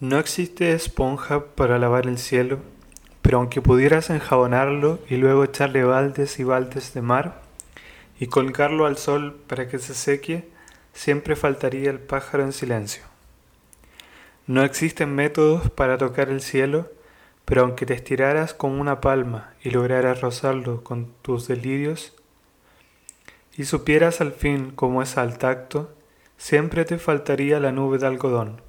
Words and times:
No 0.00 0.20
existe 0.20 0.74
esponja 0.74 1.46
para 1.56 1.76
lavar 1.76 2.06
el 2.06 2.18
cielo, 2.18 2.60
pero 3.20 3.38
aunque 3.38 3.60
pudieras 3.60 4.10
enjabonarlo 4.10 5.00
y 5.08 5.16
luego 5.16 5.42
echarle 5.42 5.82
baldes 5.82 6.38
y 6.38 6.44
baldes 6.44 6.94
de 6.94 7.02
mar 7.02 7.42
y 8.20 8.28
colgarlo 8.28 8.86
al 8.86 8.96
sol 8.96 9.36
para 9.48 9.66
que 9.66 9.80
se 9.80 9.94
seque, 9.94 10.48
siempre 10.92 11.34
faltaría 11.34 11.90
el 11.90 11.98
pájaro 11.98 12.44
en 12.44 12.52
silencio. 12.52 13.02
No 14.46 14.62
existen 14.62 15.16
métodos 15.16 15.68
para 15.68 15.98
tocar 15.98 16.28
el 16.28 16.42
cielo, 16.42 16.92
pero 17.44 17.62
aunque 17.62 17.84
te 17.84 17.94
estiraras 17.94 18.54
como 18.54 18.80
una 18.80 19.00
palma 19.00 19.52
y 19.64 19.70
lograras 19.70 20.20
rozarlo 20.20 20.84
con 20.84 21.12
tus 21.22 21.48
delirios, 21.48 22.14
y 23.56 23.64
supieras 23.64 24.20
al 24.20 24.30
fin 24.30 24.70
cómo 24.76 25.02
es 25.02 25.18
al 25.18 25.38
tacto, 25.38 25.92
siempre 26.36 26.84
te 26.84 26.98
faltaría 26.98 27.58
la 27.58 27.72
nube 27.72 27.98
de 27.98 28.06
algodón. 28.06 28.67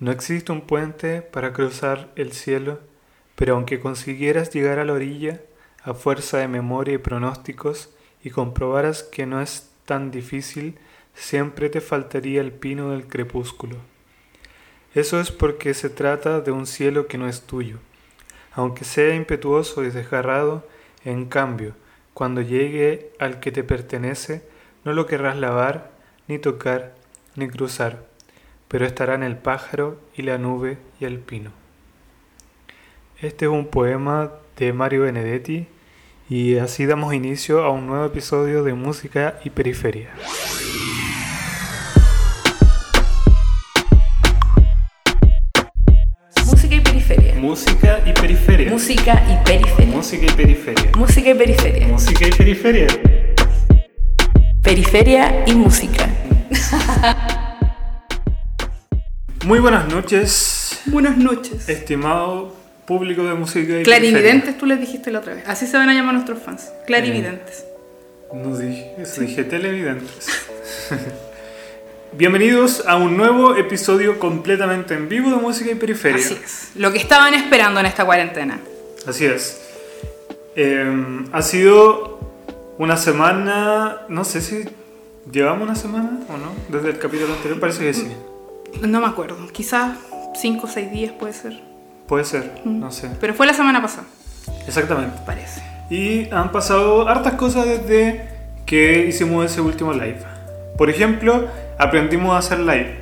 No 0.00 0.12
existe 0.12 0.52
un 0.52 0.60
puente 0.60 1.22
para 1.22 1.52
cruzar 1.52 2.12
el 2.14 2.32
cielo, 2.32 2.78
pero 3.34 3.56
aunque 3.56 3.80
consiguieras 3.80 4.50
llegar 4.50 4.78
a 4.78 4.84
la 4.84 4.92
orilla, 4.92 5.40
a 5.82 5.92
fuerza 5.92 6.38
de 6.38 6.46
memoria 6.46 6.94
y 6.94 6.98
pronósticos, 6.98 7.90
y 8.22 8.30
comprobaras 8.30 9.02
que 9.02 9.26
no 9.26 9.40
es 9.40 9.70
tan 9.86 10.12
difícil, 10.12 10.78
siempre 11.14 11.68
te 11.68 11.80
faltaría 11.80 12.40
el 12.40 12.52
pino 12.52 12.90
del 12.90 13.08
crepúsculo. 13.08 13.76
Eso 14.94 15.20
es 15.20 15.32
porque 15.32 15.74
se 15.74 15.90
trata 15.90 16.40
de 16.40 16.52
un 16.52 16.66
cielo 16.66 17.08
que 17.08 17.18
no 17.18 17.28
es 17.28 17.42
tuyo. 17.42 17.78
Aunque 18.52 18.84
sea 18.84 19.14
impetuoso 19.16 19.84
y 19.84 19.90
desgarrado, 19.90 20.66
en 21.04 21.26
cambio, 21.26 21.74
cuando 22.14 22.40
llegue 22.40 23.12
al 23.18 23.40
que 23.40 23.50
te 23.50 23.64
pertenece, 23.64 24.42
no 24.84 24.92
lo 24.92 25.06
querrás 25.06 25.36
lavar, 25.36 25.90
ni 26.28 26.38
tocar, 26.38 26.94
ni 27.34 27.48
cruzar, 27.48 28.07
pero 28.68 28.86
estarán 28.86 29.22
el 29.22 29.36
pájaro 29.36 29.98
y 30.14 30.22
la 30.22 30.38
nube 30.38 30.78
y 31.00 31.06
el 31.06 31.18
pino. 31.18 31.50
Este 33.20 33.46
es 33.46 33.50
un 33.50 33.66
poema 33.66 34.30
de 34.56 34.72
Mario 34.72 35.02
Benedetti 35.02 35.66
y 36.28 36.58
así 36.58 36.86
damos 36.86 37.14
inicio 37.14 37.64
a 37.64 37.70
un 37.70 37.86
nuevo 37.86 38.04
episodio 38.04 38.62
de 38.62 38.74
Música 38.74 39.40
y 39.44 39.50
Periferia. 39.50 40.10
Música 46.44 46.76
y 46.76 46.80
periferia. 46.80 47.34
Música 47.40 48.02
y 48.06 48.12
Periferia. 48.12 48.70
Música 48.70 49.24
y 49.28 49.44
periferia. 49.44 49.96
Música 49.96 50.26
y 50.26 50.30
Periferia. 50.34 50.90
Música 50.96 51.30
y 51.30 51.34
periferia. 51.34 51.88
Música 51.88 52.26
y 52.26 52.30
Periferia. 52.30 52.86
Periferia 54.62 55.44
y 55.46 55.54
música. 55.54 56.08
Muy 59.48 59.60
buenas 59.60 59.88
noches, 59.88 60.78
Buenas 60.84 61.16
noches. 61.16 61.70
estimado 61.70 62.54
público 62.84 63.24
de 63.24 63.32
música 63.32 63.60
y 63.60 63.64
Periferia. 63.82 64.10
Clarividentes, 64.10 64.58
tú 64.58 64.66
les 64.66 64.78
dijiste 64.78 65.10
la 65.10 65.20
otra 65.20 65.32
vez. 65.32 65.48
Así 65.48 65.66
se 65.66 65.78
van 65.78 65.88
a 65.88 65.94
llamar 65.94 66.12
nuestros 66.12 66.38
fans. 66.42 66.70
Clarividentes. 66.86 67.64
No 68.30 68.54
dije 68.58 68.94
eso, 68.98 69.22
dije 69.22 69.44
televidentes. 69.44 70.28
Bienvenidos 72.12 72.84
a 72.86 72.96
un 72.96 73.16
nuevo 73.16 73.56
episodio 73.56 74.18
completamente 74.18 74.92
en 74.92 75.08
vivo 75.08 75.30
de 75.30 75.36
Música 75.36 75.70
y 75.70 75.76
Periferia. 75.76 76.22
Así 76.22 76.38
es. 76.44 76.72
Lo 76.74 76.92
que 76.92 76.98
estaban 76.98 77.32
esperando 77.32 77.80
en 77.80 77.86
esta 77.86 78.04
cuarentena. 78.04 78.60
Así 79.06 79.24
es. 79.24 79.62
Eh, 80.56 81.24
ha 81.32 81.40
sido 81.40 82.20
una 82.76 82.98
semana, 82.98 84.02
no 84.10 84.24
sé 84.24 84.42
si 84.42 84.64
llevamos 85.32 85.62
una 85.62 85.74
semana 85.74 86.20
o 86.28 86.36
no, 86.36 86.52
desde 86.68 86.90
el 86.90 86.98
capítulo 86.98 87.32
anterior, 87.32 87.58
parece 87.58 87.80
que 87.80 87.94
sí. 87.94 88.08
No 88.82 89.00
me 89.00 89.06
acuerdo. 89.06 89.36
Quizás 89.52 89.96
5 90.34 90.66
o 90.66 90.68
6 90.70 90.90
días 90.92 91.12
puede 91.12 91.32
ser. 91.32 91.60
Puede 92.06 92.24
ser, 92.24 92.60
no 92.64 92.90
sé. 92.90 93.10
Pero 93.20 93.34
fue 93.34 93.46
la 93.46 93.52
semana 93.54 93.82
pasada, 93.82 94.04
Exactamente. 94.66 95.18
parece. 95.26 95.62
Y 95.90 96.30
han 96.32 96.52
pasado 96.52 97.06
hartas 97.08 97.34
cosas 97.34 97.66
desde 97.66 98.28
que 98.64 99.06
hicimos 99.06 99.44
ese 99.44 99.60
último 99.60 99.92
live. 99.92 100.20
Por 100.78 100.88
ejemplo, 100.90 101.48
aprendimos 101.78 102.34
a 102.34 102.38
hacer 102.38 102.60
live. 102.60 102.98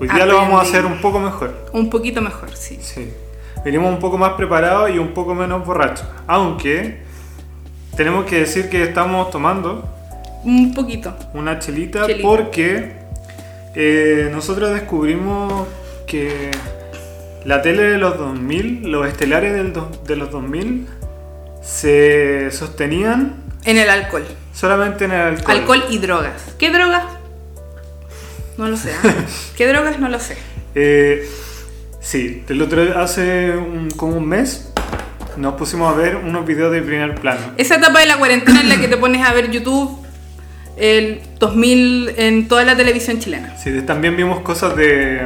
Hoy 0.00 0.08
día 0.08 0.24
lo 0.26 0.36
vamos 0.36 0.58
a 0.60 0.62
hacer 0.62 0.86
un 0.86 1.00
poco 1.00 1.18
mejor. 1.18 1.66
Un 1.72 1.90
poquito 1.90 2.22
mejor, 2.22 2.54
sí. 2.56 2.78
Sí. 2.80 3.12
Venimos 3.64 3.92
un 3.92 3.98
poco 3.98 4.16
más 4.16 4.32
preparados 4.34 4.90
y 4.90 4.98
un 4.98 5.08
poco 5.12 5.34
menos 5.34 5.66
borrachos. 5.66 6.06
Aunque 6.26 7.02
tenemos 7.96 8.24
que 8.26 8.38
decir 8.40 8.70
que 8.70 8.84
estamos 8.84 9.30
tomando 9.30 9.84
Un 10.44 10.72
poquito. 10.72 11.14
una 11.34 11.58
chelita, 11.58 12.06
Chelita. 12.06 12.26
porque 12.28 12.97
eh, 13.74 14.28
nosotros 14.32 14.72
descubrimos 14.72 15.66
que 16.06 16.50
la 17.44 17.62
tele 17.62 17.82
de 17.82 17.98
los 17.98 18.16
2000, 18.18 18.90
los 18.90 19.06
estelares 19.06 19.52
del 19.54 19.72
do- 19.72 19.90
de 20.06 20.16
los 20.16 20.30
2000, 20.30 20.86
se 21.62 22.50
sostenían 22.50 23.36
En 23.64 23.78
el 23.78 23.88
alcohol. 23.90 24.24
solamente 24.52 25.04
en 25.04 25.12
el 25.12 25.20
alcohol. 25.20 25.56
Alcohol 25.58 25.84
y 25.90 25.98
drogas. 25.98 26.54
¿Qué 26.58 26.70
drogas? 26.70 27.04
No 28.56 28.68
lo 28.68 28.76
sé. 28.76 28.92
¿ah? 29.04 29.14
¿Qué 29.56 29.66
drogas? 29.66 29.98
No 30.00 30.08
lo 30.08 30.18
sé. 30.18 30.36
Eh, 30.74 31.28
sí, 32.00 32.44
el 32.48 32.62
otro, 32.62 32.98
hace 32.98 33.56
un- 33.56 33.90
como 33.90 34.16
un 34.16 34.26
mes 34.26 34.72
nos 35.36 35.54
pusimos 35.54 35.92
a 35.92 35.96
ver 35.96 36.16
unos 36.16 36.44
videos 36.46 36.72
de 36.72 36.82
primer 36.82 37.14
plano. 37.14 37.40
Esa 37.58 37.76
etapa 37.76 38.00
de 38.00 38.06
la 38.06 38.16
cuarentena 38.18 38.60
en 38.60 38.68
la 38.68 38.80
que 38.80 38.88
te 38.88 38.96
pones 38.96 39.24
a 39.24 39.32
ver 39.32 39.50
YouTube 39.50 40.04
el 40.80 41.20
2000 41.38 42.14
en 42.16 42.48
toda 42.48 42.64
la 42.64 42.76
televisión 42.76 43.18
chilena. 43.18 43.56
Sí, 43.56 43.82
también 43.82 44.16
vimos 44.16 44.40
cosas 44.40 44.76
de, 44.76 45.20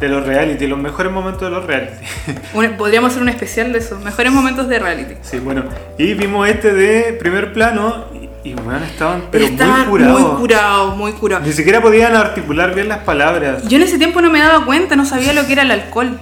de 0.00 0.08
los 0.08 0.24
reality, 0.26 0.66
los 0.66 0.78
mejores 0.78 1.12
momentos 1.12 1.42
de 1.42 1.50
los 1.50 1.64
reality. 1.66 2.04
Podríamos 2.78 3.10
hacer 3.10 3.22
un 3.22 3.28
especial 3.28 3.72
de 3.72 3.78
eso. 3.78 3.98
Mejores 4.00 4.32
momentos 4.32 4.68
de 4.68 4.78
reality. 4.78 5.14
Sí, 5.22 5.38
bueno, 5.38 5.64
y 5.98 6.14
vimos 6.14 6.48
este 6.48 6.72
de 6.72 7.12
primer 7.14 7.52
plano 7.52 8.06
y, 8.14 8.50
y 8.50 8.54
bueno, 8.54 8.84
estaban 8.84 9.24
pero 9.30 9.44
Estaban 9.44 9.80
muy 9.80 9.88
curados. 9.88 10.20
muy 10.20 10.40
curados, 10.40 10.96
muy 10.96 11.12
curados. 11.12 11.46
Ni 11.46 11.52
siquiera 11.52 11.80
podían 11.80 12.14
articular 12.16 12.74
bien 12.74 12.88
las 12.88 12.98
palabras. 13.00 13.66
Yo 13.68 13.76
en 13.76 13.84
ese 13.84 13.98
tiempo 13.98 14.20
no 14.20 14.30
me 14.30 14.38
daba 14.40 14.64
cuenta, 14.64 14.96
no 14.96 15.04
sabía 15.06 15.32
lo 15.32 15.46
que 15.46 15.52
era 15.52 15.62
el 15.62 15.70
alcohol. 15.70 16.18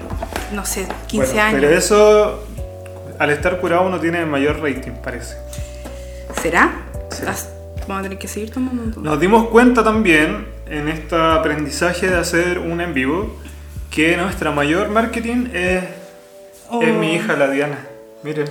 No 0.52 0.64
sé, 0.66 0.86
15 1.06 1.26
Bueno, 1.26 1.42
años. 1.42 1.60
Pero 1.60 1.76
eso, 1.78 2.46
al 3.18 3.30
estar 3.30 3.58
curado 3.60 3.86
uno 3.86 4.00
tiene 4.00 4.26
mayor 4.26 4.60
rating, 4.60 4.92
parece. 5.02 5.36
¿Será? 6.42 6.72
Sí. 7.10 7.22
Vamos 7.90 8.02
a 8.02 8.02
tener 8.04 8.18
que 8.20 8.28
seguir 8.28 8.52
tomando 8.52 8.82
un 9.00 9.02
Nos 9.02 9.18
dimos 9.18 9.48
cuenta 9.48 9.82
también 9.82 10.46
en 10.68 10.86
este 10.88 11.16
aprendizaje 11.16 12.06
de 12.06 12.16
hacer 12.18 12.60
un 12.60 12.80
en 12.80 12.94
vivo 12.94 13.36
que 13.90 14.16
nuestra 14.16 14.52
mayor 14.52 14.90
marketing 14.90 15.48
es, 15.52 15.82
Oh. 16.68 16.80
es 16.82 16.94
mi 16.94 17.14
hija, 17.16 17.34
la 17.34 17.48
Diana. 17.50 17.84
Miren, 18.22 18.48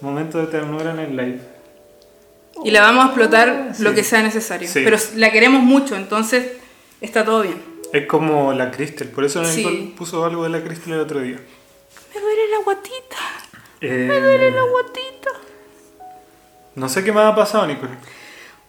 momento 0.00 0.38
de 0.38 0.48
ternura 0.48 0.90
en 0.90 0.98
el 0.98 1.16
live. 1.16 1.38
Y 2.64 2.72
la 2.72 2.80
vamos 2.80 3.04
a 3.04 3.06
explotar 3.10 3.68
Sí. 3.74 3.84
lo 3.84 3.94
que 3.94 4.02
sea 4.02 4.24
necesario. 4.24 4.66
Sí. 4.68 4.80
Pero 4.82 4.96
la 5.14 5.30
queremos 5.30 5.62
mucho, 5.62 5.94
entonces 5.94 6.44
está 7.00 7.24
todo 7.24 7.42
bien. 7.42 7.62
Es 7.92 8.06
como 8.08 8.52
la 8.54 8.72
Crystal, 8.72 9.06
por 9.06 9.22
eso 9.24 9.44
Sí. 9.44 9.58
Nicole 9.58 9.92
puso 9.96 10.24
algo 10.24 10.42
de 10.42 10.48
la 10.48 10.64
Crystal 10.64 10.94
el 10.94 10.98
otro 11.00 11.20
día. 11.20 11.38
Me 12.12 12.20
duele 12.20 12.48
la 12.50 12.64
guatita. 12.64 13.16
Eh, 13.82 14.06
Me 14.08 14.20
duele 14.20 14.50
la 14.50 14.62
guatita. 14.62 15.30
no 16.74 16.88
sé 16.88 17.04
qué 17.04 17.12
más 17.12 17.32
ha 17.32 17.36
pasado, 17.36 17.68
Nicole. 17.68 17.92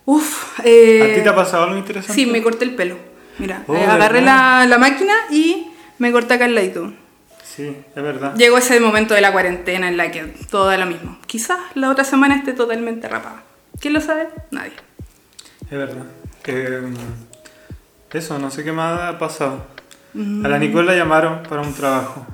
Uf, 0.06 0.59
eh, 0.64 1.12
¿A 1.12 1.16
ti 1.16 1.22
te 1.24 1.30
ha 1.30 1.36
pasado 1.36 1.64
algo 1.64 1.78
interesante? 1.78 2.14
Sí, 2.14 2.25
me 2.25 2.41
corté 2.44 2.66
el 2.66 2.75
pelo. 2.75 2.97
Mira, 3.40 3.64
Oh, 3.68 3.75
eh, 3.75 3.86
agarré 3.86 4.22
la, 4.22 4.66
la 4.68 4.78
máquina 4.78 5.14
y 5.31 5.68
me 6.00 6.12
corté 6.12 6.34
acá 6.36 6.46
el 6.46 6.56
ladito. 6.56 6.91
Sí, 7.44 7.75
es 7.96 8.03
verdad. 8.03 8.36
Llegó 8.36 8.58
ese 8.58 8.80
momento 8.80 9.14
de 9.14 9.22
la 9.22 9.31
cuarentena 9.31 9.88
en 9.88 9.97
la 9.97 10.12
que 10.12 10.24
todo 10.50 10.66
da 10.68 10.78
lo 10.78 10.86
mismo. 10.88 11.18
Quizás 11.28 11.59
la 11.75 11.90
otra 11.90 12.03
semana 12.03 12.36
esté 12.36 12.53
totalmente 12.53 13.08
rapada. 13.08 13.44
¿Quién 13.80 13.94
lo 13.94 14.02
sabe? 14.02 14.28
Nadie. 14.52 14.74
Es 15.69 15.78
verdad. 15.78 16.03
Eh, 16.46 16.81
eso, 18.12 18.38
no 18.40 18.52
sé 18.52 18.64
qué 18.64 18.72
más 18.72 19.00
ha 19.02 19.18
pasado. 19.20 19.66
A 20.16 20.18
Mm. 20.18 20.46
la 20.46 20.59
Nicole 20.59 20.85
la 20.88 20.96
llamaron 20.96 21.41
para 21.50 21.61
un 21.64 21.73
trabajo. 21.73 22.26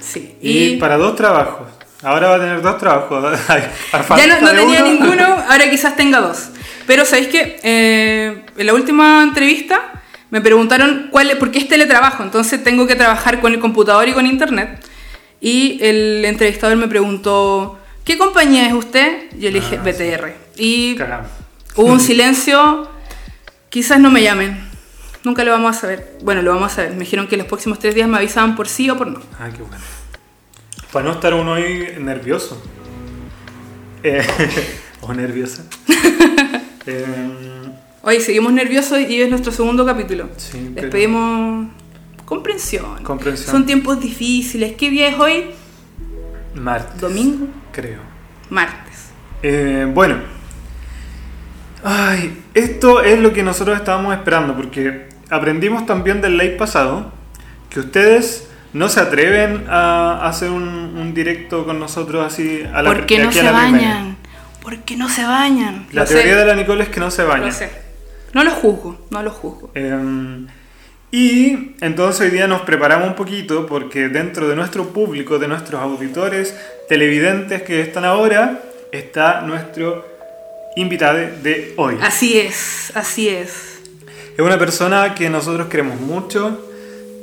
Sí. 0.00 0.36
Y, 0.42 0.76
para 0.76 0.98
dos 0.98 1.16
trabajos. 1.16 1.66
Ahora 2.02 2.28
va 2.28 2.34
a 2.36 2.38
tener 2.40 2.60
dos 2.60 2.76
trabajos. 2.76 3.24
Ya 4.16 4.26
no, 4.26 4.40
no 4.42 4.50
tenía 4.50 4.82
uno. 4.84 4.92
ninguno, 4.92 5.24
ahora 5.48 5.70
quizás 5.70 5.96
tenga 5.96 6.20
dos. 6.20 6.50
Pero 6.86 7.04
¿sabéis 7.04 7.28
qué? 7.28 7.58
Eh, 7.62 8.44
en 8.56 8.66
la 8.66 8.74
última 8.74 9.22
entrevista 9.22 9.80
me 10.30 10.40
preguntaron 10.40 11.08
cuál, 11.10 11.36
por 11.38 11.50
qué 11.50 11.58
es 11.58 11.68
teletrabajo. 11.68 12.22
Entonces 12.22 12.62
tengo 12.62 12.86
que 12.86 12.94
trabajar 12.94 13.40
con 13.40 13.52
el 13.52 13.60
computador 13.60 14.08
y 14.08 14.12
con 14.12 14.26
internet. 14.26 14.84
Y 15.40 15.78
el 15.82 16.24
entrevistador 16.24 16.76
me 16.76 16.88
preguntó, 16.88 17.78
¿qué 18.04 18.16
compañía 18.16 18.66
es 18.66 18.72
usted? 18.74 19.30
Yo 19.38 19.50
le 19.50 19.60
dije, 19.60 19.78
Ah, 19.78 19.82
BTR. 19.84 20.34
Y 20.56 20.94
Caramba. 20.96 21.28
hubo 21.76 21.92
un 21.92 22.00
silencio, 22.10 22.88
quizás 23.68 24.00
no 24.00 24.10
me 24.10 24.22
llamen. 24.22 24.58
Nunca 25.24 25.42
lo 25.44 25.50
vamos 25.50 25.76
a 25.76 25.80
saber. 25.80 26.16
Bueno, 26.22 26.40
lo 26.42 26.54
vamos 26.54 26.72
a 26.72 26.76
saber. 26.76 26.92
Me 26.92 27.00
dijeron 27.00 27.26
que 27.26 27.36
los 27.36 27.46
próximos 27.46 27.78
tres 27.80 27.94
días 27.94 28.08
me 28.08 28.16
avisaban 28.16 28.54
por 28.54 28.68
sí 28.68 28.88
o 28.90 28.96
por 28.96 29.08
no. 29.08 29.20
Ah, 29.40 29.48
qué 29.54 29.60
bueno. 29.62 29.82
Para 30.92 31.06
no 31.06 31.12
estar 31.12 31.34
uno 31.34 31.54
ahí 31.54 31.96
nervioso. 31.98 32.62
Eh, 34.04 34.24
o 35.00 35.12
nerviosa. 35.12 35.64
Eh, 36.86 37.04
Hoy 38.02 38.20
seguimos 38.20 38.52
nerviosos 38.52 39.00
y 39.00 39.20
es 39.20 39.28
nuestro 39.28 39.50
segundo 39.50 39.84
capítulo. 39.84 40.28
Sí, 40.36 40.58
Les 40.60 40.74
pero- 40.74 40.90
pedimos 40.90 41.66
comprensión. 42.24 43.02
Comprensión. 43.02 43.50
Son 43.50 43.66
tiempos 43.66 43.98
difíciles. 44.00 44.74
¿Qué 44.76 44.90
día 44.90 45.08
es 45.08 45.18
hoy? 45.18 45.46
Martes. 46.54 47.00
Domingo. 47.00 47.48
Creo. 47.72 47.98
Martes. 48.48 49.08
Eh, 49.42 49.90
bueno. 49.92 50.16
Ay, 51.82 52.42
esto 52.54 53.02
es 53.02 53.18
lo 53.20 53.32
que 53.32 53.42
nosotros 53.42 53.76
estábamos 53.76 54.14
esperando, 54.14 54.54
porque 54.56 55.08
aprendimos 55.30 55.84
también 55.86 56.20
del 56.20 56.36
live 56.38 56.56
pasado 56.56 57.12
que 57.70 57.80
ustedes 57.80 58.48
no 58.72 58.88
se 58.88 59.00
atreven 59.00 59.64
a 59.68 60.26
hacer 60.28 60.50
un, 60.50 60.62
un 60.64 61.12
directo 61.14 61.64
con 61.64 61.78
nosotros 61.78 62.24
así 62.24 62.62
a 62.72 62.82
la 62.82 62.90
¿Por 62.92 63.06
qué 63.06 63.18
no 63.18 63.30
se 63.32 63.40
primera. 63.40 64.16
Bañan? 64.66 64.78
¿Por 64.78 64.84
qué 64.84 64.96
no 64.96 65.08
se 65.08 65.24
bañan? 65.24 65.86
La 65.92 66.02
Lo 66.02 66.08
teoría 66.08 66.34
sé, 66.34 66.38
de 66.40 66.46
la 66.46 66.54
Nicole 66.54 66.82
es 66.84 66.88
que 66.88 67.00
no 67.00 67.10
se 67.10 67.22
baña. 67.22 67.46
lo 67.46 67.52
sé. 67.52 67.70
No 68.32 68.44
lo 68.44 68.50
juzgo, 68.50 69.06
no 69.10 69.22
lo 69.22 69.30
juzgo. 69.30 69.70
Eh, 69.74 70.46
y 71.12 71.74
entonces 71.80 72.20
hoy 72.20 72.30
día 72.30 72.46
nos 72.46 72.62
preparamos 72.62 73.08
un 73.08 73.14
poquito 73.14 73.66
porque 73.66 74.08
dentro 74.08 74.48
de 74.48 74.56
nuestro 74.56 74.88
público, 74.92 75.38
de 75.38 75.48
nuestros 75.48 75.80
auditores, 75.80 76.54
televidentes 76.88 77.62
que 77.62 77.80
están 77.80 78.04
ahora, 78.04 78.60
está 78.92 79.40
nuestro 79.42 80.04
invitado 80.76 81.18
de 81.42 81.72
hoy. 81.76 81.96
Así 82.02 82.38
es, 82.38 82.92
así 82.94 83.28
es. 83.28 83.80
Es 84.36 84.44
una 84.44 84.58
persona 84.58 85.14
que 85.14 85.30
nosotros 85.30 85.68
queremos 85.68 85.98
mucho. 86.00 86.68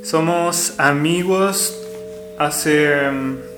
Somos 0.04 0.74
amigos 0.80 1.78
hace... 2.40 3.53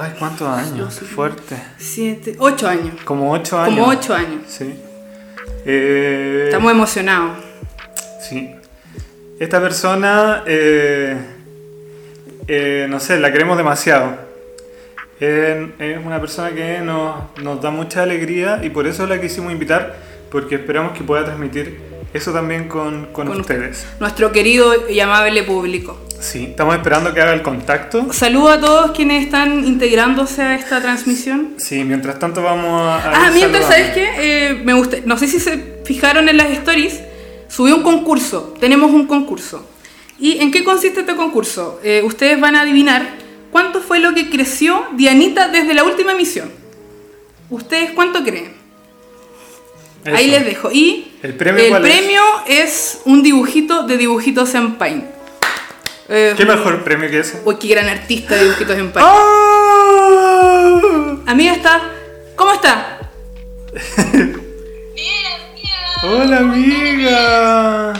Ay, 0.00 0.14
¿cuántos 0.18 0.48
años? 0.48 0.98
Fuerte. 1.14 1.56
Siete, 1.78 2.34
ocho 2.38 2.66
años. 2.68 2.94
Como 3.04 3.32
ocho 3.32 3.58
años. 3.58 3.78
Como 3.78 3.90
ocho 3.90 4.14
años. 4.14 4.42
Sí. 4.46 4.74
Eh, 5.66 6.44
Estamos 6.46 6.72
emocionados. 6.72 7.36
Sí. 8.26 8.50
Esta 9.38 9.60
persona, 9.60 10.42
eh, 10.46 11.16
eh, 12.48 12.86
no 12.88 12.98
sé, 12.98 13.18
la 13.20 13.30
queremos 13.32 13.56
demasiado. 13.56 14.30
Es 15.18 15.98
una 16.02 16.18
persona 16.18 16.50
que 16.52 16.78
nos, 16.78 17.38
nos 17.42 17.60
da 17.60 17.70
mucha 17.70 18.02
alegría 18.02 18.60
y 18.62 18.70
por 18.70 18.86
eso 18.86 19.06
la 19.06 19.20
quisimos 19.20 19.52
invitar, 19.52 19.96
porque 20.30 20.54
esperamos 20.54 20.96
que 20.96 21.04
pueda 21.04 21.26
transmitir 21.26 21.78
eso 22.14 22.32
también 22.32 22.68
con, 22.68 23.06
con 23.12 23.26
Con 23.26 23.40
ustedes. 23.40 23.86
Nuestro 24.00 24.32
querido 24.32 24.88
y 24.88 24.98
amable 25.00 25.42
público. 25.42 25.98
Sí, 26.20 26.44
estamos 26.50 26.74
esperando 26.74 27.14
que 27.14 27.20
haga 27.22 27.32
el 27.32 27.42
contacto. 27.42 28.12
Saludo 28.12 28.50
a 28.50 28.60
todos 28.60 28.90
quienes 28.90 29.24
están 29.24 29.64
integrándose 29.64 30.42
a 30.42 30.54
esta 30.54 30.80
transmisión. 30.80 31.54
Sí, 31.56 31.82
mientras 31.82 32.18
tanto 32.18 32.42
vamos 32.42 32.82
a... 32.82 32.96
a 32.96 33.26
Ah, 33.26 33.30
mientras, 33.32 33.62
saludando. 33.62 33.68
¿sabes 33.68 33.90
qué? 33.94 34.48
Eh, 34.50 34.54
me 34.62 34.74
gusta, 34.74 34.98
no 35.06 35.16
sé 35.16 35.26
si 35.28 35.40
se 35.40 35.80
fijaron 35.86 36.28
en 36.28 36.36
las 36.36 36.50
stories, 36.50 37.00
subí 37.48 37.72
un 37.72 37.82
concurso, 37.82 38.54
tenemos 38.60 38.90
un 38.90 39.06
concurso. 39.06 39.66
¿Y 40.18 40.38
en 40.42 40.50
qué 40.50 40.62
consiste 40.62 41.00
este 41.00 41.16
concurso? 41.16 41.80
Eh, 41.82 42.02
ustedes 42.04 42.38
van 42.38 42.54
a 42.54 42.60
adivinar 42.60 43.08
cuánto 43.50 43.80
fue 43.80 43.98
lo 43.98 44.12
que 44.12 44.28
creció 44.28 44.84
Dianita 44.92 45.48
desde 45.48 45.72
la 45.72 45.84
última 45.84 46.12
emisión. 46.12 46.50
¿Ustedes 47.48 47.92
cuánto 47.92 48.22
creen? 48.22 48.52
Ahí 50.04 50.28
les 50.28 50.44
dejo. 50.44 50.70
Y 50.70 51.12
¿El 51.22 51.34
premio 51.34 51.64
cuál 51.70 51.86
es? 51.86 51.92
premio 51.96 52.20
es? 52.46 53.00
un 53.06 53.22
dibujito 53.22 53.84
de 53.84 53.96
dibujitos 53.96 54.54
en 54.54 54.74
Paint. 54.74 55.04
Eh, 56.12 56.34
¿Qué 56.36 56.44
mejor 56.44 56.82
premio 56.82 57.08
que 57.08 57.20
ese? 57.20 57.40
Uy, 57.44 57.54
qué 57.56 57.68
gran 57.68 57.88
artista 57.88 58.34
de 58.34 58.42
dibujitos 58.42 58.76
en 58.76 58.90
Paint. 58.90 59.08
¡Ah! 59.08 60.80
Amiga 61.28 61.52
está. 61.52 61.80
¿Cómo 62.34 62.52
está? 62.52 62.98
Bien, 64.02 64.36
bien. 65.54 65.72
Hola 66.02 66.38
amiga. 66.38 67.92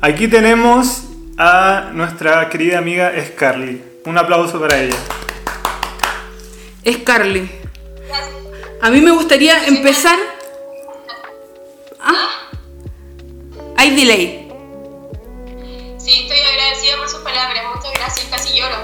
Aquí 0.00 0.28
tenemos 0.28 1.08
a 1.36 1.90
nuestra 1.92 2.48
querida 2.48 2.78
amiga 2.78 3.12
Scarly. 3.26 3.82
Un 4.04 4.16
aplauso 4.16 4.60
para 4.60 4.80
ella. 4.80 4.96
Es 6.84 6.98
Carly. 6.98 7.50
A 8.80 8.90
mí 8.90 9.00
me 9.00 9.10
gustaría 9.10 9.66
empezar. 9.66 10.20
Ah. 12.00 12.28
Hay 13.76 13.90
delay. 13.96 14.43
Sí, 16.04 16.26
estoy 16.28 16.38
agradecida 16.38 16.98
por 16.98 17.08
sus 17.08 17.20
palabras. 17.20 17.64
Muchas 17.74 17.92
gracias, 17.94 18.26
casi 18.30 18.58
lloro. 18.58 18.76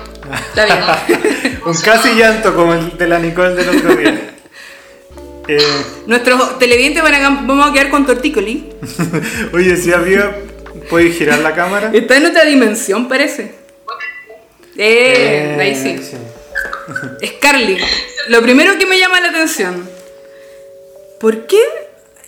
Está 0.48 0.64
bien. 0.64 1.60
Un 1.66 1.74
casi 1.74 2.14
llanto 2.14 2.54
como 2.54 2.72
el 2.72 2.96
de 2.96 3.06
la 3.06 3.18
Nicole 3.18 3.54
del 3.54 3.76
otro 3.76 3.96
día. 3.96 4.26
Eh, 5.48 5.58
Nuestros 6.06 6.60
televidentes 6.60 7.02
van 7.02 7.14
a, 7.14 7.28
vamos 7.28 7.68
a 7.68 7.72
quedar 7.72 7.90
con 7.90 8.06
tortícoli. 8.06 8.72
oye, 9.52 9.76
si 9.76 9.92
amiga, 9.92 10.36
¿puedes 10.88 11.18
girar 11.18 11.40
la 11.40 11.56
cámara? 11.56 11.90
Está 11.92 12.18
en 12.18 12.26
otra 12.26 12.44
dimensión, 12.44 13.08
parece. 13.08 13.56
Eh, 14.76 15.56
ahí 15.58 15.74
sí. 15.74 15.98
Es 17.20 17.32
Carly. 17.40 17.78
Lo 18.28 18.42
primero 18.42 18.78
que 18.78 18.86
me 18.86 18.96
llama 18.96 19.20
la 19.20 19.30
atención. 19.30 19.88
¿Por 21.18 21.48
qué 21.48 21.58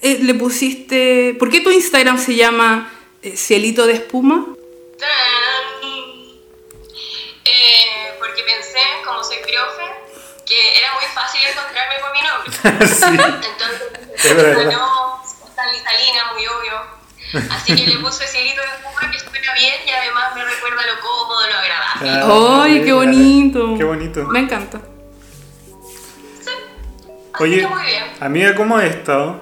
eh, 0.02 0.18
le 0.20 0.34
pusiste. 0.34 1.36
¿Por 1.38 1.48
qué 1.48 1.60
tu 1.60 1.70
Instagram 1.70 2.18
se 2.18 2.34
llama 2.34 2.92
eh, 3.22 3.36
Cielito 3.36 3.86
de 3.86 3.92
Espuma? 3.92 4.56
Tarán. 5.02 5.82
Eh, 7.44 8.14
porque 8.20 8.42
pensé, 8.44 8.78
como 9.04 9.22
soy 9.24 9.38
profe, 9.38 9.82
que 10.46 10.78
era 10.78 10.94
muy 10.94 11.04
fácil 11.12 11.40
encontrarme 11.50 11.94
por 12.00 12.12
mi 12.12 12.22
nombre. 12.22 12.86
sí. 12.86 13.04
Entonces, 13.50 14.24
Es 14.24 14.36
verdad. 14.36 14.72
no, 14.72 15.22
tan 15.56 15.68
Salina, 15.84 16.32
muy 16.32 16.46
obvio. 16.46 17.02
Así 17.50 17.74
que 17.74 17.86
le 17.86 17.98
puse 17.98 18.26
cielito 18.28 18.60
de 18.60 18.66
espuma 18.68 19.10
que 19.10 19.18
suena 19.18 19.54
bien 19.54 19.74
y 19.86 19.90
además 19.90 20.34
me 20.34 20.44
recuerda 20.44 20.82
lo 20.86 21.00
cómodo, 21.00 21.46
lo 21.48 21.54
agradable. 21.54 22.10
Ah, 22.10 22.62
¡Ay, 22.64 22.84
qué 22.84 22.92
bonito! 22.92 23.74
Qué 23.78 23.84
bonito. 23.84 24.24
Me 24.24 24.40
encanta. 24.40 24.80
Así 27.32 27.42
Oye, 27.44 27.60
que 27.60 27.66
muy 27.66 27.82
bien. 27.86 28.04
amiga, 28.20 28.54
¿cómo 28.54 28.76
has 28.76 28.84
estado? 28.84 29.40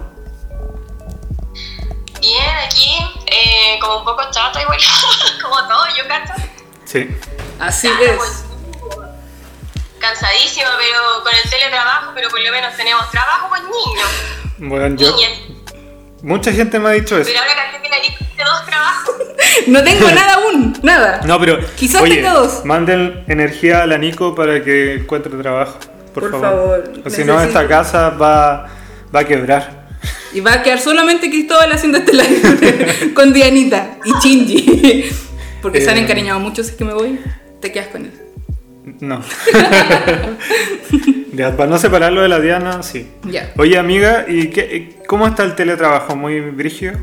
Bien, 2.21 2.55
aquí, 2.65 2.95
eh, 3.31 3.79
como 3.81 3.99
un 3.99 4.05
poco 4.05 4.23
chata 4.31 4.61
igual, 4.61 4.77
como 5.41 5.55
todo, 5.67 5.85
yo 5.97 6.07
cacho. 6.07 6.33
Sí. 6.85 7.07
Así 7.59 7.87
es. 7.87 8.17
pues, 8.17 8.43
Cansadísima, 9.99 10.69
pero 10.77 11.23
con 11.23 11.31
el 11.43 11.49
teletrabajo, 11.49 12.11
pero 12.15 12.29
por 12.29 12.39
lo 12.41 12.51
menos 12.51 12.75
tenemos 12.75 13.09
trabajo 13.11 13.49
con 13.49 13.59
niños, 13.59 14.09
Bueno, 14.57 14.95
yo. 14.97 15.15
niñas. 15.15 15.31
Mucha 16.23 16.51
gente 16.51 16.79
me 16.79 16.89
ha 16.89 16.91
dicho 16.93 17.17
eso. 17.17 17.29
Pero 17.31 17.39
ahora 17.39 17.53
que 17.81 17.89
la 17.89 18.01
tiene 18.01 18.17
dos 18.37 18.65
trabajos. 18.65 19.15
No 19.67 19.83
tengo 19.83 20.09
nada 20.09 20.35
aún, 20.35 20.79
nada. 20.81 21.21
No, 21.25 21.39
pero. 21.39 21.59
Quizás 21.75 22.01
oye, 22.01 22.15
tenga 22.15 22.33
dos. 22.33 22.63
Manden 22.65 23.23
energía 23.27 23.83
a 23.83 23.85
la 23.85 23.97
Nico 23.97 24.33
para 24.33 24.63
que 24.63 24.95
encuentre 24.95 25.31
trabajo. 25.39 25.77
Por, 26.13 26.31
Por 26.31 26.41
favor. 26.41 26.83
favor, 26.83 26.93
O 27.05 27.09
si 27.09 27.23
no, 27.23 27.39
esta 27.41 27.67
casa 27.67 28.09
va, 28.11 28.67
va 29.13 29.19
a 29.19 29.23
quebrar. 29.23 29.80
Y 30.33 30.39
va 30.39 30.53
a 30.53 30.63
quedar 30.63 30.79
solamente 30.79 31.29
Cristóbal 31.29 31.71
haciendo 31.71 31.97
este 31.97 32.13
live 32.13 33.13
con 33.13 33.33
Dianita 33.33 33.97
y 34.05 34.11
Chingy. 34.19 35.11
Porque 35.61 35.81
se 35.81 35.89
han 35.91 35.97
Eh. 35.97 36.01
encariñado 36.01 36.39
mucho, 36.39 36.63
si 36.63 36.71
es 36.71 36.75
que 36.75 36.85
me 36.85 36.93
voy, 36.93 37.19
te 37.59 37.71
quedas 37.71 37.87
con 37.89 38.05
él. 38.05 38.13
No. 38.99 39.21
Ya, 41.33 41.55
para 41.55 41.69
no 41.69 41.77
separarlo 41.77 42.21
de 42.21 42.27
la 42.27 42.39
Diana, 42.41 42.83
sí. 42.83 43.09
Ya. 43.23 43.53
Oye, 43.57 43.77
amiga, 43.77 44.25
¿y 44.27 44.49
qué, 44.49 45.01
cómo 45.07 45.25
está 45.27 45.43
el 45.43 45.55
teletrabajo? 45.55 46.13
¿Muy 46.17 46.41
brígido? 46.41 46.93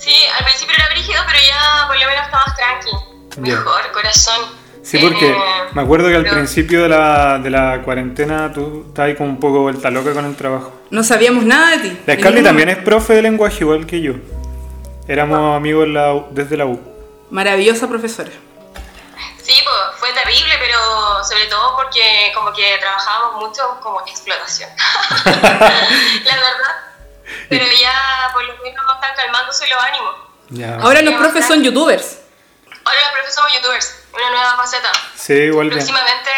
Sí, 0.00 0.12
al 0.36 0.44
principio 0.44 0.74
era 0.76 0.88
brígido, 0.92 1.20
pero 1.26 1.38
ya 1.38 1.86
por 1.86 1.96
lo 1.96 2.06
menos 2.08 2.24
está 2.24 2.38
más 2.44 2.56
tranqui. 2.56 3.40
Mejor, 3.40 3.92
corazón. 3.92 4.40
Sí, 4.88 4.98
porque 4.98 5.34
me 5.72 5.82
acuerdo 5.82 6.08
que 6.08 6.14
al 6.14 6.22
pero- 6.22 6.34
principio 6.36 6.82
de 6.84 6.88
la, 6.90 7.38
de 7.38 7.50
la 7.50 7.82
cuarentena 7.82 8.52
tú 8.52 8.84
estabas 8.88 9.08
ahí 9.10 9.16
como 9.16 9.30
un 9.30 9.40
poco 9.40 9.60
vuelta 9.62 9.90
loca 9.90 10.12
con 10.12 10.24
el 10.24 10.36
trabajo. 10.36 10.72
No 10.90 11.02
sabíamos 11.02 11.44
nada 11.44 11.72
de 11.76 11.78
ti. 11.90 11.98
La 12.06 12.14
Scarly 12.14 12.42
también 12.42 12.68
es 12.68 12.76
profe 12.78 13.14
de 13.14 13.22
lenguaje 13.22 13.58
igual 13.62 13.84
que 13.84 14.00
yo. 14.00 14.12
Éramos 15.08 15.56
amigos 15.56 15.86
en 15.86 15.94
la 15.94 16.14
U- 16.14 16.26
desde 16.30 16.56
la 16.56 16.66
U. 16.66 16.80
Maravillosa 17.30 17.88
profesora. 17.88 18.30
Sí, 19.42 19.54
pues 19.64 19.76
fue 19.98 20.08
terrible, 20.12 20.54
pero 20.60 20.78
sobre 21.24 21.46
todo 21.46 21.76
porque 21.76 22.30
como 22.34 22.52
que 22.52 22.76
trabajábamos 22.80 23.44
mucho 23.48 23.62
como 23.82 24.00
explotación. 24.02 24.70
la 25.24 26.34
verdad. 26.34 26.74
Pero 27.48 27.64
ya 27.80 28.30
por 28.32 28.42
lo 28.44 28.52
menos 28.62 28.84
están 28.94 29.16
calmándose 29.16 29.66
los 29.68 29.82
ánimos. 29.82 30.14
Ya. 30.50 30.76
Ahora 30.76 31.02
los 31.02 31.14
profes 31.14 31.44
son 31.46 31.62
youtubers. 31.62 32.18
Ahora 32.84 32.98
los 33.02 33.12
profes 33.18 33.34
somos 33.34 33.52
youtubers, 33.54 33.94
una 34.16 34.30
nueva 34.30 34.56
faceta. 34.56 34.90
Sí, 35.16 35.34
igual 35.34 35.68
bien. 35.70 35.78
Próximamente 35.78 36.30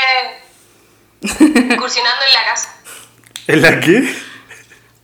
incursionando 1.75 2.25
en 2.27 2.35
la 2.35 2.45
casa. 2.45 2.75
¿En 3.47 3.63
la 3.63 3.81
qué? 3.81 3.97
En 3.99 4.17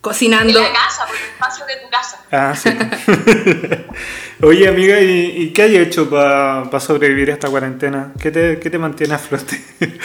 Cocinando. 0.01 0.61
la 0.61 0.71
casa, 0.71 1.07
por 1.07 1.15
el 1.15 1.23
espacio 1.23 1.65
de 1.65 1.75
tu 1.77 1.89
casa. 1.89 2.23
Ah, 2.31 2.55
sí. 2.55 2.69
Oye, 4.43 4.67
amiga, 4.67 4.99
¿y, 4.99 5.43
y 5.43 5.53
qué 5.53 5.63
hay 5.63 5.77
hecho 5.77 6.07
para 6.09 6.79
sobrevivir 6.79 7.31
a 7.31 7.33
esta 7.33 7.49
cuarentena? 7.49 8.13
¿Qué 8.21 8.29
te, 8.29 8.59
qué 8.59 8.69
te 8.69 8.77
mantiene 8.77 9.15
a 9.15 9.17
flote? 9.17 9.59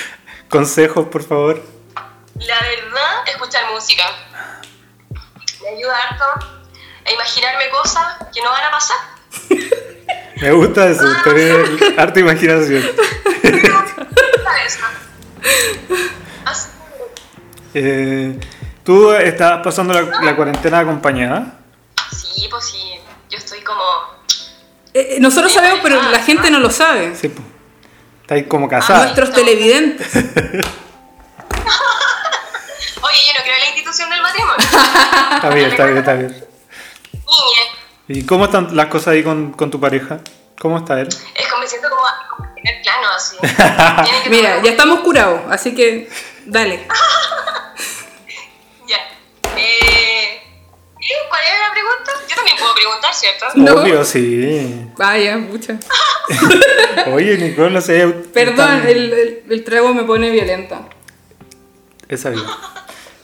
Consejos, 0.49 1.09
por 1.09 1.23
favor. 1.23 1.63
La 2.37 2.61
verdad, 2.61 3.29
escuchar 3.29 3.71
música. 3.73 4.05
Me 5.63 5.69
ayuda 5.77 5.99
harto 5.99 6.25
a 7.05 7.13
imaginarme 7.13 7.69
cosas 7.69 8.17
que 8.35 8.41
no 8.41 8.51
van 8.51 8.65
a 8.65 8.71
pasar. 8.71 8.97
Me 10.41 10.53
gusta 10.53 10.89
eso, 10.89 11.05
tener 11.25 11.67
harta 11.99 12.21
imaginación. 12.21 12.83
Así- 16.47 16.69
Eh, 17.75 18.39
¿Tú 18.85 19.13
estás 19.13 19.61
pasando 19.63 19.93
la, 19.95 20.21
la 20.23 20.35
cuarentena 20.37 20.81
acompañada? 20.81 21.59
Sí, 22.17 22.47
pues 22.51 22.65
sí. 22.65 22.83
Yo 23.29 23.39
estoy 23.39 23.61
como. 23.61 23.83
Eh, 24.95 25.17
eh, 25.17 25.19
nosotros 25.21 25.53
sabemos, 25.53 25.81
pero 25.83 26.01
la 26.11 26.21
gente 26.23 26.51
no 26.51 26.59
lo 26.59 26.71
sabe. 26.71 27.15
Sí, 27.15 27.29
pues. 27.29 27.47
Estáis 28.23 28.47
como 28.47 28.69
casada. 28.69 29.05
Nuestros 29.05 29.33
televidentes. 29.33 30.09
Oye, 30.17 30.25
yo 33.27 33.33
no 33.35 33.43
creo 33.43 33.55
en 33.55 33.61
la 33.61 33.67
institución 33.67 34.11
del 34.11 34.23
matrimonio. 34.23 34.57
Está 35.37 35.49
bien, 35.51 35.71
está 35.71 35.85
bien, 35.87 35.99
está 35.99 36.15
bien. 36.15 36.29
Niña. 37.13 37.70
¿Y 38.13 38.25
cómo 38.27 38.47
están 38.47 38.75
las 38.77 38.87
cosas 38.87 39.09
ahí 39.15 39.23
con, 39.23 39.53
con 39.53 39.71
tu 39.71 39.79
pareja? 39.79 40.19
¿Cómo 40.61 40.79
está 40.79 41.01
él? 41.01 41.07
Es 41.09 41.47
como 41.49 41.63
me 41.63 41.69
siento 41.69 41.89
como 41.89 42.03
como 42.37 42.45
en 42.49 42.55
primer 42.55 42.83
plano, 42.83 43.09
así. 43.15 43.37
Mira, 44.31 44.61
ya 44.63 44.71
estamos 44.73 45.01
curados, 45.01 45.43
así 45.51 45.75
que 45.75 46.09
dale. 46.47 46.87
Ya. 48.89 48.97
Eh, 49.57 50.41
¿qué? 51.01 51.15
¿Cuál 51.29 51.41
era 51.49 51.69
la 51.69 51.73
pregunta? 51.73 52.11
Yo 52.29 52.35
también 52.35 52.57
puedo 52.59 52.75
preguntar, 52.75 53.15
¿cierto? 53.15 53.47
No. 53.55 53.81
Obvio, 53.83 54.05
sí. 54.05 54.91
Vaya, 54.99 55.37
mucha. 55.39 55.79
Oye, 57.13 57.39
Nicole, 57.39 57.71
no 57.71 57.81
sé. 57.81 58.05
Perdón, 58.35 58.57
tan- 58.57 58.89
el, 58.89 59.13
el- 59.13 59.43
el 59.49 59.65
trago 59.65 59.95
me 59.95 60.03
pone 60.03 60.31
violenta. 60.31 60.81
Esa 62.09 62.31
bien. 62.31 62.45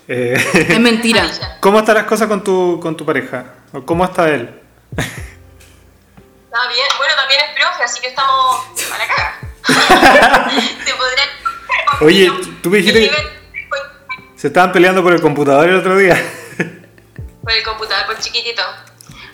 Eh, 0.06 0.34
Es 0.68 0.78
mentira. 0.78 1.26
Ya. 1.26 1.58
¿Cómo 1.60 1.80
están 1.80 1.96
las 1.96 2.04
cosas 2.04 2.28
con 2.28 2.44
tu, 2.44 2.78
con 2.80 2.96
tu 2.96 3.04
pareja? 3.04 3.46
¿O 3.72 3.84
¿Cómo 3.84 4.04
está 4.04 4.28
él? 4.28 4.60
Está 4.96 6.68
bien. 6.68 6.86
Bueno, 6.98 7.14
también 7.16 7.40
es 7.40 7.54
profe, 7.54 7.82
así 7.84 8.00
que 8.00 8.08
estamos 8.08 8.64
a 8.92 8.98
la 8.98 9.06
caga. 9.06 9.38
Podrán. 10.96 11.28
Oye, 12.00 12.30
tú 12.62 12.70
me 12.70 12.78
dijiste 12.78 13.10
que- 13.10 13.36
Se 14.36 14.46
estaban 14.48 14.72
peleando 14.72 15.02
por 15.02 15.12
el 15.12 15.20
computador 15.20 15.68
el 15.68 15.76
otro 15.76 15.96
día. 15.96 16.14
Por 17.42 17.52
el 17.52 17.62
computador, 17.62 18.06
por 18.06 18.18
chiquitito. 18.18 18.62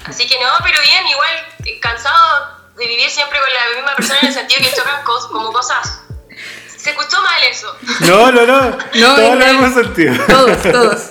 Así 0.04 0.26
que 0.26 0.34
no, 0.40 0.48
pero 0.64 0.80
bien, 0.82 1.06
igual 1.06 1.30
eh, 1.64 1.78
cansado 1.80 2.58
de 2.76 2.86
vivir 2.86 3.08
siempre 3.10 3.38
con 3.38 3.48
la 3.52 3.76
misma 3.76 3.94
persona 3.96 4.18
en 4.22 4.28
el 4.28 4.34
sentido 4.34 4.60
que 4.68 4.74
chocan 4.76 5.04
cos- 5.04 5.28
como 5.30 5.52
cosas. 5.52 6.00
Se 6.76 6.90
escuchó 6.90 7.22
mal 7.22 7.42
eso. 7.44 7.76
No, 8.00 8.32
no, 8.32 8.44
no. 8.46 8.60
No, 8.70 8.76
Todos 9.14 9.18
es 9.18 9.28
lo 9.28 9.36
real. 9.36 9.50
hemos 9.56 9.74
sentido. 9.74 10.14
Todos, 10.26 10.62
todos. 10.62 11.10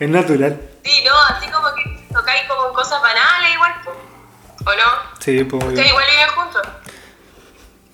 Es 0.00 0.08
natural. 0.08 0.60
Sí, 0.84 1.04
no, 1.04 1.16
así 1.36 1.46
como 1.48 1.68
que 1.74 2.01
tocáis 2.12 2.42
como 2.48 2.72
cosas 2.72 3.00
banales 3.02 3.54
igual. 3.54 3.72
¿O 4.64 4.70
no? 4.70 5.18
Sí, 5.20 5.44
pues 5.44 5.64
Ustedes 5.64 5.88
igual 5.88 6.04
viven 6.10 6.28
juntos. 6.36 6.62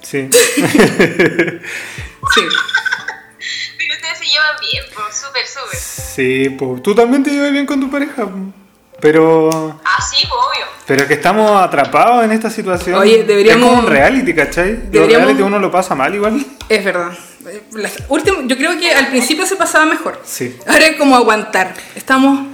Sí. 0.02 0.28
Sí. 2.34 2.42
Pero 3.78 3.94
ustedes 3.94 4.18
se 4.18 4.24
llevan 4.26 4.56
bien, 4.60 4.84
pues, 4.94 5.16
súper, 5.16 5.46
súper. 5.46 5.78
Sí, 5.78 6.50
pues 6.50 6.82
tú 6.82 6.94
también 6.94 7.22
te 7.22 7.30
llevas 7.30 7.52
bien 7.52 7.64
con 7.64 7.80
tu 7.80 7.90
pareja. 7.90 8.26
Pero. 9.00 9.80
Ah, 9.84 10.02
sí, 10.02 10.26
pues, 10.28 10.32
obvio. 10.32 10.66
Pero 10.86 11.06
que 11.06 11.14
estamos 11.14 11.62
atrapados 11.62 12.22
en 12.24 12.32
esta 12.32 12.50
situación. 12.50 12.96
Oye, 12.98 13.22
deberíamos- 13.24 13.64
Es 13.66 13.70
como 13.74 13.82
un 13.86 13.90
reality, 13.90 14.34
¿cachai? 14.34 14.72
Los 14.74 14.90
Deberíamos- 14.90 15.26
reality 15.26 15.42
uno 15.42 15.58
lo 15.58 15.70
pasa 15.70 15.94
mal 15.94 16.14
igual. 16.14 16.44
Es 16.68 16.84
verdad. 16.84 17.12
La- 17.72 17.90
último- 18.08 18.38
yo 18.44 18.56
creo 18.56 18.78
que 18.78 18.92
al 18.92 19.08
principio 19.08 19.46
se 19.46 19.56
pasaba 19.56 19.86
mejor. 19.86 20.20
Sí. 20.24 20.58
Ahora 20.66 20.86
es 20.88 20.96
como 20.96 21.16
aguantar. 21.16 21.74
Estamos. 21.94 22.46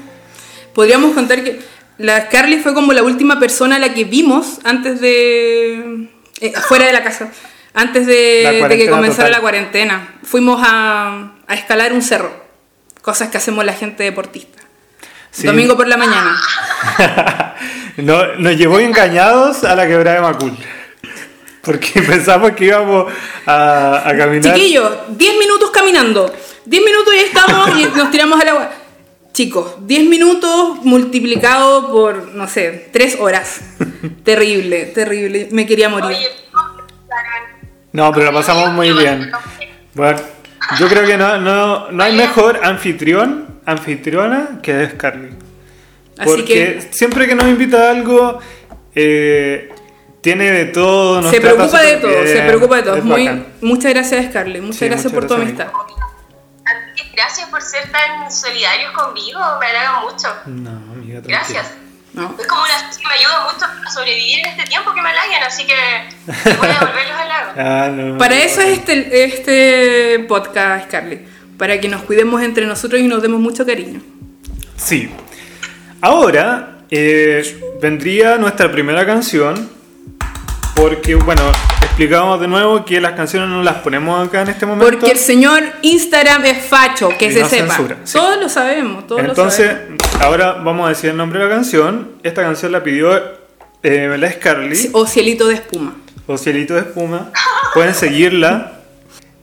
Podríamos 0.75 1.15
contar 1.15 1.43
que 1.45 1.61
la 1.99 2.29
Carly 2.29 2.59
fue 2.59 2.75
como 2.75 2.93
la 2.93 3.03
última 3.03 3.39
persona 3.39 3.77
a 3.77 3.79
la 3.79 3.95
que 3.95 4.05
vimos 4.05 4.59
antes 4.65 5.01
de. 5.01 6.09
eh, 6.41 6.53
fuera 6.69 6.87
de 6.87 6.93
la 6.93 7.03
casa. 7.05 7.31
Antes 7.73 8.07
de, 8.07 8.65
que 8.69 8.89
comenzara 8.89 9.29
total. 9.29 9.33
la 9.33 9.41
cuarentena. 9.41 10.15
Fuimos 10.23 10.61
a, 10.65 11.33
a 11.47 11.55
escalar 11.55 11.93
un 11.93 12.03
cerro. 12.03 12.33
Cosas 13.03 13.29
que 13.31 13.37
hacemos 13.39 13.65
la 13.65 13.73
gente 13.73 14.03
deportista. 14.05 14.63
Sí. 15.31 15.47
Domingo 15.47 15.77
por 15.77 15.89
la 15.89 15.97
mañana. 15.97 16.37
No- 17.97 18.35
nos 18.39 18.57
llevó 18.57 18.81
engañados 18.81 19.63
a 19.63 19.75
la 19.77 19.87
quebrada 19.87 20.17
de 20.17 20.23
Macul. 20.23 20.57
Porque 21.63 22.03
pensamos 22.09 22.51
que 22.53 22.65
íbamos 22.67 23.13
a, 23.47 24.03
a 24.09 24.17
caminar. 24.17 24.53
Chiquillos, 24.55 24.91
10 25.17 25.39
minutos 25.39 25.71
caminando. 25.71 26.33
10 26.65 26.85
minutos 26.85 27.15
y 27.15 27.19
estamos 27.21 27.79
y 27.79 27.85
nos 27.97 28.11
tiramos 28.11 28.41
al 28.41 28.49
agua. 28.49 28.71
Chicos, 29.35 29.75
10 29.81 30.09
minutos 30.09 30.79
multiplicado 30.85 31.91
por, 31.91 32.29
no 32.35 32.47
sé, 32.47 32.89
3 32.93 33.17
horas. 33.19 33.63
Terrible, 34.23 34.87
terrible. 34.87 35.49
Me 35.51 35.67
quería 35.67 35.89
morir. 35.89 36.17
No, 37.93 38.13
pero 38.13 38.27
la 38.27 38.33
pasamos 38.33 38.71
muy 38.71 38.93
bien. 38.93 39.33
Bueno, 39.95 40.21
yo 40.79 40.89
creo 40.89 41.05
que 41.05 41.17
no, 41.17 41.39
no, 41.39 41.91
no 41.91 42.05
hay 42.05 42.17
mejor 42.17 42.61
anfitrión, 42.63 43.61
anfitriona 43.67 44.61
que. 44.63 44.91
Así 46.17 46.25
Porque 46.25 46.45
que 46.45 46.89
siempre 46.93 47.27
que 47.27 47.35
nos 47.35 47.49
invita 47.49 47.89
a 47.89 47.91
algo, 47.91 48.39
eh, 48.95 49.69
tiene 50.21 50.53
de 50.53 50.67
todo. 50.67 51.21
nos 51.23 51.33
se 51.33 51.41
preocupa 51.41 51.83
de 51.83 51.97
todo, 51.97 52.27
se 52.27 52.41
preocupa 52.43 52.77
de 52.77 52.83
todo. 52.85 52.97
es 52.97 53.05
Muy, 53.05 53.45
muchas 53.61 53.93
gracias, 53.93 54.27
Scarlett. 54.27 54.63
Muchas 54.63 54.79
Sí, 54.79 54.87
gracias 54.87 55.13
muchas 55.13 55.29
por 55.29 55.37
tu 55.37 55.43
amistad. 55.43 55.69
Gracias 57.15 57.49
por 57.49 57.63
ser 57.63 57.91
tan 57.91 58.31
solidarios 58.31 58.93
conmigo, 58.93 59.41
me 59.61 59.67
halaga 59.67 60.01
mucho. 60.01 60.29
No, 60.47 60.71
amiga, 60.71 61.23
tranquila. 61.23 61.39
Gracias. 61.39 61.67
¿no? 62.15 62.35
Es 62.39 62.47
como 62.47 62.63
una 62.63 62.91
que 62.91 63.09
me 63.09 63.15
ayuda 63.15 63.53
mucho 63.53 63.67
a 63.67 63.91
sobrevivir 63.91 64.39
en 64.41 64.47
este 64.47 64.65
tiempo 64.65 64.95
que 64.95 65.03
me 65.03 65.09
halaguen, 65.09 65.43
así 65.43 65.67
que 65.67 65.75
voy 66.27 66.69
a 66.69 66.79
devolver 66.79 67.09
los 67.09 67.19
halagos. 67.19 67.55
Ah, 67.57 67.89
no, 67.93 68.19
Para 68.19 68.37
no, 68.37 68.43
eso 68.43 68.61
es 68.61 68.79
este, 68.79 69.25
este 69.25 70.25
podcast, 70.27 70.87
Scarlett. 70.87 71.27
Para 71.57 71.81
que 71.81 71.89
nos 71.89 72.03
cuidemos 72.03 72.43
entre 72.43 72.67
nosotros 72.67 73.01
y 73.01 73.07
nos 73.07 73.23
demos 73.23 73.41
mucho 73.41 73.65
cariño. 73.65 74.01
Sí. 74.77 75.09
Ahora 76.01 76.79
eh, 76.91 77.77
vendría 77.81 78.39
nuestra 78.39 78.71
primera 78.71 79.07
canción. 79.07 79.71
Porque, 80.75 81.15
bueno, 81.15 81.43
explicamos 81.95 82.41
de 82.41 82.49
nuevo 82.49 82.85
que 82.85 83.01
las 83.01 83.13
canciones 83.13 83.49
no 83.49 83.63
las 83.63 83.77
ponemos 83.77 84.27
acá 84.27 84.43
en 84.43 84.49
este 84.49 84.67
momento. 84.67 84.91
Porque 84.91 85.13
el 85.13 85.19
señor 85.19 85.63
Instagram 85.83 86.45
es 86.45 86.65
facho, 86.67 87.09
que 87.17 87.27
Y 87.27 87.33
se 87.33 87.41
no 87.43 87.49
sepa. 87.49 87.75
censura, 87.75 87.97
sí. 88.03 88.13
Todos 88.15 88.41
lo 88.41 88.49
sabemos, 88.49 89.07
todos 89.07 89.23
lo 89.23 89.29
Entonces, 89.29 89.69
sabemos. 89.69 89.99
ahora 90.21 90.53
vamos 90.55 90.87
a 90.87 90.89
decir 90.89 91.11
el 91.11 91.17
nombre 91.17 91.39
de 91.39 91.45
la 91.49 91.55
canción. 91.55 92.11
Esta 92.25 92.43
canción 92.43 92.73
la 92.73 92.83
pidió 92.83 93.17
eh, 93.85 94.17
la 94.19 94.33
Scarly 94.33 94.91
O 94.93 95.07
cielito 95.07 95.47
de 95.47 95.55
espuma. 95.55 95.95
o 96.27 96.37
Cielito 96.37 96.75
de 96.75 96.81
Espuma. 96.81 97.31
Pueden 97.75 97.95
seguirla. 97.95 98.81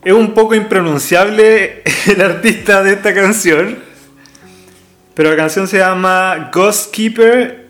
Es 0.04 0.14
un 0.14 0.34
poco 0.34 0.54
impronunciable 0.56 1.84
el 2.08 2.22
artista 2.22 2.84
de 2.84 2.94
esta 2.94 3.14
canción. 3.14 3.78
Pero 5.14 5.30
la 5.30 5.36
canción 5.38 5.68
se 5.70 5.78
llama 5.78 6.50
Ghost 6.54 6.92
Keeper, 6.94 7.70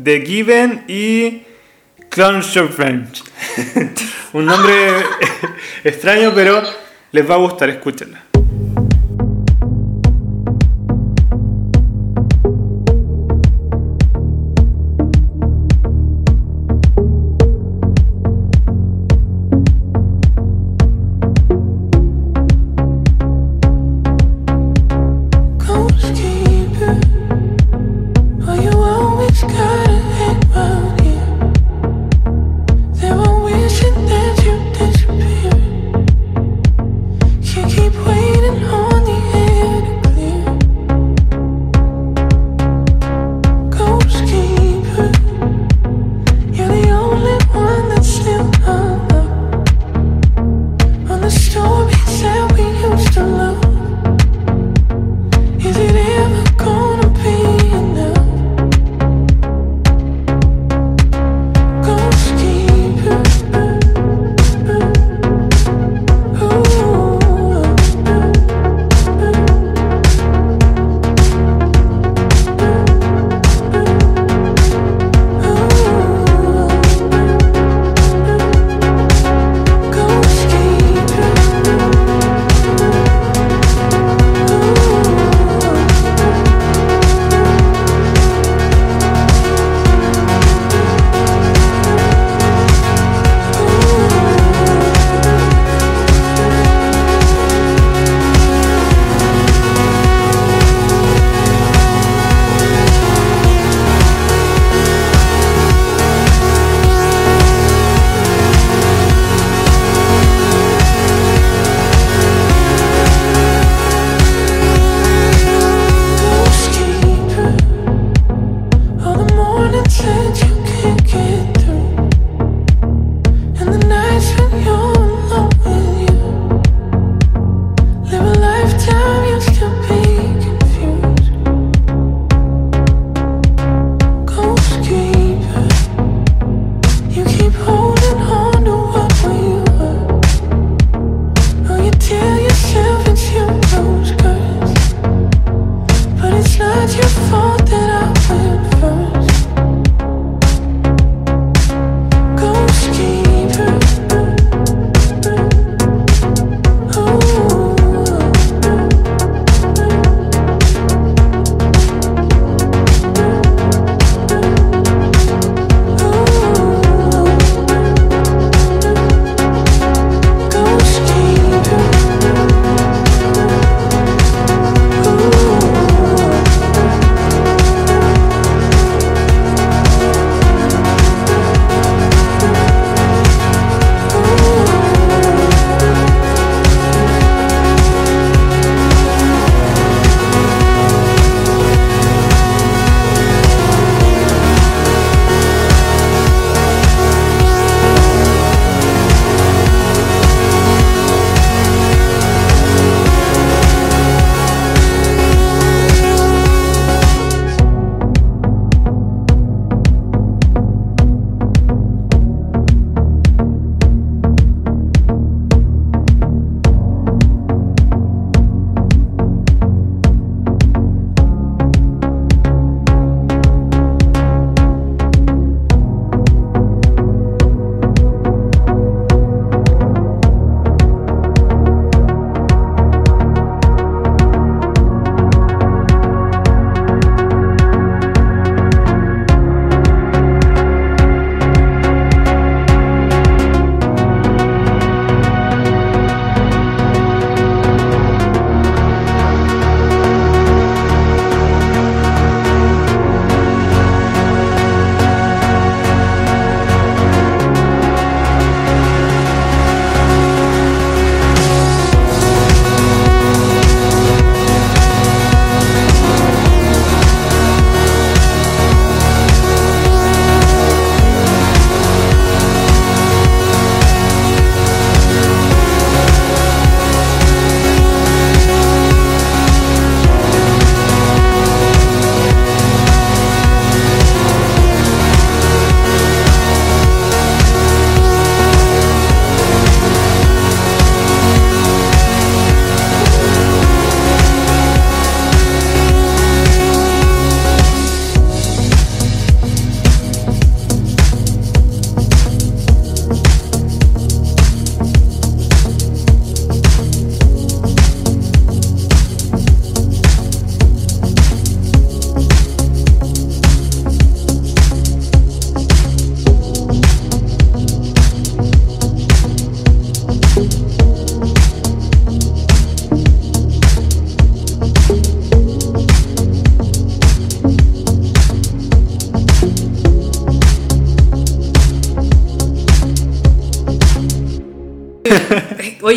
The 0.00 0.20
Given 0.24 0.84
y 0.86 1.42
Clown 2.12 2.42
Shop 2.42 2.68
French. 2.68 3.22
un 4.34 4.44
nombre 4.44 4.74
extraño, 5.84 6.32
pero 6.34 6.62
les 7.10 7.28
va 7.28 7.36
a 7.36 7.38
gustar, 7.38 7.70
escúchenla. 7.70 8.22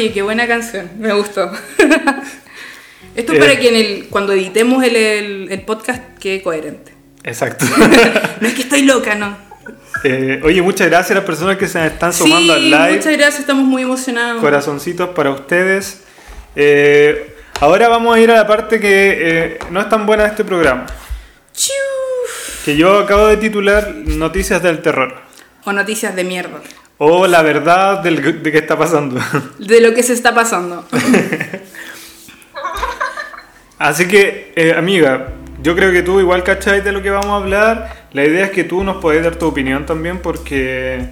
Oye, 0.05 0.13
qué 0.13 0.21
buena 0.21 0.47
canción, 0.47 0.87
me 0.99 1.11
gustó. 1.13 1.51
Esto 3.15 3.31
es 3.33 3.37
Eh. 3.39 3.41
para 3.41 3.57
que 3.59 3.69
en 3.69 3.75
el, 3.75 4.07
cuando 4.09 4.33
editemos 4.33 4.83
el, 4.83 4.95
el- 4.95 5.47
el 5.51 5.61
podcast 5.61 6.03
quede 6.19 6.43
coherente. 6.43 6.93
Exacto. 7.23 7.65
No 8.39 8.47
es 8.47 8.53
que 8.53 8.61
estoy 8.61 8.83
loca, 8.83 9.15
no. 9.15 9.35
Eh, 10.03 10.41
oye, 10.43 10.61
muchas 10.61 10.89
gracias 10.89 11.09
a 11.09 11.15
las 11.15 11.23
personas 11.23 11.57
que 11.57 11.67
se 11.67 11.83
están 11.87 12.13
sumando 12.13 12.53
sí, 12.55 12.59
al 12.59 12.69
live. 12.69 12.97
muchas 12.97 13.13
gracias, 13.17 13.39
estamos 13.39 13.63
muy 13.63 13.81
emocionados. 13.81 14.39
Corazoncitos 14.41 15.09
para 15.09 15.31
ustedes. 15.31 16.01
Eh, 16.55 17.33
ahora 17.61 17.87
vamos 17.89 18.15
a 18.15 18.19
ir 18.19 18.29
a 18.29 18.35
la 18.35 18.45
parte 18.45 18.79
que 18.79 19.57
no 19.71 19.81
es 19.81 19.89
tan 19.89 20.05
buena 20.05 20.23
de 20.25 20.29
este 20.29 20.43
programa. 20.45 20.85
Chiu. 21.51 21.73
Que 22.63 22.77
yo 22.77 22.99
acabo 22.99 23.25
de 23.25 23.37
titular 23.37 23.91
Noticias 24.05 24.61
del 24.61 24.83
Terror. 24.83 25.15
O 25.63 25.71
noticias 25.73 26.15
de 26.15 26.23
mierda. 26.25 26.59
O 26.97 27.27
la 27.27 27.41
verdad 27.41 27.99
del- 28.01 28.41
de 28.41 28.51
qué 28.51 28.57
está 28.59 28.77
pasando. 28.77 29.19
De 29.59 29.81
lo 29.81 29.93
que 29.93 30.01
se 30.03 30.13
está 30.13 30.33
pasando. 30.33 30.85
Así 33.77 34.07
que, 34.07 34.53
eh, 34.55 34.73
amiga, 34.77 35.27
yo 35.61 35.75
creo 35.75 35.91
que 35.91 36.01
tú 36.01 36.19
igual 36.19 36.43
cacháis 36.43 36.83
de 36.83 36.91
lo 36.93 37.01
que 37.01 37.09
vamos 37.09 37.27
a 37.31 37.35
hablar. 37.35 38.05
La 38.13 38.23
idea 38.23 38.45
es 38.45 38.51
que 38.51 38.63
tú 38.63 38.83
nos 38.83 38.97
podés 38.97 39.23
dar 39.23 39.35
tu 39.35 39.45
opinión 39.47 39.85
también 39.85 40.19
porque 40.19 41.09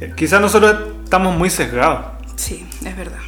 eh, 0.00 0.12
quizás 0.14 0.40
nosotros 0.40 0.76
estamos 1.04 1.34
muy 1.36 1.48
sesgados. 1.48 2.04
Sí, 2.36 2.66
es 2.84 2.96
verdad. 2.96 3.18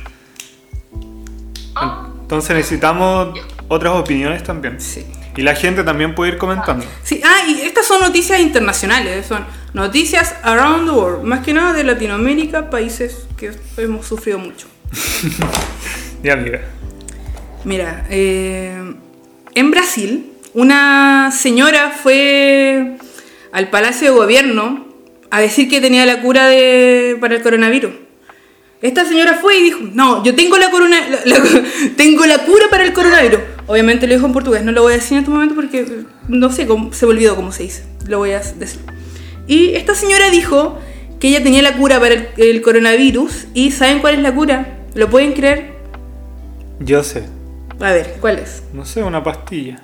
Entonces 2.20 2.54
necesitamos 2.56 3.38
otras 3.68 3.94
opiniones 3.94 4.42
también. 4.42 4.80
Sí. 4.80 5.06
Y 5.36 5.42
la 5.42 5.54
gente 5.56 5.82
también 5.82 6.14
puede 6.14 6.32
ir 6.32 6.38
comentando. 6.38 6.84
Sí, 7.02 7.20
ah, 7.24 7.42
y 7.48 7.60
estas 7.62 7.86
son 7.86 8.00
noticias 8.00 8.38
internacionales, 8.40 9.26
son 9.26 9.44
noticias 9.72 10.34
around 10.42 10.86
the 10.88 10.92
world, 10.96 11.24
más 11.24 11.40
que 11.44 11.52
nada 11.52 11.72
de 11.72 11.82
Latinoamérica, 11.84 12.70
países 12.70 13.26
que 13.36 13.50
hemos 13.78 14.06
sufrido 14.06 14.38
mucho. 14.38 14.66
Ya, 16.22 16.32
amiga. 16.32 16.62
Mira, 17.64 18.06
eh, 18.08 18.94
en 19.54 19.70
Brasil, 19.70 20.32
una 20.54 21.30
señora 21.36 21.90
fue 22.02 22.96
al 23.52 23.68
Palacio 23.68 24.10
de 24.10 24.16
Gobierno 24.18 24.86
a 25.30 25.40
decir 25.40 25.68
que 25.68 25.82
tenía 25.82 26.06
la 26.06 26.22
cura 26.22 26.46
de- 26.46 27.18
para 27.20 27.34
el 27.34 27.42
coronavirus. 27.42 27.92
Esta 28.84 29.04
señora 29.06 29.38
fue 29.40 29.56
y 29.58 29.62
dijo, 29.62 29.78
no, 29.94 30.22
yo 30.24 30.34
tengo 30.34 30.58
la, 30.58 30.70
corona, 30.70 30.98
la- 31.08 31.24
la- 31.24 31.42
tengo 31.96 32.26
la 32.26 32.38
cura 32.44 32.66
para 32.70 32.84
el 32.84 32.92
coronavirus. 32.92 33.40
Obviamente 33.66 34.06
lo 34.06 34.12
dijo 34.14 34.26
en 34.26 34.32
portugués, 34.34 34.62
no 34.62 34.72
lo 34.72 34.82
voy 34.82 34.92
a 34.92 34.96
decir 34.96 35.12
en 35.14 35.20
este 35.20 35.30
momento 35.30 35.54
porque 35.54 35.80
eh, 35.80 36.04
no 36.28 36.52
sé, 36.52 36.66
cómo, 36.66 36.92
se 36.92 37.06
me 37.06 37.12
olvidó 37.12 37.34
cómo 37.34 37.50
se 37.50 37.62
dice. 37.62 37.84
Lo 38.06 38.18
voy 38.18 38.32
a 38.32 38.40
decir. 38.40 38.80
Y 39.46 39.70
esta 39.74 39.94
señora 39.94 40.28
dijo 40.30 40.78
que 41.18 41.28
ella 41.28 41.42
tenía 41.42 41.62
la 41.62 41.72
cura 41.78 41.98
para 41.98 42.14
el, 42.14 42.28
el 42.36 42.60
coronavirus 42.60 43.46
y 43.54 43.70
¿saben 43.70 44.00
cuál 44.00 44.14
es 44.16 44.20
la 44.20 44.34
cura? 44.34 44.78
¿Lo 44.94 45.08
pueden 45.08 45.32
creer? 45.32 45.72
Yo 46.80 47.02
sé. 47.02 47.24
A 47.80 47.90
ver, 47.92 48.16
¿cuál 48.20 48.38
es? 48.38 48.62
No 48.74 48.84
sé, 48.84 49.02
una 49.02 49.24
pastilla. 49.24 49.78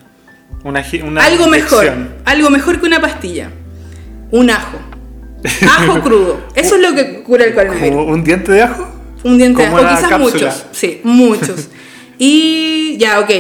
Una, 0.62 0.82
gi- 0.82 1.00
una 1.00 1.24
algo 1.24 1.46
mejor, 1.46 1.90
algo 2.26 2.50
mejor 2.50 2.78
que 2.80 2.86
una 2.86 3.00
pastilla. 3.00 3.50
Un 4.30 4.50
ajo. 4.50 4.78
Ajo 5.68 6.00
crudo. 6.00 6.40
Eso 6.55 6.76
es 6.76 6.83
lo 6.83 6.94
que 6.94 7.22
cura 7.22 7.44
el 7.44 7.55
coronavirus. 7.55 7.90
¿Como 7.90 8.05
un 8.12 8.24
diente 8.24 8.53
de 8.53 8.62
ajo? 8.62 8.88
Un 9.24 9.38
diente 9.38 9.62
de 9.62 9.68
ajo, 9.68 9.79
quizás 9.79 10.09
cápsula. 10.09 10.18
muchos. 10.18 10.66
Sí, 10.72 11.00
muchos. 11.03 11.68
y 12.18 12.96
ya, 12.98 13.20
ok. 13.20 13.31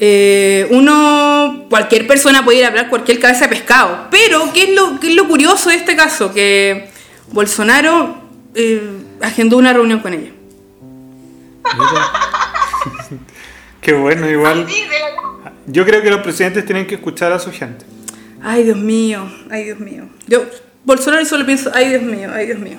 Eh, 0.00 0.68
uno, 0.70 1.66
cualquier 1.68 2.06
persona 2.06 2.44
puede 2.44 2.58
ir 2.58 2.64
a 2.64 2.68
hablar 2.68 2.88
cualquier 2.88 3.18
cabeza 3.18 3.46
de 3.46 3.56
pescado. 3.56 4.06
Pero, 4.10 4.52
¿qué 4.52 4.64
es 4.64 4.74
lo, 4.74 5.00
qué 5.00 5.08
es 5.08 5.14
lo 5.14 5.26
curioso 5.26 5.70
de 5.70 5.76
este 5.76 5.96
caso? 5.96 6.32
Que 6.32 6.88
Bolsonaro 7.32 8.18
eh, 8.54 8.80
agendó 9.20 9.56
una 9.56 9.72
reunión 9.72 10.00
con 10.00 10.14
ella. 10.14 10.30
Qué 13.80 13.92
bueno, 13.92 14.28
igual. 14.28 14.66
Yo 15.66 15.84
creo 15.84 16.02
que 16.02 16.10
los 16.10 16.20
presidentes 16.20 16.64
tienen 16.64 16.86
que 16.86 16.96
escuchar 16.96 17.32
a 17.32 17.38
su 17.38 17.52
gente. 17.52 17.84
Ay, 18.42 18.64
Dios 18.64 18.76
mío, 18.76 19.30
ay, 19.50 19.64
Dios 19.64 19.78
mío. 19.78 20.08
Yo, 20.26 20.44
Bolsonaro 20.88 21.22
solo 21.26 21.44
pienso, 21.44 21.70
ay, 21.74 21.90
Dios 21.90 22.00
mío, 22.02 22.30
ay, 22.34 22.46
Dios 22.46 22.58
mío. 22.58 22.78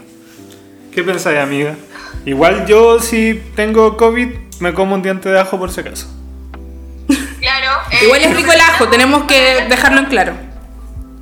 ¿Qué 0.91 1.03
pensáis, 1.03 1.37
amiga? 1.37 1.75
Igual 2.25 2.65
yo, 2.65 2.99
si 2.99 3.35
tengo 3.55 3.95
COVID, 3.97 4.29
me 4.59 4.73
como 4.73 4.95
un 4.95 5.03
diente 5.03 5.29
de 5.29 5.39
ajo 5.39 5.59
por 5.59 5.71
si 5.71 5.81
acaso. 5.81 6.07
Claro. 7.39 7.81
eh, 7.91 8.05
Igual 8.05 8.21
es 8.23 8.35
rico 8.35 8.51
el 8.51 8.59
ajo, 8.61 8.87
tenemos 8.89 9.25
que 9.25 9.63
dejarlo 9.69 9.99
en 9.99 10.05
claro. 10.07 10.33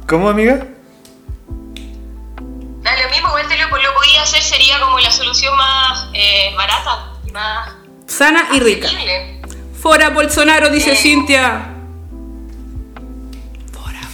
¿Cómo, 0.07 0.29
amiga? 0.29 0.65
Da 2.83 2.91
lo 3.03 3.09
mismo, 3.11 3.27
igual 3.27 3.47
te 3.49 3.57
lo, 3.57 3.65
lo 3.67 3.93
podía 3.93 4.23
hacer, 4.23 4.41
sería 4.41 4.79
como 4.79 4.97
la 4.99 5.11
solución 5.11 5.57
más 5.57 6.07
eh, 6.13 6.53
barata 6.55 7.11
y 7.27 7.31
más 7.33 7.69
Sana 8.05 8.47
y 8.53 8.61
rica. 8.61 8.87
Fora 9.81 10.09
Bolsonaro, 10.11 10.69
dice 10.69 10.93
Eh. 10.93 10.95
Cintia. 10.95 11.73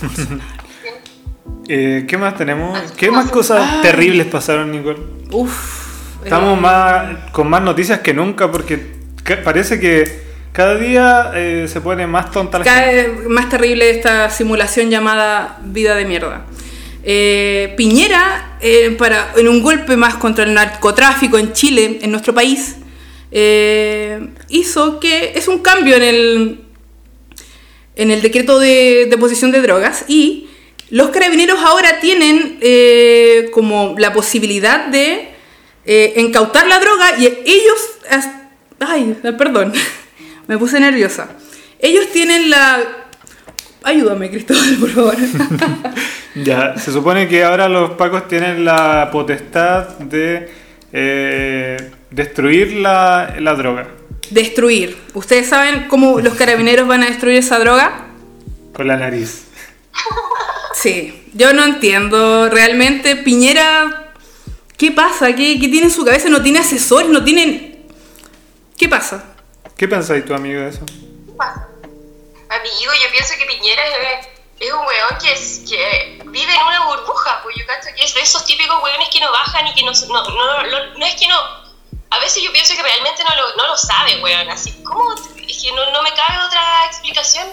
Eh, 1.67 2.05
¿Qué 2.07 2.17
más 2.17 2.35
tenemos? 2.35 2.79
¿Qué 2.97 3.09
más 3.09 3.29
cosas 3.31 3.81
terribles 3.81 4.27
pasaron, 4.27 4.71
Nicole? 4.71 4.99
Uf. 5.31 6.23
Estamos 6.23 6.57
eh, 6.57 6.61
más 6.61 7.31
con 7.31 7.49
más 7.49 7.61
noticias 7.61 7.99
que 7.99 8.13
nunca 8.13 8.51
porque 8.51 8.79
parece 9.43 9.79
que 9.79 10.23
cada 10.51 10.75
día 10.75 11.31
eh, 11.35 11.67
se 11.67 11.81
pone 11.81 12.05
más 12.05 12.31
tonta 12.31 12.59
la 12.59 12.65
Cada 12.65 12.85
vez 12.85 13.27
más 13.27 13.49
terrible 13.49 13.89
esta 13.89 14.29
simulación 14.29 14.89
llamada 14.89 15.59
vida 15.63 15.95
de 15.95 16.05
mierda. 16.05 16.45
Eh, 17.03 17.73
Piñera, 17.75 18.57
eh, 18.61 18.91
para, 18.97 19.33
en 19.35 19.47
un 19.47 19.61
golpe 19.61 19.97
más 19.97 20.15
contra 20.15 20.45
el 20.45 20.53
narcotráfico 20.53 21.37
en 21.37 21.51
Chile, 21.51 21.99
en 22.01 22.11
nuestro 22.11 22.33
país, 22.33 22.77
eh, 23.31 24.29
hizo 24.47 24.99
que 24.99 25.33
es 25.35 25.47
un 25.47 25.59
cambio 25.59 25.95
en 25.95 26.03
el, 26.03 26.61
en 27.95 28.11
el 28.11 28.21
decreto 28.21 28.59
de, 28.59 29.07
de 29.09 29.17
posesión 29.17 29.51
de 29.51 29.61
drogas 29.61 30.05
y 30.07 30.49
los 30.93 31.09
carabineros 31.09 31.59
ahora 31.59 31.99
tienen 31.99 32.59
eh, 32.61 33.49
como 33.51 33.95
la 33.97 34.13
posibilidad 34.13 34.85
de 34.85 35.27
eh, 35.85 36.13
incautar 36.17 36.67
la 36.67 36.77
droga 36.77 37.17
y 37.17 37.25
ellos... 37.25 37.97
Ay, 38.79 39.17
perdón, 39.35 39.73
me 40.47 40.55
puse 40.59 40.79
nerviosa. 40.79 41.29
Ellos 41.79 42.11
tienen 42.13 42.51
la... 42.51 42.79
Ayúdame, 43.81 44.29
Cristóbal, 44.29 44.77
por 44.79 44.89
favor. 44.89 45.15
Ya, 46.35 46.77
se 46.77 46.91
supone 46.91 47.27
que 47.27 47.43
ahora 47.43 47.69
los 47.69 47.91
pacos 47.91 48.27
tienen 48.27 48.63
la 48.63 49.09
potestad 49.11 49.97
de 49.99 50.49
eh, 50.91 51.91
destruir 52.09 52.73
la, 52.73 53.35
la 53.39 53.53
droga 53.53 53.87
Destruir. 54.29 54.97
¿Ustedes 55.15 55.47
saben 55.47 55.87
cómo 55.87 56.19
los 56.19 56.35
carabineros 56.35 56.87
van 56.87 57.01
a 57.03 57.07
destruir 57.07 57.37
esa 57.37 57.57
droga? 57.57 58.07
con 58.73 58.87
la 58.87 58.97
nariz. 58.97 59.45
Sí, 60.73 61.29
yo 61.33 61.53
no 61.53 61.63
entiendo. 61.63 62.49
Realmente, 62.49 63.15
Piñera, 63.15 64.13
¿qué 64.77 64.91
pasa? 64.91 65.27
¿Qué, 65.35 65.59
qué 65.59 65.67
tiene 65.67 65.83
en 65.85 65.91
su 65.91 66.03
cabeza? 66.03 66.29
No 66.29 66.41
tiene 66.41 66.59
asesores, 66.59 67.09
no 67.09 67.23
tienen... 67.23 67.85
¿Qué 68.77 68.89
pasa? 68.89 69.23
¿Qué 69.77 69.87
pensáis 69.87 70.25
tu 70.25 70.33
amigo 70.33 70.61
de 70.61 70.69
eso? 70.69 70.85
¿Qué 70.85 71.31
pasa? 71.37 71.67
Amigo, 72.49 72.91
yo 73.03 73.11
pienso 73.11 73.33
que 73.39 73.45
Piñera 73.45 73.81
es, 74.19 74.27
es 74.59 74.71
un 74.73 74.79
weón 74.79 75.17
que, 75.21 75.31
es, 75.33 75.63
que 75.69 76.21
vive 76.25 76.53
en 76.53 76.67
una 76.67 76.85
burbuja, 76.85 77.39
pues 77.43 77.55
yo 77.57 77.65
cacho 77.65 77.89
que 77.95 78.03
es 78.03 78.13
de 78.13 78.21
esos 78.21 78.45
típicos 78.45 78.81
weones 78.83 79.09
que 79.09 79.19
no 79.19 79.31
bajan 79.31 79.67
y 79.67 79.73
que 79.73 79.83
no, 79.83 79.93
se- 79.93 80.07
no, 80.07 80.23
no, 80.23 80.63
no, 80.63 80.97
no 80.97 81.05
es 81.05 81.15
que 81.15 81.27
no... 81.27 81.35
A 82.11 82.19
veces 82.19 82.43
yo 82.43 82.51
pienso 82.51 82.75
que 82.75 82.83
realmente 82.83 83.23
no 83.23 83.35
lo, 83.35 83.55
no 83.55 83.67
lo 83.69 83.77
sabe, 83.77 84.21
weón, 84.21 84.49
así, 84.49 84.71
¿cómo? 84.83 85.13
Es 85.47 85.57
que 85.63 85.71
no, 85.71 85.91
no 85.91 86.03
me 86.03 86.11
cabe 86.13 86.45
otra 86.45 86.61
explicación 86.87 87.47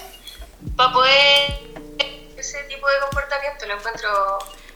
para 0.76 0.92
poder... 0.92 1.70
Ese 2.40 2.56
tipo 2.70 2.88
de 2.88 2.94
comportamiento 3.02 3.66
lo 3.66 3.74
encuentro... 3.74 4.08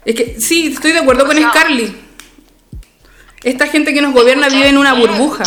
Es 0.05 0.15
que 0.15 0.39
sí, 0.39 0.75
estoy 0.75 0.93
de 0.93 0.99
acuerdo 0.99 1.25
con. 1.25 1.35
Scarly. 1.35 1.97
Esta 3.43 3.67
gente 3.69 3.95
que 3.95 4.03
nos 4.03 4.13
gobierna 4.13 4.49
vive 4.51 4.69
en 4.69 4.77
una 4.77 4.93
burbuja. 4.93 5.45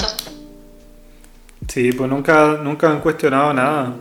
Sí, 1.67 1.91
pues 1.91 2.09
nunca, 2.09 2.57
nunca 2.59 2.89
han 2.89 3.01
cuestionado 3.01 3.53
nada. 3.53 3.93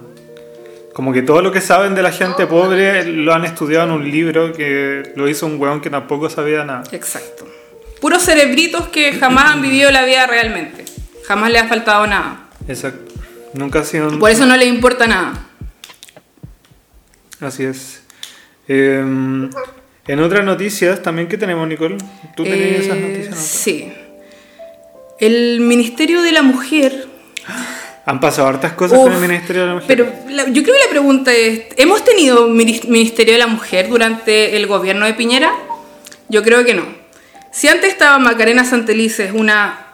Como 0.95 1.13
que 1.13 1.21
todo 1.21 1.43
lo 1.43 1.53
que 1.53 1.61
saben 1.61 1.95
de 1.95 2.03
la 2.03 2.11
gente 2.11 2.47
pobre 2.47 3.05
lo 3.05 3.35
han 3.35 3.45
estudiado 3.45 3.85
en 3.85 3.91
un 3.91 4.11
libro 4.11 4.55
que 4.55 5.13
lo 5.15 5.29
hizo 5.29 5.45
un 5.45 5.61
weón 5.61 5.83
que 5.83 5.91
tampoco 5.91 6.31
sabía 6.31 6.65
nada. 6.65 6.85
Exacto. 6.93 7.47
Puros 8.01 8.23
cerebritos 8.23 8.89
que 8.89 9.13
jamás 9.13 9.51
han 9.51 9.61
vivido 9.61 9.91
la 9.91 10.07
vida 10.07 10.27
realmente. 10.27 10.87
Jamás 11.27 11.51
les 11.51 11.65
ha 11.65 11.69
faltado 11.69 12.07
nada. 12.07 12.49
Exacto. 12.67 13.13
Nunca 13.53 13.81
ha 13.81 13.85
sido. 13.85 14.19
Por 14.19 14.31
eso 14.31 14.47
no 14.47 14.57
les 14.57 14.69
importa 14.69 15.07
nada. 15.07 15.35
Así 17.41 17.65
es. 17.65 18.06
Eh, 18.69 18.99
en 20.09 20.21
otras 20.21 20.45
noticias, 20.45 21.03
también 21.03 21.29
que 21.29 21.37
tenemos, 21.39 21.67
Nicole. 21.69 21.97
¿Tú 22.37 22.45
tenías 22.45 22.81
esas 22.85 22.97
Eh, 22.97 23.01
noticias? 23.01 23.27
anotadas? 23.29 23.47
Sí. 23.47 23.93
El 25.19 25.61
Ministerio 25.61 26.23
de 26.23 26.33
la 26.33 26.43
Mujer. 26.43 27.07
Han 28.05 28.21
pasado 28.21 28.47
hartas 28.49 28.73
cosas 28.75 28.99
Uf, 28.99 29.05
con 29.05 29.15
el 29.15 29.21
Ministerio 29.21 29.63
de 29.63 29.69
la 29.69 29.75
Mujer. 29.75 29.89
Pero 29.89 30.13
la- 30.31 30.45
yo 30.49 30.63
creo 30.63 30.75
que 30.77 30.85
la 30.85 30.91
pregunta 30.91 31.33
es: 31.35 31.63
¿hemos 31.77 32.05
tenido 32.05 32.49
mini- 32.49 32.81
Ministerio 32.89 33.33
de 33.33 33.39
la 33.39 33.47
Mujer 33.49 33.89
durante 33.89 34.57
el 34.57 34.67
gobierno 34.67 35.07
de 35.07 35.15
Piñera? 35.15 35.53
Yo 36.29 36.43
creo 36.43 36.65
que 36.65 36.75
no. 36.75 36.85
Si 37.51 37.67
antes 37.69 37.91
estaba 37.91 38.19
Macarena 38.19 38.65
Santelices, 38.65 39.33
una 39.33 39.87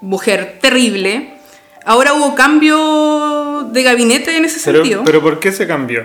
mujer 0.00 0.58
terrible. 0.60 1.34
Ahora 1.84 2.12
hubo 2.14 2.34
cambio 2.34 3.68
de 3.72 3.82
gabinete 3.82 4.36
en 4.36 4.44
ese 4.44 4.60
Pero, 4.64 4.78
sentido. 4.80 5.02
pero 5.04 5.22
¿por 5.22 5.40
qué 5.40 5.52
se 5.52 5.66
cambió? 5.66 6.04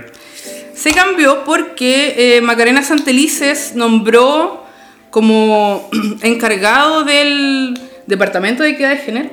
Se 0.77 0.91
cambió 0.91 1.43
porque 1.43 2.37
eh, 2.37 2.41
Macarena 2.41 2.83
Santelices 2.83 3.73
nombró 3.75 4.63
como 5.09 5.89
encargado 6.21 7.03
del 7.03 7.79
Departamento 8.05 8.61
de 8.61 8.69
Equidad 8.69 8.91
de 8.91 8.97
Género 8.97 9.29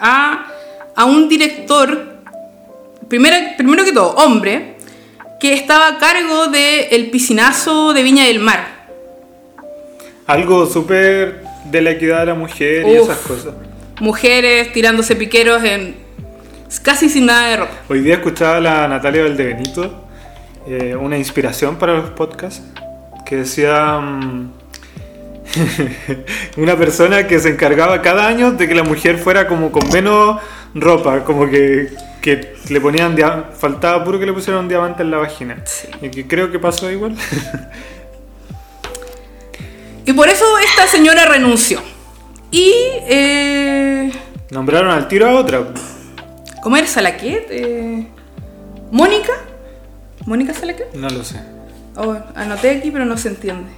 a, 0.00 0.46
a 0.96 1.04
un 1.04 1.28
director, 1.28 2.16
primero, 3.08 3.36
primero 3.56 3.84
que 3.84 3.92
todo, 3.92 4.14
hombre, 4.16 4.74
que 5.38 5.54
estaba 5.54 5.86
a 5.86 5.98
cargo 5.98 6.48
del 6.48 7.10
piscinazo 7.10 7.92
de 7.92 8.02
Viña 8.02 8.24
del 8.24 8.40
Mar. 8.40 8.66
Algo 10.26 10.66
súper 10.66 11.44
de 11.64 11.80
la 11.80 11.90
equidad 11.92 12.20
de 12.20 12.26
la 12.26 12.34
mujer 12.34 12.86
y 12.86 12.96
esas 12.96 13.18
cosas. 13.18 13.54
Mujeres 14.00 14.72
tirándose 14.72 15.14
piqueros 15.14 15.62
en 15.62 15.96
casi 16.82 17.08
sin 17.08 17.26
nada 17.26 17.48
de 17.48 17.56
ropa. 17.58 17.72
Hoy 17.88 18.00
día 18.00 18.14
escuchaba 18.14 18.56
a 18.56 18.60
la 18.60 18.88
Natalia 18.88 19.22
Valdebenito, 19.22 20.07
eh, 20.68 20.96
una 20.96 21.16
inspiración 21.16 21.76
para 21.76 21.94
los 21.94 22.10
podcasts, 22.10 22.62
que 23.24 23.36
decía 23.36 23.98
mm, 23.98 24.52
una 26.56 26.76
persona 26.76 27.26
que 27.26 27.38
se 27.38 27.50
encargaba 27.50 28.02
cada 28.02 28.26
año 28.26 28.52
de 28.52 28.68
que 28.68 28.74
la 28.74 28.82
mujer 28.82 29.18
fuera 29.18 29.48
como 29.48 29.72
con 29.72 29.88
menos 29.90 30.40
ropa, 30.74 31.24
como 31.24 31.48
que, 31.48 31.88
que 32.20 32.54
le 32.68 32.80
ponían, 32.80 33.16
faltaba 33.58 34.04
puro 34.04 34.18
que 34.18 34.26
le 34.26 34.32
pusieran 34.32 34.62
un 34.62 34.68
diamante 34.68 35.02
en 35.02 35.10
la 35.10 35.16
vagina. 35.18 35.62
Sí. 35.64 35.88
Y 36.02 36.10
que 36.10 36.26
creo 36.26 36.52
que 36.52 36.58
pasó 36.58 36.90
igual. 36.90 37.16
Y 40.08 40.14
por 40.14 40.26
eso 40.30 40.46
esta 40.58 40.86
señora 40.86 41.26
renunció. 41.26 41.82
Y... 42.50 42.72
Eh, 43.06 44.10
Nombraron 44.50 44.90
al 44.90 45.06
tiro 45.06 45.28
a 45.28 45.34
otra. 45.34 45.66
¿Cómo 46.62 46.78
era 46.78 46.86
Salaquet? 46.86 47.46
Eh, 47.50 48.06
¿Mónica? 48.90 49.34
¿Mónica 50.28 50.52
Salaquet? 50.52 50.92
No 50.92 51.08
lo 51.08 51.24
sé. 51.24 51.36
Oh, 51.96 52.14
anoté 52.34 52.70
aquí, 52.70 52.90
pero 52.90 53.06
no 53.06 53.16
se 53.16 53.28
entiende. 53.28 53.70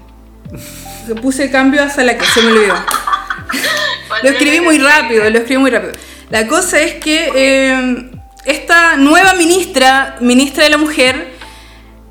Puse 1.22 1.48
cambio 1.48 1.80
a 1.80 1.88
Salaquet, 1.88 2.26
se 2.26 2.42
me 2.42 2.50
olvidó. 2.50 2.74
Lo 4.24 4.30
escribí 4.30 4.60
muy 4.60 4.76
rápido, 4.78 5.30
lo 5.30 5.38
escribí 5.38 5.58
muy 5.58 5.70
rápido. 5.70 5.92
La 6.28 6.46
cosa 6.46 6.78
es 6.80 6.94
que 6.94 7.30
eh, 7.34 8.10
esta 8.44 8.96
nueva 8.96 9.32
ministra, 9.32 10.16
ministra 10.20 10.64
de 10.64 10.70
la 10.70 10.76
Mujer, 10.76 11.32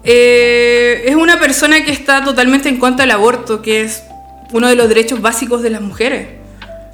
eh, 0.04 1.04
es 1.06 1.16
una 1.16 1.38
persona 1.40 1.84
que 1.84 1.92
está 1.92 2.24
totalmente 2.24 2.68
en 2.70 2.78
contra 2.80 3.04
del 3.04 3.12
aborto, 3.12 3.62
que 3.62 3.82
es 3.82 4.04
uno 4.54 4.70
de 4.70 4.76
los 4.76 4.88
derechos 4.88 5.22
básicos 5.22 5.62
de 5.62 5.70
las 5.70 5.82
mujeres. 5.82 6.30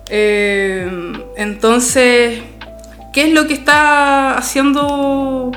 Eh, 0.10 1.14
entonces, 1.38 2.42
¿qué 3.14 3.28
es 3.28 3.32
lo 3.32 3.48
que 3.48 3.54
está 3.54 4.38
haciendo 4.38 5.52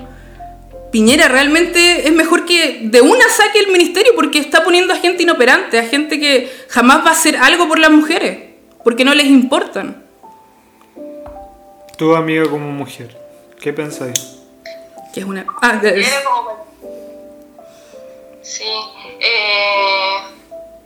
Piñera? 0.91 1.29
Realmente 1.29 2.07
es 2.07 2.13
mejor 2.13 2.45
que 2.47 2.81
de 2.83 3.01
una 3.01 3.29
saque 3.29 3.59
el 3.61 3.69
ministerio 3.69 4.13
porque 4.15 4.39
está 4.39 4.65
poniendo 4.65 4.93
a 4.95 4.97
gente 4.97 5.23
inoperante, 5.23 5.79
a 5.79 5.85
gente 5.85 6.19
que 6.19 6.51
jamás 6.71 7.05
va 7.05 7.11
a 7.11 7.13
hacer 7.13 7.37
algo 7.37 7.69
por 7.69 7.79
las 7.79 7.91
mujeres, 7.91 8.39
porque 8.85 9.05
no 9.05 9.15
les 9.15 9.27
importan. 9.27 10.05
Tu 11.97 12.15
amiga 12.15 12.45
como 12.49 12.71
mujer. 12.71 13.17
¿Qué 13.61 13.73
pensáis? 13.73 14.37
Que 15.13 15.21
es 15.21 15.27
una... 15.27 15.45
Ah, 15.63 15.81
como- 16.25 16.67
Sí. 18.43 18.65
Eh, 19.21 20.17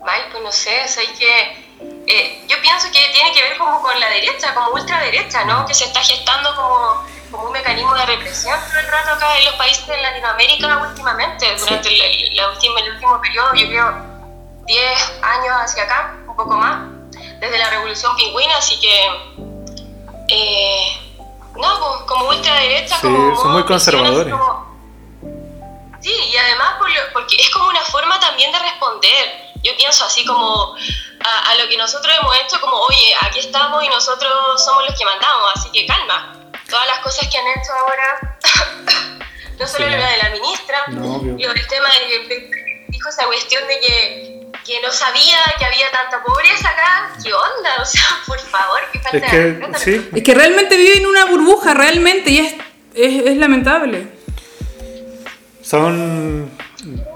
Ay, 0.04 0.20
pues 0.32 0.42
no 0.42 0.50
sé, 0.50 0.70
o 0.84 0.88
sea, 0.88 1.04
que... 1.16 2.12
eh, 2.12 2.40
yo 2.48 2.56
pienso 2.60 2.88
que 2.88 2.98
tiene 3.14 3.32
que 3.32 3.42
ver 3.42 3.56
como 3.56 3.80
con 3.80 3.98
la 4.00 4.08
derecha, 4.10 4.52
como 4.52 4.70
ultraderecha, 4.72 5.44
¿no? 5.44 5.64
Que 5.64 5.74
se 5.74 5.84
está 5.84 6.00
gestando 6.00 6.50
como, 6.56 7.04
como 7.32 7.44
un 7.46 7.52
mecanismo 7.52 7.94
de 7.94 8.06
represión 8.06 8.58
todo 8.68 8.78
el 8.78 8.86
rato 8.86 9.10
acá 9.14 9.38
en 9.38 9.44
los 9.46 9.54
países 9.54 9.86
de 9.86 9.96
Latinoamérica 10.00 10.78
últimamente, 10.88 11.56
durante 11.56 11.88
el, 11.88 12.36
la 12.36 12.48
última- 12.50 12.80
el 12.80 12.92
último 12.92 13.20
periodo, 13.20 13.54
yo 13.54 13.66
creo 13.66 13.94
10 14.66 15.12
años 15.22 15.54
hacia 15.64 15.82
acá, 15.84 16.14
un 16.28 16.36
poco 16.36 16.54
más, 16.56 16.82
desde 17.40 17.58
la 17.58 17.70
Revolución 17.70 18.14
Pingüina, 18.16 18.56
así 18.58 18.78
que... 18.78 19.06
eh, 20.28 20.98
no, 21.56 21.78
pues, 21.80 22.02
como 22.06 22.28
ultraderecha, 22.28 22.96
Sí, 22.96 23.02
como... 23.02 23.36
son 23.40 23.52
muy 23.52 23.64
conservadores. 23.64 24.32
como- 24.32 24.72
Sí, 26.00 26.12
y 26.32 26.36
además 26.36 26.74
por 26.78 26.88
lo- 26.90 27.12
porque 27.12 27.36
es 27.36 27.48
como 27.50 27.68
una 27.68 27.80
forma 27.82 28.18
también 28.18 28.50
de 28.50 28.58
responder. 28.58 29.52
Yo 29.62 29.70
pienso 29.76 30.04
así 30.04 30.24
como 30.24 30.74
a, 31.24 31.50
a 31.50 31.54
lo 31.54 31.68
que 31.68 31.76
nosotros 31.76 32.12
hemos 32.20 32.34
hecho, 32.40 32.60
como, 32.60 32.76
oye, 32.76 33.14
aquí 33.20 33.38
estamos 33.38 33.84
y 33.84 33.88
nosotros 33.88 34.32
somos 34.64 34.84
los 34.88 34.98
que 34.98 35.04
mandamos, 35.04 35.52
así 35.54 35.70
que 35.70 35.86
calma. 35.86 36.32
Todas 36.72 36.86
las 36.88 36.98
cosas 37.00 37.28
que 37.28 37.36
han 37.38 37.46
hecho 37.60 37.70
ahora, 37.78 38.36
no 39.60 39.66
solo 39.68 39.84
Sí. 39.84 39.90
lo 39.94 40.04
de 40.12 40.16
la 40.22 40.30
ministra, 40.30 40.78
No, 40.88 41.18
lo 41.22 41.52
del 41.54 41.66
tema 41.68 41.88
de 41.88 42.28
que 42.28 42.84
dijo 42.88 43.08
esa 43.10 43.26
cuestión 43.26 43.62
de 43.68 43.78
que, 43.80 44.46
que 44.64 44.80
no 44.80 44.90
sabía 44.90 45.36
que 45.58 45.64
había 45.66 45.90
tanta 45.92 46.22
pobreza 46.24 46.68
acá. 46.70 47.12
¿Qué 47.22 47.30
onda? 47.32 47.70
O 47.80 47.84
sea, 47.84 48.02
por 48.26 48.38
favor, 48.40 48.80
qué 48.92 48.98
falta 49.00 49.16
Es 49.18 49.22
de 49.22 49.28
que, 49.30 49.42
respeto. 49.66 49.78
sí, 49.78 50.10
Es 50.16 50.22
que 50.22 50.34
realmente 50.34 50.76
vive 50.78 50.96
en 50.96 51.06
una 51.06 51.26
burbuja, 51.26 51.74
realmente, 51.74 52.30
y 52.30 52.38
es, 52.38 52.54
es, 52.94 53.26
es 53.26 53.36
lamentable. 53.36 54.06
Son. 55.62 56.50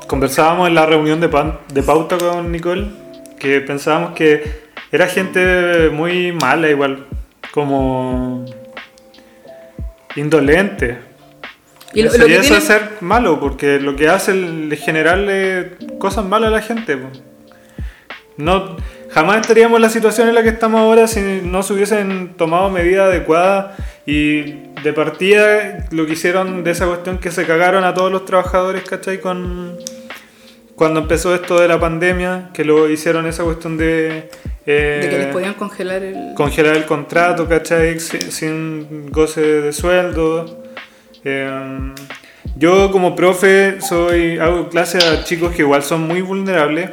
Conversábamos 0.06 0.68
en 0.68 0.74
la 0.76 0.86
reunión 0.86 1.20
de, 1.20 1.28
pan- 1.28 1.58
de 1.68 1.82
pauta 1.82 2.16
con 2.16 2.52
Nicole 2.52 2.86
que 3.40 3.60
pensábamos 3.60 4.14
que 4.14 4.68
era 4.92 5.08
gente 5.08 5.88
muy 5.90 6.30
mala, 6.32 6.68
igual, 6.68 7.06
como. 7.50 8.44
Indolente. 10.16 10.98
Y 11.92 12.02
lo, 12.02 12.08
Eso- 12.10 12.18
lo 12.18 12.24
y 12.26 12.28
que 12.28 12.34
eso 12.34 12.42
tiene- 12.42 12.58
es 12.58 12.64
ser 12.64 12.90
malo, 13.00 13.38
porque 13.40 13.78
lo 13.80 13.94
que 13.96 14.08
hace 14.08 14.32
es 14.70 14.80
generarle 14.84 15.72
cosas 15.98 16.24
malas 16.24 16.48
a 16.48 16.56
la 16.56 16.62
gente. 16.62 16.98
No, 18.36 18.76
jamás 19.10 19.40
estaríamos 19.40 19.76
en 19.76 19.82
la 19.82 19.88
situación 19.88 20.28
en 20.28 20.34
la 20.34 20.42
que 20.42 20.50
estamos 20.50 20.80
ahora 20.80 21.06
si 21.08 21.20
no 21.42 21.62
se 21.62 21.72
hubiesen 21.72 22.34
tomado 22.36 22.68
medidas 22.70 23.06
adecuadas 23.08 23.76
y 24.04 24.42
de 24.82 24.92
partida 24.94 25.86
lo 25.90 26.04
que 26.06 26.12
hicieron 26.12 26.62
de 26.62 26.72
esa 26.72 26.86
cuestión 26.86 27.16
que 27.18 27.30
se 27.30 27.46
cagaron 27.46 27.84
a 27.84 27.94
todos 27.94 28.12
los 28.12 28.24
trabajadores, 28.26 28.82
¿cachai? 28.82 29.20
Con, 29.20 29.78
cuando 30.76 31.00
empezó 31.00 31.34
esto 31.34 31.58
de 31.58 31.68
la 31.68 31.80
pandemia, 31.80 32.50
que 32.52 32.64
lo 32.64 32.88
hicieron 32.88 33.26
esa 33.26 33.42
cuestión 33.44 33.78
de... 33.78 34.28
eh, 34.66 35.00
de 35.02 35.08
que 35.08 35.18
les 35.18 35.26
podían 35.28 35.54
congelar 35.54 36.02
el... 36.02 36.34
congelar 36.34 36.76
el 36.76 36.84
contrato, 36.84 37.48
¿cachai? 37.48 37.98
Sin, 37.98 38.30
sin 38.30 39.10
goce 39.10 39.40
de 39.40 39.72
sueldo. 39.72 40.62
Eh, 41.24 41.92
yo 42.56 42.90
como 42.90 43.16
profe 43.16 43.80
soy 43.80 44.38
hago 44.38 44.68
clases 44.68 45.04
a 45.04 45.24
chicos 45.24 45.54
que 45.54 45.62
igual 45.62 45.82
son 45.82 46.02
muy 46.02 46.20
vulnerables 46.20 46.90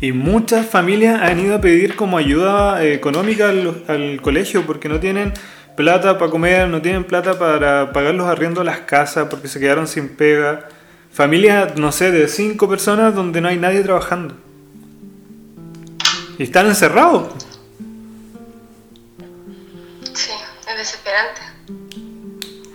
y 0.00 0.12
muchas 0.12 0.66
familias 0.66 1.22
han 1.22 1.38
ido 1.38 1.56
a 1.56 1.60
pedir 1.60 1.94
como 1.94 2.18
ayuda 2.18 2.82
eh, 2.82 2.94
económica 2.94 3.50
al, 3.50 3.84
al 3.86 4.20
colegio 4.22 4.62
porque 4.66 4.88
no 4.88 4.98
tienen 4.98 5.32
plata 5.76 6.18
para 6.18 6.30
comer, 6.30 6.68
no 6.68 6.82
tienen 6.82 7.04
plata 7.04 7.38
para 7.38 7.92
pagar 7.92 8.14
los 8.14 8.26
arriendos 8.26 8.64
de 8.64 8.70
las 8.70 8.80
casas 8.80 9.28
porque 9.30 9.46
se 9.46 9.60
quedaron 9.60 9.86
sin 9.86 10.16
pega. 10.16 10.68
Familias, 11.16 11.76
no 11.76 11.92
sé, 11.92 12.10
de 12.12 12.28
cinco 12.28 12.68
personas 12.68 13.14
donde 13.14 13.40
no 13.40 13.48
hay 13.48 13.56
nadie 13.56 13.80
trabajando. 13.80 14.34
Y 16.38 16.42
están 16.42 16.66
encerrados. 16.66 17.32
Sí, 20.12 20.32
es 20.68 20.76
desesperante. 20.76 21.40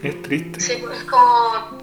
Es 0.02 0.22
triste. 0.24 0.60
Sí, 0.60 0.72
es 0.74 1.04
como 1.04 1.78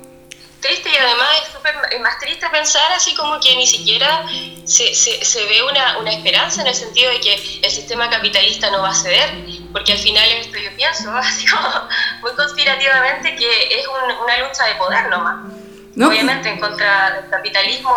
triste 0.61 0.89
y 0.91 0.97
además 0.97 1.29
es, 1.47 1.53
súper- 1.55 1.95
es 1.95 2.01
más 2.01 2.19
triste 2.19 2.45
pensar 2.51 2.91
así 2.93 3.15
como 3.15 3.39
que 3.39 3.55
ni 3.55 3.65
siquiera 3.69 4.25
se, 4.65 4.93
se, 4.97 5.25
se 5.25 5.45
ve 5.45 5.63
una, 5.63 5.99
una 5.99 6.11
esperanza 6.13 6.63
en 6.63 6.67
el 6.67 6.75
sentido 6.75 7.13
de 7.13 7.21
que 7.21 7.35
el 7.63 7.71
sistema 7.71 8.11
capitalista 8.11 8.69
no 8.73 8.83
va 8.83 8.91
a 8.91 8.95
ceder, 8.97 9.31
porque 9.73 9.93
al 9.93 9.99
final 9.99 10.29
esto 10.33 10.59
yo 10.59 10.75
pienso, 10.77 11.09
así 11.17 11.47
como 11.47 11.69
muy 12.23 12.33
conspirativamente, 12.35 13.37
que 13.37 13.79
es 13.79 13.87
un- 13.87 14.25
una 14.25 14.39
lucha 14.49 14.65
de 14.67 14.75
poder 14.75 15.09
nomás. 15.09 15.53
¿No? 15.97 16.09
Obviamente 16.09 16.49
en 16.49 16.61
contra 16.61 17.21
del 17.21 17.31
capitalismo 17.31 17.91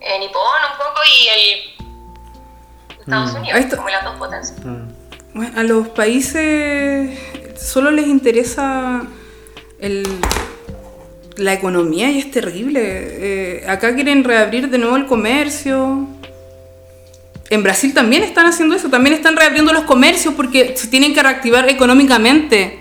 eh, 0.00 0.18
nipón 0.20 0.42
un 0.72 0.78
poco 0.78 1.00
y 1.04 1.28
el 1.28 3.00
Estados 3.00 3.32
Mm. 3.32 3.36
Unidos, 3.36 3.58
Esto- 3.60 3.76
como 3.76 3.88
las 3.88 4.04
dos 4.04 4.16
potencias. 4.16 4.64
Mm. 4.64 4.88
Bueno, 5.34 5.58
a 5.58 5.62
los 5.62 5.88
países 5.88 7.18
solo 7.60 7.90
les 7.90 8.06
interesa 8.06 9.02
el- 9.80 10.18
la 11.36 11.52
economía 11.52 12.10
y 12.10 12.18
es 12.18 12.30
terrible. 12.30 12.80
Eh, 12.82 13.64
acá 13.68 13.94
quieren 13.94 14.24
reabrir 14.24 14.68
de 14.70 14.78
nuevo 14.78 14.96
el 14.96 15.06
comercio. 15.06 16.06
En 17.50 17.62
Brasil 17.62 17.94
también 17.94 18.22
están 18.24 18.46
haciendo 18.46 18.74
eso, 18.74 18.90
también 18.90 19.14
están 19.14 19.36
reabriendo 19.36 19.72
los 19.72 19.84
comercios 19.84 20.34
porque 20.34 20.76
se 20.76 20.88
tienen 20.88 21.14
que 21.14 21.22
reactivar 21.22 21.68
económicamente. 21.68 22.80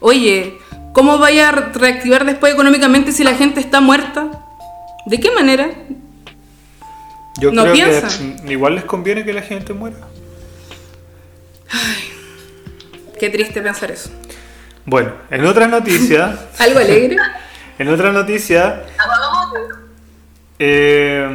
Oye, 0.00 0.58
¿cómo 0.98 1.16
vaya 1.18 1.50
a 1.50 1.52
re- 1.52 1.72
reactivar 1.74 2.24
después 2.24 2.52
económicamente 2.52 3.12
si 3.12 3.22
la 3.22 3.36
gente 3.36 3.60
está 3.60 3.80
muerta? 3.80 4.26
¿De 5.06 5.20
qué 5.20 5.30
manera? 5.30 5.70
Yo 7.40 7.52
No 7.52 7.62
creo 7.70 7.88
que 8.44 8.52
igual 8.52 8.74
les 8.74 8.84
conviene 8.84 9.24
que 9.24 9.32
la 9.32 9.42
gente 9.42 9.72
muera. 9.74 9.96
Qué 13.20 13.30
triste 13.30 13.62
pensar 13.62 13.92
eso. 13.92 14.10
Bueno, 14.86 15.12
en 15.30 15.46
otras 15.46 15.70
noticias, 15.70 16.36
¿Algo 16.58 16.80
alegre? 16.80 17.16
en 17.78 17.88
otras 17.88 18.12
noticias, 18.12 18.80
eh, 20.58 21.28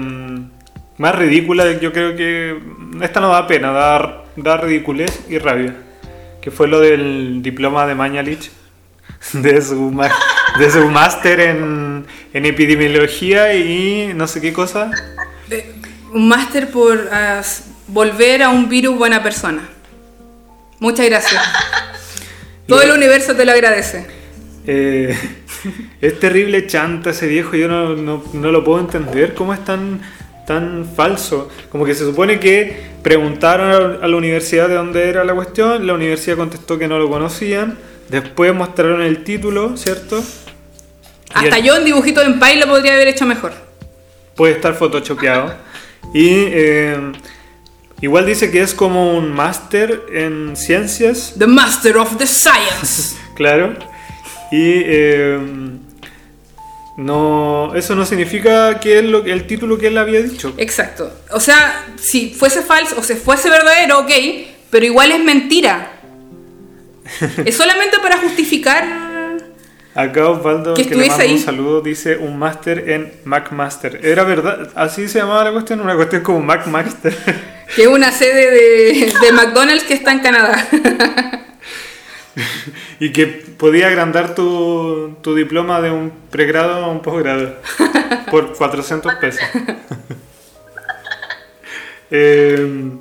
más 0.97 1.15
ridícula, 1.15 1.71
yo 1.80 1.93
creo 1.93 2.17
que 2.17 2.62
esta 3.02 3.21
no 3.21 3.30
da 3.30 3.47
pena, 3.47 3.71
da, 3.71 4.23
da 4.36 4.58
ridiculez 4.58 5.21
y 5.30 5.38
rabia. 5.38 5.73
Que 6.41 6.52
fue 6.52 6.67
lo 6.67 6.82
del 6.82 7.41
diploma 7.41 7.88
de 7.88 7.95
Mañalich, 7.95 8.52
de 9.33 9.62
su, 9.62 10.01
de 10.59 10.71
su 10.71 10.88
máster 10.89 11.39
en, 11.39 12.05
en 12.33 12.45
epidemiología 12.45 13.53
y 13.55 14.13
no 14.15 14.27
sé 14.27 14.41
qué 14.41 14.53
cosa. 14.53 14.91
Un 16.13 16.27
máster 16.27 16.69
por 16.69 17.09
s- 17.39 17.63
volver 17.88 18.43
a 18.43 18.49
un 18.49 18.69
virus 18.69 18.97
buena 18.97 19.23
persona. 19.23 19.62
Muchas 20.79 21.05
gracias. 21.07 21.41
Todo 22.67 22.81
el 22.81 22.91
universo 22.91 23.36
te 23.36 23.45
lo 23.45 23.51
agradece. 23.51 24.05
Eh, 24.65 25.17
es 26.01 26.19
terrible 26.19 26.67
chanta 26.67 27.09
ese 27.12 27.27
viejo, 27.27 27.55
yo 27.55 27.67
no, 27.67 27.95
no- 27.95 28.23
no 28.33 28.51
lo 28.51 28.63
puedo 28.63 28.79
entender. 28.79 29.33
¿Cómo 29.33 29.53
es 29.53 29.63
tan, 29.65 30.01
tan 30.47 30.86
falso? 30.95 31.49
Como 31.69 31.86
que 31.86 31.95
se 31.95 32.05
supone 32.05 32.39
que 32.39 32.91
preguntaron 33.01 34.03
a 34.03 34.07
la 34.07 34.15
universidad 34.15 34.69
de 34.69 34.75
dónde 34.75 35.09
era 35.09 35.23
la 35.23 35.33
cuestión, 35.33 35.86
la 35.88 35.93
universidad 35.93 36.38
contestó 36.38 36.77
que 36.77 36.88
no 36.88 36.99
lo 36.99 37.09
conocían, 37.09 37.77
después 38.09 38.53
mostraron 38.53 39.01
el 39.01 39.23
título, 39.23 39.75
¿cierto? 39.77 40.19
Y 40.19 41.45
Hasta 41.45 41.57
el- 41.57 41.63
yo 41.63 41.75
en 41.77 41.85
dibujitos 41.85 42.23
en 42.25 42.39
Pai 42.39 42.59
lo 42.59 42.67
podría 42.67 42.93
haber 42.93 43.07
hecho 43.07 43.25
mejor. 43.25 43.53
Puede 44.35 44.53
estar 44.53 44.73
photoshopeado. 44.75 45.53
Y 46.13 46.27
eh, 46.29 47.11
igual 48.01 48.25
dice 48.25 48.51
que 48.51 48.61
es 48.61 48.73
como 48.75 49.17
un 49.17 49.31
máster 49.31 50.03
en 50.13 50.55
ciencias 50.55 51.33
The 51.39 51.47
Master 51.47 51.97
of 51.97 52.17
the 52.17 52.27
Science. 52.27 53.15
Claro. 53.35 53.73
Y 54.51 54.83
eh, 54.85 55.39
no, 56.97 57.73
eso 57.75 57.95
no 57.95 58.05
significa 58.05 58.79
que 58.79 58.99
él 58.99 59.09
lo- 59.11 59.25
el 59.25 59.47
título 59.47 59.77
que 59.79 59.87
él 59.87 59.97
había 59.97 60.21
dicho. 60.21 60.53
Exacto. 60.57 61.11
O 61.31 61.39
sea, 61.39 61.85
si 61.99 62.31
fuese 62.35 62.61
falso 62.61 62.95
o 62.99 63.03
si 63.03 63.15
fuese 63.15 63.49
verdadero, 63.49 63.99
ok, 64.01 64.11
pero 64.69 64.85
igual 64.85 65.11
es 65.11 65.23
mentira. 65.23 65.93
es 67.45 67.55
solamente 67.55 67.99
para 67.99 68.17
justificar. 68.17 69.13
Acá 69.95 70.27
Osvaldo, 70.27 70.73
Que 70.73 70.87
que, 70.87 70.95
le 70.95 71.07
mando 71.07 71.15
un 71.15 71.21
ahí. 71.21 71.37
saludo, 71.37 71.81
dice 71.81 72.17
un 72.17 72.39
máster 72.39 72.89
en 72.89 73.13
MacMaster. 73.25 73.99
Era 74.03 74.23
verdad, 74.23 74.71
así 74.73 75.07
se 75.07 75.19
llamaba 75.19 75.43
la 75.43 75.51
cuestión, 75.51 75.81
una 75.81 75.95
cuestión 75.95 76.23
como 76.23 76.39
MacMaster. 76.41 77.15
Que 77.75 77.83
es 77.83 77.87
una 77.87 78.11
sede 78.11 78.49
de, 78.49 79.13
de 79.21 79.31
McDonald's 79.31 79.83
que 79.83 79.93
está 79.93 80.11
en 80.11 80.19
Canadá. 80.19 80.67
y 82.99 83.11
que 83.11 83.27
podía 83.27 83.87
agrandar 83.87 84.33
tu, 84.33 85.17
tu 85.21 85.35
diploma 85.35 85.81
de 85.81 85.91
un 85.91 86.11
pregrado 86.31 86.85
a 86.85 86.87
un 86.87 87.01
posgrado 87.01 87.55
por 88.31 88.53
400 88.53 89.15
pesos. 89.15 89.43
Eh, 92.15 92.91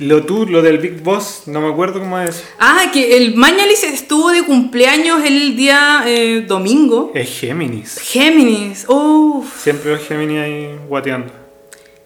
lo 0.00 0.24
tú, 0.24 0.46
lo 0.46 0.62
del 0.62 0.78
Big 0.78 1.02
Boss, 1.02 1.42
no 1.46 1.60
me 1.60 1.68
acuerdo 1.68 2.00
cómo 2.00 2.18
es. 2.18 2.42
ah, 2.58 2.90
que 2.92 3.16
el 3.18 3.34
Mañalis 3.36 3.84
estuvo 3.84 4.30
de 4.30 4.42
cumpleaños 4.42 5.22
el 5.24 5.56
día 5.56 6.04
eh, 6.06 6.40
domingo. 6.46 7.12
Es 7.14 7.38
Géminis. 7.38 7.98
Géminis. 7.98 8.86
Uff. 8.88 9.62
Siempre 9.62 9.92
los 9.92 10.02
Géminis 10.06 10.38
ahí 10.38 10.70
guateando. 10.88 11.32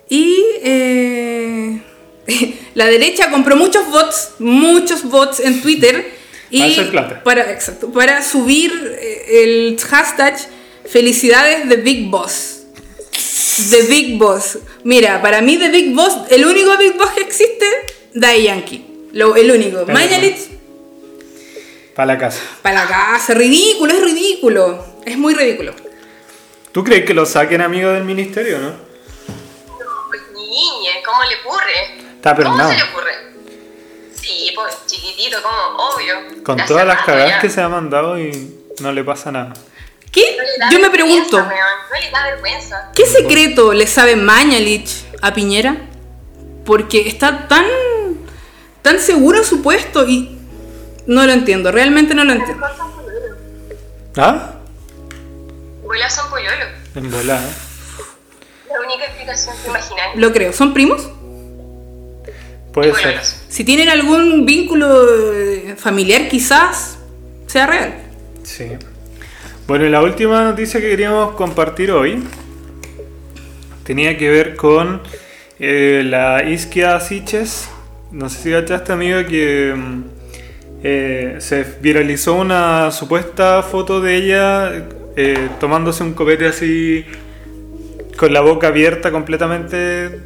Y 0.09 0.37
eh, 0.63 1.81
la 2.75 2.87
derecha 2.87 3.31
compró 3.31 3.57
muchos 3.57 3.89
bots, 3.91 4.33
muchos 4.41 5.05
bots 5.05 5.39
en 5.39 5.63
Twitter. 5.63 6.13
Y 6.51 6.59
Para 6.59 6.73
hacer 6.73 6.91
plata. 6.91 7.23
Para, 7.23 7.53
exacto, 7.53 7.93
para 7.93 8.23
subir 8.23 8.73
eh, 9.01 9.45
el 9.45 9.79
hashtag 9.81 10.37
felicidades 10.85 11.69
de 11.69 11.77
Big 11.77 12.11
Boss. 12.11 12.63
The 13.71 13.83
Big 13.83 14.19
Boss. 14.19 14.59
Mira, 14.85 15.21
para 15.23 15.41
mí 15.41 15.57
The 15.59 15.71
Big 15.71 15.95
Boss, 15.95 16.15
el 16.31 16.45
único 16.45 16.77
Big 16.77 16.97
Boss 16.97 17.11
que 17.13 17.23
existe, 17.23 17.67
Daddy 18.13 18.43
Yankee. 18.45 19.09
Lo, 19.13 19.35
el 19.37 19.51
único. 19.51 19.87
Mañalich, 19.87 20.37
Para 21.95 22.07
la 22.15 22.19
casa. 22.19 22.41
para 22.63 22.83
la 22.85 22.89
casa. 22.89 23.35
Ridículo, 23.35 23.93
es 23.95 24.03
ridículo. 24.03 24.85
Es 25.05 25.17
muy 25.17 25.35
ridículo. 25.35 25.73
¿Tú 26.73 26.83
crees 26.83 27.05
que 27.05 27.15
lo 27.15 27.25
saquen 27.25 27.61
amigo 27.61 27.91
del 27.93 28.05
ministerio, 28.05 28.59
no? 28.59 28.73
Pues 30.09 30.23
niña, 30.35 30.93
¿cómo 31.05 31.23
le 31.23 31.37
ocurre? 31.37 32.15
Está 32.17 32.35
¿Cómo 32.35 32.69
se 32.69 32.77
le 32.77 32.83
ocurre? 32.83 33.13
Sí, 34.21 34.51
pues 34.55 34.75
chiquitito, 34.87 35.39
como 35.43 35.89
obvio. 35.95 36.43
Con 36.43 36.57
todas 36.67 36.87
las 36.87 37.05
cagadas 37.05 37.31
ya. 37.31 37.41
que 37.41 37.49
se 37.51 37.61
ha 37.61 37.69
mandado 37.69 38.19
y 38.19 38.55
no 38.81 38.93
le 38.93 39.05
pasa 39.05 39.31
nada. 39.31 39.53
¿Qué? 40.15 40.23
No 40.61 40.71
Yo 40.71 40.79
me 40.79 40.91
pregunto, 40.91 41.37
weón, 41.39 41.49
No 41.51 42.01
le 42.01 42.11
da 42.13 42.25
vergüenza. 42.31 42.93
¿qué 42.95 43.05
secreto 43.05 43.73
le 43.73 43.89
sabe 43.89 44.15
Mañalich 44.15 45.05
a 45.21 45.35
Piñera? 45.35 45.77
Porque 46.65 47.09
está 47.09 47.49
tan, 47.49 47.65
tan 48.81 49.01
seguro 49.01 49.39
en 49.39 49.45
su 49.45 49.61
puesto 49.61 50.07
y 50.09 50.39
no 51.07 51.27
lo 51.27 51.33
entiendo, 51.33 51.73
realmente 51.73 52.15
no 52.15 52.23
lo 52.23 52.33
entiendo. 52.33 52.65
¿Ah? 54.17 54.53
Vuelas 55.83 56.15
son 56.15 56.31
pololo. 56.31 56.65
En 56.95 57.11
volada. 57.11 57.51
La 58.71 58.81
única 58.81 59.07
explicación 59.07 59.57
que 59.63 59.69
imagináis. 59.69 60.17
Lo 60.17 60.33
creo, 60.33 60.53
¿son 60.53 60.73
primos? 60.73 61.09
Puede 62.73 62.95
ser. 62.95 63.21
Si 63.49 63.65
tienen 63.65 63.89
algún 63.89 64.47
vínculo 64.47 65.33
eh, 65.33 65.77
familiar 65.77 66.29
quizás 66.29 66.99
sea 67.49 67.67
real. 67.67 67.95
Sí. 68.45 68.71
Bueno, 69.67 69.87
la 69.87 70.03
última 70.03 70.45
noticia 70.45 70.79
que 70.79 70.91
queríamos 70.91 71.37
compartir 71.37 71.91
hoy 71.91 72.23
tenía 73.83 74.19
que 74.19 74.29
ver 74.29 74.57
con 74.57 75.01
eh, 75.59 76.03
la 76.05 76.45
Isquia 76.45 77.01
Siches. 77.01 77.71
No 78.13 78.29
sé 78.29 78.43
si 78.43 78.51
cachaste, 78.51 78.93
amigo, 78.93 79.25
que 79.27 79.73
mm, 79.75 80.03
eh, 80.83 81.37
se 81.39 81.65
viralizó 81.81 82.35
una 82.35 82.91
supuesta 82.91 83.63
foto 83.63 84.03
de 84.03 84.17
ella 84.17 84.71
eh, 85.17 85.49
tomándose 85.59 86.03
un 86.03 86.13
copete 86.13 86.47
así 86.47 87.07
con 88.19 88.35
la 88.35 88.43
boca 88.43 88.67
abierta 88.67 89.11
completamente 89.11 90.21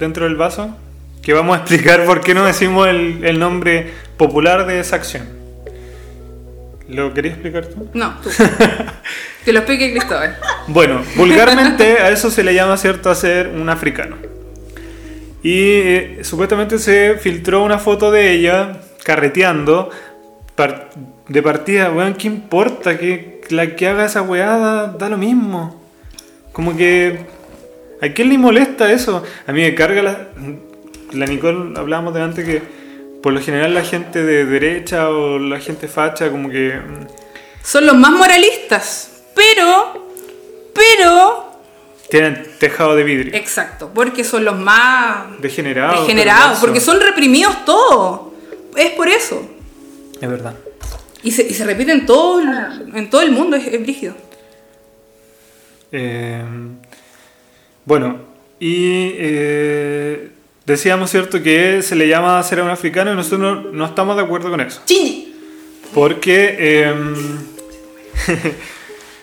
dentro 0.00 0.24
del 0.24 0.34
vaso. 0.34 0.76
Que 1.22 1.32
vamos 1.32 1.56
a 1.56 1.60
explicar 1.60 2.04
por 2.06 2.22
qué 2.22 2.34
no 2.34 2.44
decimos 2.44 2.88
el 2.88 3.38
nombre 3.38 3.92
popular 4.16 4.66
de 4.66 4.80
esa 4.80 4.96
acción. 4.96 5.43
¿Lo 6.88 7.14
querías 7.14 7.34
explicar 7.34 7.66
tú? 7.66 7.88
No, 7.94 8.18
tú. 8.22 8.28
que 9.44 9.52
lo 9.52 9.60
explique 9.60 9.90
Cristóbal. 9.92 10.36
Bueno, 10.68 11.02
vulgarmente 11.16 11.98
a 11.98 12.10
eso 12.10 12.30
se 12.30 12.44
le 12.44 12.54
llama, 12.54 12.76
¿cierto?, 12.76 13.10
a 13.10 13.14
ser 13.14 13.48
un 13.48 13.68
africano. 13.68 14.16
Y 15.42 15.60
eh, 15.60 16.18
supuestamente 16.22 16.78
se 16.78 17.16
filtró 17.18 17.62
una 17.62 17.78
foto 17.78 18.10
de 18.10 18.32
ella 18.32 18.78
carreteando 19.02 19.90
par- 20.54 20.90
de 21.28 21.42
partida. 21.42 21.90
Weón, 21.90 22.14
¿qué 22.14 22.26
importa? 22.28 22.98
Que 22.98 23.42
la 23.50 23.76
que 23.76 23.86
haga 23.88 24.06
esa 24.06 24.22
weada 24.22 24.88
da 24.88 25.08
lo 25.08 25.16
mismo. 25.18 25.82
Como 26.52 26.76
que... 26.76 27.18
¿A 28.02 28.08
quién 28.08 28.28
le 28.28 28.36
molesta 28.38 28.92
eso? 28.92 29.22
A 29.46 29.52
mí 29.52 29.62
me 29.62 29.74
carga 29.74 30.02
la... 30.02 30.28
La 31.12 31.26
Nicole, 31.26 31.78
hablábamos 31.78 32.12
de 32.12 32.22
antes 32.22 32.44
que 32.44 32.62
por 33.24 33.32
lo 33.32 33.40
general 33.40 33.72
la 33.72 33.82
gente 33.82 34.22
de 34.22 34.44
derecha 34.44 35.08
o 35.08 35.38
la 35.38 35.58
gente 35.58 35.88
facha 35.88 36.30
como 36.30 36.50
que... 36.50 36.74
mm, 36.76 37.06
Son 37.64 37.86
los 37.86 37.96
más 37.96 38.10
moralistas, 38.12 39.22
pero, 39.34 40.10
pero, 40.74 41.50
Tienen 42.10 42.46
tejado 42.58 42.94
de 42.94 43.02
vidrio. 43.02 43.34
exacto, 43.34 43.90
porque 43.94 44.24
son 44.24 44.44
los 44.44 44.58
más 44.58 45.40
Degenerados. 45.40 46.00
degenerados, 46.02 46.58
porque 46.58 46.80
son 46.80 47.00
reprimidos 47.00 47.64
todos. 47.64 48.32
Es 48.76 48.90
por 48.90 49.08
eso. 49.08 49.40
Es 50.20 50.28
verdad. 50.28 50.54
Y 51.22 51.30
se, 51.30 51.44
y 51.44 51.54
se 51.54 51.64
repite 51.64 51.92
en 51.92 52.04
todo, 52.04 52.40
el- 52.40 52.92
en 52.94 53.08
todo 53.08 53.22
el 53.22 53.30
mundo, 53.32 53.56
es, 53.56 53.66
es 53.68 53.80
brígido. 53.80 54.14
Eh, 55.92 56.42
bueno, 57.86 58.18
y 58.60 59.12
eh, 59.16 60.30
decíamos, 60.66 61.10
¿cierto?, 61.10 61.42
que 61.42 61.82
se 61.82 61.94
le 61.96 62.08
llama 62.08 62.42
ser 62.42 62.60
un 62.62 62.70
africano 62.70 63.12
y 63.12 63.16
nosotros 63.16 63.40
no, 63.40 63.70
no 63.72 63.84
estamos 63.84 64.16
de 64.16 64.22
acuerdo 64.22 64.50
con 64.50 64.60
eso. 64.60 64.80
Chingy. 64.84 65.34
Porque 65.92 66.56
eh, 66.58 66.94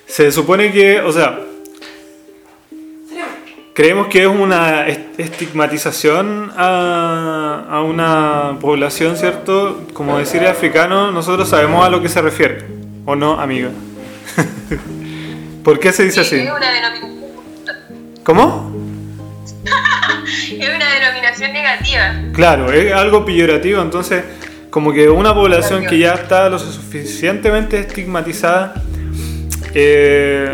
se 0.06 0.32
supone 0.32 0.72
que, 0.72 1.02
o 1.02 1.12
sea, 1.12 1.40
creemos 3.74 4.08
que 4.08 4.22
es 4.24 4.28
una 4.28 4.88
est- 4.88 5.20
estigmatización 5.20 6.52
a, 6.56 7.66
a 7.70 7.82
una 7.84 8.58
población, 8.60 9.18
¿cierto? 9.18 9.82
Como 9.94 10.18
decir 10.18 10.46
africano, 10.46 11.12
nosotros 11.12 11.50
sabemos 11.50 11.86
a 11.86 11.90
lo 11.90 12.02
que 12.02 12.10
se 12.10 12.22
refiere, 12.22 12.66
¿o 13.06 13.16
no, 13.16 13.40
amiga? 13.40 13.70
¿Por 15.64 15.80
qué 15.80 15.92
se 15.92 16.06
dice 16.06 16.22
así? 16.22 16.36
Es 16.38 16.52
una 16.52 16.72
denominación, 16.72 17.12
¿Cómo? 18.24 18.72
Es 19.66 20.70
una 20.76 20.94
denominación 20.94 21.54
negativa. 21.54 22.22
Claro, 22.34 22.72
es 22.72 22.94
algo 22.94 23.26
peyorativo, 23.26 23.82
entonces 23.82 24.24
como 24.70 24.94
que 24.94 25.10
una 25.10 25.34
población 25.34 25.86
que 25.86 26.00
ya 26.00 26.14
está 26.14 26.50
lo 26.50 26.58
suficientemente 26.58 27.80
estigmatizada. 27.80 28.76
eh, 29.74 30.50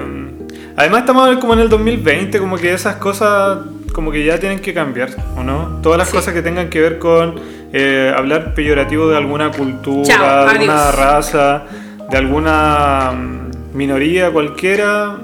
además 0.75 1.01
estamos 1.01 1.37
como 1.37 1.53
en 1.53 1.59
el 1.59 1.69
2020, 1.69 2.39
como 2.39 2.57
que 2.57 2.73
esas 2.73 2.95
cosas 2.95 3.59
como 3.93 4.11
que 4.11 4.23
ya 4.23 4.39
tienen 4.39 4.59
que 4.59 4.75
cambiar, 4.75 5.09
¿o 5.35 5.43
no? 5.43 5.79
Todas 5.81 5.97
las 5.97 6.09
cosas 6.09 6.31
que 6.31 6.43
tengan 6.43 6.69
que 6.69 6.79
ver 6.79 6.99
con 6.99 7.39
eh, 7.73 8.13
hablar 8.15 8.53
peyorativo 8.53 9.09
de 9.09 9.17
alguna 9.17 9.51
cultura, 9.51 10.07
Chao, 10.07 10.45
de 10.45 10.51
alguna 10.51 10.89
adiós. 10.89 10.95
raza, 10.95 11.63
de 12.09 12.17
alguna 12.17 13.11
mm, 13.11 13.75
minoría 13.75 14.31
cualquiera, 14.31 15.17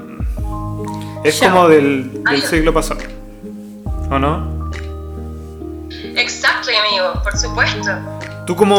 es 1.22 1.38
Chao. 1.38 1.50
como 1.50 1.68
del, 1.68 2.10
siglo 2.42 2.74
pasado, 2.74 3.00
¿o 4.10 4.18
no? 4.18 4.70
Exacto, 6.16 6.68
amigo, 6.86 7.22
por 7.22 7.36
supuesto. 7.36 7.90
Tú 8.46 8.54
como, 8.56 8.78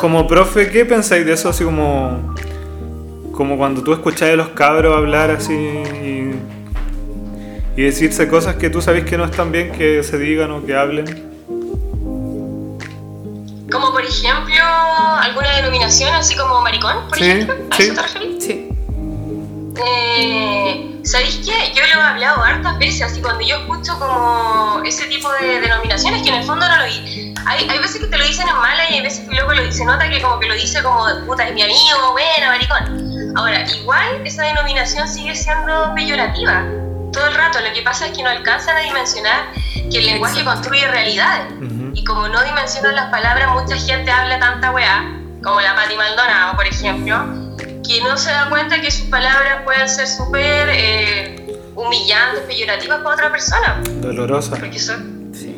como 0.00 0.26
profe, 0.26 0.70
¿qué 0.70 0.84
pensáis 0.84 1.24
de 1.26 1.32
eso? 1.34 1.48
Así 1.50 1.64
como, 1.64 2.34
como 3.32 3.56
cuando 3.56 3.82
tú 3.82 3.92
escuchás 3.92 4.30
a 4.30 4.36
los 4.36 4.48
cabros 4.50 4.96
hablar 4.96 5.30
así 5.30 5.52
y, 5.54 6.32
y 7.76 7.82
decirse 7.84 8.26
cosas 8.28 8.56
que 8.56 8.70
tú 8.70 8.80
sabes 8.80 9.04
que 9.04 9.16
no 9.18 9.24
están 9.24 9.52
bien 9.52 9.72
que 9.72 10.02
se 10.02 10.18
digan 10.18 10.50
o 10.50 10.64
que 10.64 10.74
hablen. 10.74 11.30
Como 13.70 13.90
por 13.92 14.02
ejemplo, 14.04 14.54
alguna 15.20 15.56
denominación 15.56 16.14
así 16.14 16.34
como 16.36 16.60
maricón, 16.62 17.08
por 17.08 17.18
Sí, 17.18 17.24
ejemplo. 17.24 17.54
¿A 17.70 17.76
sí. 17.76 17.82
eso 17.84 17.94
te 17.94 18.02
referís? 18.02 18.44
Sí. 18.44 18.68
Eh, 19.84 21.00
¿Sabéis 21.04 21.40
qué? 21.44 21.72
Yo 21.74 21.82
lo 21.94 22.00
he 22.00 22.04
hablado 22.04 22.42
hartas 22.42 22.78
veces, 22.78 23.02
así 23.02 23.20
cuando 23.20 23.44
yo 23.44 23.56
escucho 23.56 23.98
como 23.98 24.80
ese 24.84 25.06
tipo 25.06 25.30
de 25.32 25.60
denominaciones 25.60 26.22
que 26.22 26.28
en 26.28 26.36
el 26.36 26.44
fondo 26.44 26.66
no 26.68 26.76
lo. 26.76 26.84
Hay, 26.84 27.68
hay 27.68 27.78
veces 27.78 28.00
que 28.00 28.06
te 28.06 28.16
lo 28.16 28.24
dicen 28.24 28.48
en 28.48 28.56
mala 28.56 28.88
y 28.88 28.94
hay 28.94 29.02
veces 29.02 29.28
que 29.28 29.34
luego 29.34 29.52
lo, 29.52 29.72
se 29.72 29.84
nota 29.84 30.08
que 30.08 30.22
como 30.22 30.38
que 30.38 30.46
lo 30.46 30.54
dice 30.54 30.82
como 30.82 31.04
puta 31.26 31.48
es 31.48 31.54
mi 31.54 31.62
amigo, 31.62 32.12
buena, 32.12 32.48
maricón. 32.48 33.34
Ahora, 33.36 33.64
igual 33.68 34.24
esa 34.24 34.44
denominación 34.44 35.08
sigue 35.08 35.34
siendo 35.34 35.92
peyorativa 35.94 36.64
todo 37.12 37.26
el 37.26 37.34
rato. 37.34 37.60
Lo 37.60 37.72
que 37.72 37.82
pasa 37.82 38.06
es 38.06 38.16
que 38.16 38.22
no 38.22 38.30
alcanzan 38.30 38.76
a 38.76 38.80
dimensionar 38.80 39.52
que 39.90 39.98
el 39.98 40.06
lenguaje 40.06 40.44
construye 40.44 40.86
realidades. 40.88 41.52
Ujú. 41.60 41.90
Y 41.94 42.04
como 42.04 42.28
no 42.28 42.42
dimensionan 42.44 42.94
las 42.94 43.10
palabras, 43.10 43.50
mucha 43.52 43.76
gente 43.76 44.10
habla 44.10 44.38
tanta 44.38 44.70
weá, 44.70 45.20
como 45.42 45.60
la 45.60 45.74
Pati 45.74 45.96
Maldonado, 45.96 46.56
por 46.56 46.66
ejemplo, 46.66 47.51
que 47.98 48.00
no 48.02 48.16
se 48.16 48.30
da 48.30 48.48
cuenta 48.48 48.80
que 48.80 48.90
sus 48.90 49.06
palabras 49.08 49.62
pueden 49.64 49.88
ser 49.88 50.06
súper 50.06 50.68
eh, 50.70 51.36
humillantes, 51.74 52.42
peyorativas 52.46 53.00
para 53.02 53.14
otra 53.14 53.30
persona, 53.32 53.82
Dolorosa. 54.00 54.56
porque 54.56 54.78
son 54.78 55.30
Sí. 55.34 55.54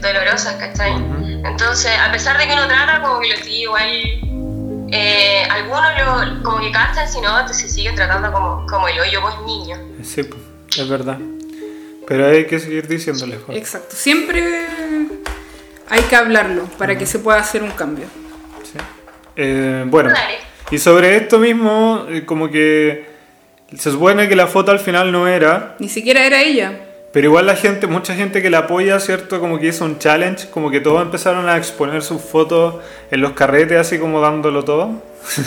dolorosas, 0.00 0.54
¿cachai? 0.54 0.92
Ujú. 0.92 1.46
Entonces, 1.46 1.90
a 1.98 2.10
pesar 2.12 2.38
de 2.38 2.46
que 2.46 2.52
uno 2.52 2.66
trata, 2.66 3.02
como 3.02 3.20
que 3.20 3.28
lo 3.28 3.36
sigue 3.36 3.62
igual, 3.62 3.90
eh, 4.92 5.42
algunos 5.50 5.82
lo, 5.98 6.42
como 6.42 6.60
que 6.60 6.70
cachan, 6.72 7.08
si 7.08 7.20
no, 7.20 7.46
se 7.48 7.68
siguen 7.68 7.94
tratando 7.94 8.30
como, 8.32 8.66
como 8.66 8.88
el 8.88 8.98
hoyo, 9.00 9.20
vos 9.20 9.34
niño. 9.46 9.76
Sí, 10.02 10.22
es 10.78 10.88
verdad. 10.88 11.18
Pero 12.06 12.26
hay 12.28 12.46
que 12.46 12.58
seguir 12.58 12.86
diciéndole. 12.88 13.38
jo. 13.38 13.52
Exacto. 13.52 13.94
Siempre 13.96 14.66
hay 15.88 16.02
que 16.02 16.16
hablarlo 16.16 16.64
para 16.78 16.96
que 16.96 17.06
se 17.06 17.18
pueda 17.18 17.38
hacer 17.38 17.62
un 17.62 17.70
cambio. 17.70 18.06
Sí. 18.64 18.78
Eh, 19.36 19.84
bueno, 19.86 20.10
Dale. 20.10 20.38
Y 20.72 20.78
sobre 20.78 21.16
esto 21.16 21.38
mismo, 21.38 22.06
eh, 22.10 22.24
como 22.24 22.50
que 22.50 23.04
se 23.76 23.90
supone 23.90 24.28
que 24.28 24.34
la 24.36 24.46
foto 24.46 24.70
al 24.72 24.78
final 24.80 25.12
no 25.12 25.28
era, 25.28 25.76
Ni 25.78 25.88
siquiera 25.88 26.26
era 26.26 26.42
ella. 26.42 26.72
Pero 27.12 27.26
igual 27.26 27.44
la 27.44 27.56
gente, 27.56 27.86
mucha 27.86 28.14
gente 28.14 28.40
que 28.40 28.48
la 28.48 28.58
apoya, 28.60 28.98
¿cierto? 28.98 29.38
Como 29.38 29.58
que 29.58 29.66
hizo 29.66 29.84
un 29.84 29.98
challenge, 29.98 30.48
como 30.48 30.70
que 30.70 30.80
todos 30.80 31.02
empezaron 31.02 31.46
a 31.46 31.58
exponer 31.58 32.02
sus 32.02 32.22
fotos 32.22 32.76
en 33.10 33.20
los 33.20 33.32
carretes, 33.32 33.78
así 33.78 33.98
como 33.98 34.20
dándolo 34.22 34.64
todo. 34.64 35.02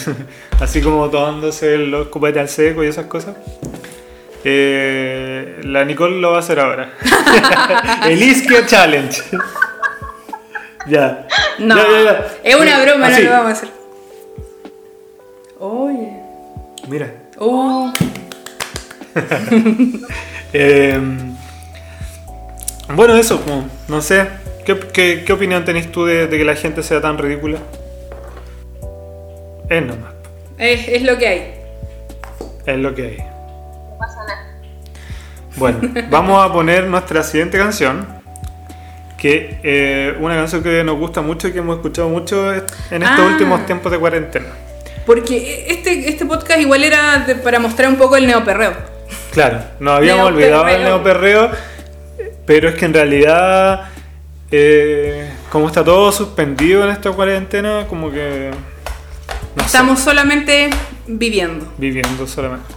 así 0.62 0.80
como 0.82 1.10
tomándose 1.10 1.78
los 1.80 2.08
cupetes 2.10 2.40
al 2.42 2.50
seco 2.50 2.84
y 2.84 2.88
esas 2.88 3.08
cosas. 3.08 3.36
Eh, 4.44 5.60
la 5.64 5.84
Nicole 5.86 6.20
lo 6.22 6.32
va 6.32 6.38
a 6.38 6.40
hacer 6.42 6.60
ahora. 6.60 6.92
El 8.08 8.22
Isquia 8.22 8.64
Challenge. 8.68 9.24
ya. 10.88 11.26
No, 11.58 11.76
Ya, 11.76 11.84
ya, 11.90 12.04
ya. 12.04 12.28
es 12.44 12.56
una 12.56 12.84
broma, 12.84 13.08
Así. 13.08 13.24
no 13.24 13.30
lo 13.30 13.36
vamos 13.38 13.50
a 13.50 13.52
hacer. 13.54 13.70
Oye. 15.68 16.12
Mira. 16.88 17.12
Uh, 17.40 17.92
Eh, 20.58 21.02
bueno, 22.96 23.16
eso, 23.18 23.42
como, 23.42 23.68
no 23.90 24.02
sé. 24.02 24.28
¿Qué, 24.66 24.80
qué, 24.94 25.24
qué 25.26 25.34
opinión 25.34 25.66
tenéis 25.66 25.92
tú 25.92 26.06
de, 26.06 26.28
de 26.28 26.38
que 26.38 26.46
la 26.46 26.56
gente 26.56 26.82
sea 26.82 27.02
tan 27.02 27.18
ridícula? 27.18 27.58
Es 29.70 29.86
nomás. 29.86 30.14
es, 30.58 30.88
es 30.88 31.02
lo 31.04 31.18
que 31.18 31.28
hay. 31.28 31.54
Es 32.66 32.78
lo 32.78 32.96
que 32.96 33.02
hay. 33.04 33.18
No 33.18 33.98
pasa 34.00 34.24
nada. 34.28 34.48
Bueno, 35.58 35.80
vamos 36.10 36.46
a 36.50 36.54
poner 36.54 36.86
nuestra 36.88 37.22
siguiente 37.24 37.58
canción. 37.58 38.08
Que 39.18 39.60
eh, 39.64 40.16
una 40.22 40.36
canción 40.36 40.62
que 40.64 40.84
nos 40.86 40.98
gusta 40.98 41.22
mucho 41.22 41.48
y 41.50 41.52
que 41.52 41.60
hemos 41.60 41.78
escuchado 41.78 42.08
mucho 42.10 42.54
en 42.54 42.62
estos 43.04 43.20
Ah. 43.20 43.30
últimos 43.32 43.66
tiempos 43.66 43.92
de 43.92 43.98
cuarentena. 44.00 44.48
Porque 45.06 45.66
este, 45.70 46.10
este 46.10 46.26
podcast 46.26 46.60
igual 46.60 46.84
era 46.84 47.20
de- 47.20 47.36
para 47.36 47.60
mostrar 47.60 47.90
un 47.90 47.96
poco 47.98 48.16
el 48.18 48.26
neoperreo. 48.28 48.74
Claro, 49.32 49.60
nos 49.80 49.98
habíamos 49.98 50.32
Neoperreo. 50.32 50.60
olvidado 50.62 50.66
del 50.66 50.84
neoperreo, 50.84 51.52
pero 52.46 52.70
es 52.70 52.76
que 52.76 52.86
en 52.86 52.94
realidad, 52.94 53.90
eh, 54.52 55.30
como 55.52 55.68
está 55.68 55.84
todo 55.84 56.12
suspendido 56.12 56.84
en 56.84 56.90
esta 56.92 57.12
cuarentena, 57.12 57.86
como 57.88 58.10
que. 58.12 58.52
no 59.56 59.62
sé, 59.64 59.66
Estamos 59.68 60.00
solamente 60.00 60.70
viviendo. 61.08 61.72
viviendo 61.78 62.26
solamente. 62.28 62.74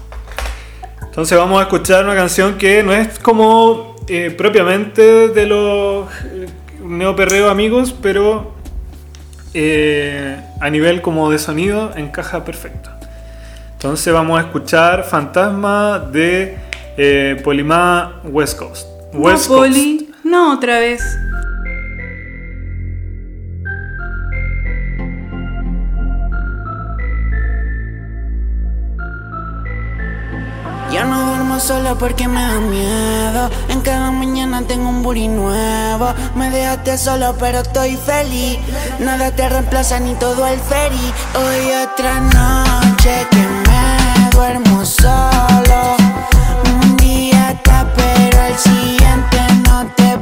Entonces 1.02 1.36
vamos 1.38 1.58
a 1.60 1.62
escuchar 1.62 2.04
una 2.04 2.14
canción 2.14 2.58
que 2.58 2.82
no 2.82 2.92
es 2.92 3.18
como 3.18 3.96
eh, 4.08 4.30
propiamente 4.36 5.28
de 5.28 5.46
los 5.46 6.08
eh, 6.24 6.46
neoperreo 6.82 7.50
amigos, 7.50 7.94
pero 8.00 8.54
eh, 9.54 10.36
a 10.60 10.70
nivel 10.70 11.02
como 11.02 11.30
de 11.30 11.38
sonido 11.38 11.92
encaja 11.96 12.44
perfecto. 12.44 12.90
Entonces 13.72 14.12
vamos 14.12 14.38
a 14.38 14.42
escuchar 14.42 15.04
Fantasma 15.04 16.00
de 16.00 16.58
eh, 16.96 17.40
Polimá 17.44 18.20
West 18.24 18.58
Coast. 18.58 18.88
West 19.12 19.48
no, 19.48 19.56
Coast. 19.56 19.72
Poli, 19.72 20.10
no 20.24 20.52
otra 20.54 20.80
vez. 20.80 21.02
Solo 31.60 31.96
porque 31.98 32.28
me 32.28 32.40
da 32.40 32.60
miedo. 32.60 33.50
En 33.68 33.80
cada 33.80 34.10
mañana 34.10 34.62
tengo 34.62 34.88
un 34.88 35.02
booty 35.02 35.28
nuevo. 35.28 36.14
Me 36.34 36.50
dejaste 36.50 36.98
solo, 36.98 37.34
pero 37.38 37.60
estoy 37.60 37.96
feliz. 37.96 38.58
Nada 38.98 39.30
te 39.30 39.48
reemplaza 39.48 39.98
ni 40.00 40.14
todo 40.14 40.46
el 40.46 40.58
ferry. 40.60 41.12
Hoy 41.34 41.72
otra 41.84 42.20
noche 42.20 43.26
que 43.30 43.46
me 43.68 44.30
duermo 44.30 44.84
solo. 44.84 45.96
Un 46.82 46.96
día 46.96 47.52
está, 47.52 47.92
pero 47.96 48.40
al 48.40 48.58
siguiente 48.58 49.38
no 49.64 49.86
te 49.96 50.18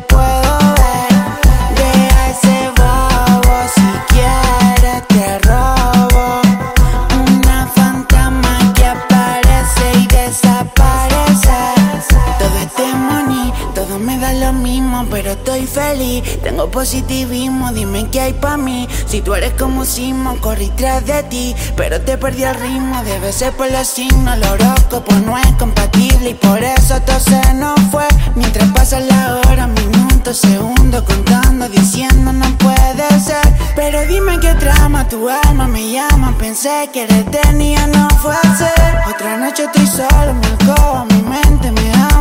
pero 15.10 15.32
estoy 15.32 15.66
feliz. 15.66 16.22
Tengo 16.42 16.70
positivismo, 16.70 17.72
dime 17.72 18.08
qué 18.10 18.20
hay 18.20 18.32
pa' 18.32 18.56
mí. 18.56 18.88
Si 19.06 19.20
tú 19.20 19.34
eres 19.34 19.52
como 19.54 19.84
Simo, 19.84 20.36
corrí 20.40 20.70
tras 20.76 21.04
de 21.06 21.22
ti, 21.24 21.54
pero 21.76 22.00
te 22.00 22.18
perdí 22.18 22.44
el 22.44 22.54
ritmo. 22.54 23.02
Debe 23.04 23.32
ser 23.32 23.52
por 23.52 23.70
los 23.70 23.86
signos, 23.86 24.36
el 24.36 24.44
horóscopo 24.44 25.14
no 25.24 25.36
es 25.38 25.52
compatible 25.58 26.30
y 26.30 26.34
por 26.34 26.62
eso 26.62 27.00
todo 27.02 27.20
se 27.20 27.54
nos 27.54 27.78
fue. 27.90 28.06
Mientras 28.34 28.68
pasan 28.70 29.06
las 29.08 29.46
horas, 29.46 29.68
minutos, 29.68 30.38
segundos, 30.38 31.02
contando, 31.02 31.68
diciendo 31.68 32.32
no 32.32 32.46
puede 32.58 33.20
ser. 33.20 33.46
Pero 33.74 34.06
dime 34.06 34.38
qué 34.40 34.54
trama, 34.54 35.08
tu 35.08 35.28
alma 35.28 35.66
me 35.68 35.92
llama. 35.92 36.34
Pensé 36.38 36.88
que 36.92 37.06
le 37.06 37.24
tenía, 37.24 37.86
no 37.86 38.08
fue 38.22 38.34
a 38.34 38.56
ser. 38.56 38.98
Otra 39.08 39.36
noche 39.36 39.64
estoy 39.64 39.86
solo, 39.86 40.34
me 40.34 40.46
alcoba, 40.46 41.04
mi 41.10 41.22
mente 41.22 41.70
me 41.70 41.92
habla, 41.92 42.15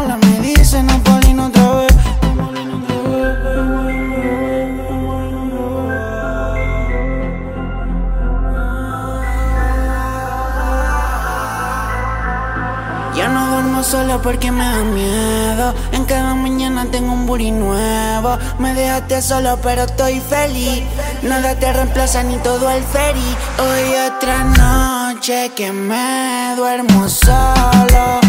duermo 13.75 13.83
solo 13.83 14.21
porque 14.21 14.51
me 14.51 14.63
da 14.63 14.83
miedo. 14.83 15.73
En 15.91 16.05
cada 16.05 16.33
mañana 16.33 16.85
tengo 16.91 17.11
un 17.11 17.25
booty 17.25 17.51
nuevo. 17.51 18.37
Me 18.59 18.73
dejaste 18.73 19.21
solo, 19.21 19.57
pero 19.61 19.83
estoy 19.83 20.21
feliz. 20.21 20.83
Nada 21.23 21.55
te 21.55 21.71
reemplaza 21.73 22.23
ni 22.23 22.37
todo 22.37 22.69
el 22.69 22.83
ferry. 22.83 23.35
Hoy 23.59 23.95
otra 24.07 24.43
noche 24.43 25.51
que 25.55 25.71
me 25.71 26.53
duermo 26.55 27.09
solo. 27.09 28.21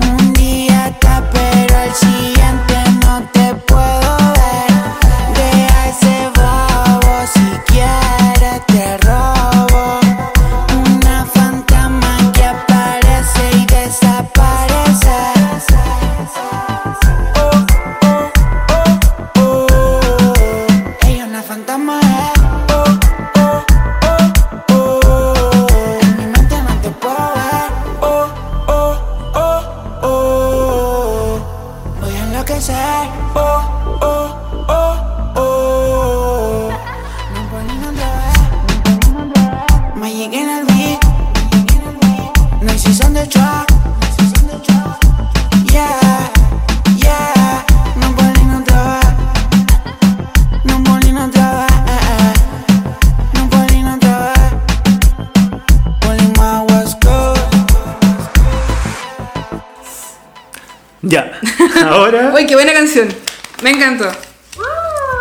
Un 0.00 0.32
día 0.32 0.88
está, 0.88 1.22
pero 1.32 1.76
al 1.76 1.94
siguiente 1.94 2.67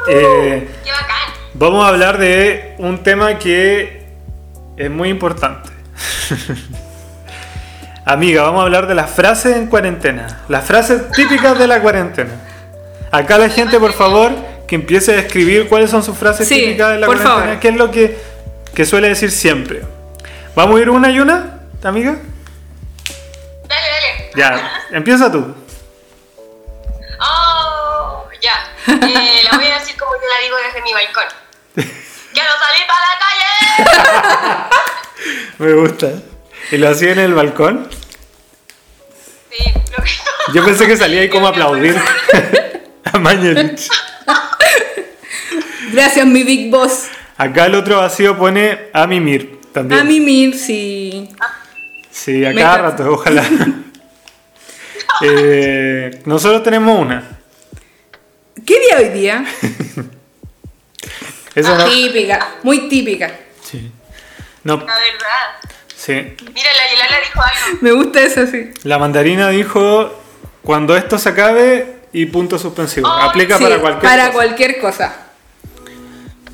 Eh, 0.09 0.68
¡Qué 0.84 0.91
bacán! 0.91 1.34
Vamos 1.53 1.86
a 1.86 1.89
hablar 1.89 2.18
de 2.18 2.76
un 2.80 3.01
tema 3.01 3.39
que 3.39 4.05
es 4.76 4.91
muy 4.91 5.09
importante. 5.09 5.70
Amiga, 8.05 8.43
vamos 8.43 8.61
a 8.61 8.63
hablar 8.63 8.88
de 8.88 8.95
las 8.95 9.09
frases 9.09 9.55
en 9.57 9.68
cuarentena. 9.68 10.43
Las 10.49 10.65
frases 10.65 11.11
típicas 11.11 11.57
de 11.57 11.68
la 11.68 11.82
cuarentena. 11.82 12.32
Acá 13.11 13.38
la 13.38 13.49
gente, 13.49 13.80
por 13.80 13.93
favor, 13.93 14.32
que 14.68 14.76
empiece 14.76 15.13
a 15.13 15.20
escribir 15.20 15.68
cuáles 15.68 15.89
son 15.89 16.03
sus 16.03 16.18
frases 16.18 16.47
típicas 16.47 16.91
de 16.91 16.99
la 16.99 17.07
por 17.07 17.18
cuarentena. 17.18 17.45
Favor. 17.45 17.59
¿Qué 17.59 17.68
es 17.70 17.76
lo 17.76 17.91
que, 17.91 18.18
que 18.74 18.86
suele 18.86 19.09
decir 19.09 19.32
siempre? 19.32 19.82
¿Vamos 20.55 20.78
a 20.78 20.82
ir 20.82 20.89
una 20.89 21.09
y 21.09 21.20
una, 21.20 21.61
amiga? 21.84 22.18
Dale, 23.68 24.32
dale. 24.36 24.57
Ya, 24.57 24.72
empieza 24.91 25.32
tú. 25.32 25.55
Eh, 28.88 29.44
la 29.44 29.58
voy 29.58 29.68
a 29.68 29.80
decir 29.80 29.98
como 29.98 30.14
yo 30.14 30.28
la 30.28 30.40
digo 30.44 30.58
desde 30.66 30.82
mi 30.82 30.94
balcón. 30.94 31.26
¡Quiero 32.34 32.50
salir 32.60 32.86
para 32.88 33.06
la 33.08 33.18
calle! 34.00 34.70
Me 35.58 35.74
gusta. 35.74 36.08
¿Y 36.72 36.78
lo 36.78 36.90
hacía 36.90 37.12
en 37.12 37.20
el 37.20 37.34
balcón? 37.34 37.90
Sí, 39.52 39.74
lo 39.98 40.04
que 40.04 40.12
Yo 40.54 40.66
pensé 40.66 40.88
que 40.88 40.96
salía 40.96 41.22
ahí 41.22 41.30
como 41.30 41.48
a 41.48 41.50
aplaudir 41.50 41.96
a 43.14 43.18
Mañalich. 43.18 43.90
Gracias, 45.92 46.26
mi 46.26 46.44
Big 46.44 46.70
Boss. 46.70 47.08
Acá 47.38 47.66
el 47.66 47.76
otro 47.76 47.98
vacío 47.98 48.38
pone 48.38 48.90
a 48.94 49.08
mimir 49.08 49.62
también. 49.72 50.02
A 50.02 50.04
mimir, 50.04 50.58
sí. 50.58 51.30
Sí, 52.12 52.46
a 52.46 52.50
Me 52.50 52.62
cada 52.62 52.78
rato, 52.78 53.12
ojalá. 53.12 53.44
Eh, 55.22 56.22
nosotros 56.26 56.64
tenemos 56.64 57.00
una. 57.00 57.37
¿Qué 58.66 58.80
día 58.80 58.97
hoy 58.97 59.10
día? 59.10 59.45
Esa 61.55 61.76
no- 61.78 61.86
Típica, 61.89 62.55
muy 62.64 62.88
típica. 62.89 63.32
Sí. 63.64 63.91
No, 64.64 64.78
La 64.78 64.86
verdad. 64.86 65.72
sí. 65.95 66.14
Mira, 66.14 66.70
la 66.76 66.89
Yelala 66.91 67.20
dijo 67.24 67.41
algo. 67.41 67.78
Me 67.82 67.91
gusta 67.91 68.22
eso, 68.22 68.45
sí. 68.47 68.70
La 68.84 68.97
mandarina 68.99 69.49
dijo: 69.49 70.22
cuando 70.62 70.95
esto 70.95 71.18
se 71.18 71.30
acabe 71.30 71.95
y 72.14 72.26
punto 72.28 72.60
suspensivo. 72.60 73.08
Oh, 73.08 73.12
Aplica 73.12 73.58
Sí, 73.58 73.64
para 73.64 73.80
cualquier 73.80 74.01
para 74.12 74.24
cosa. 74.26 74.34
cualquier 74.34 74.80
cosa. 74.80 75.16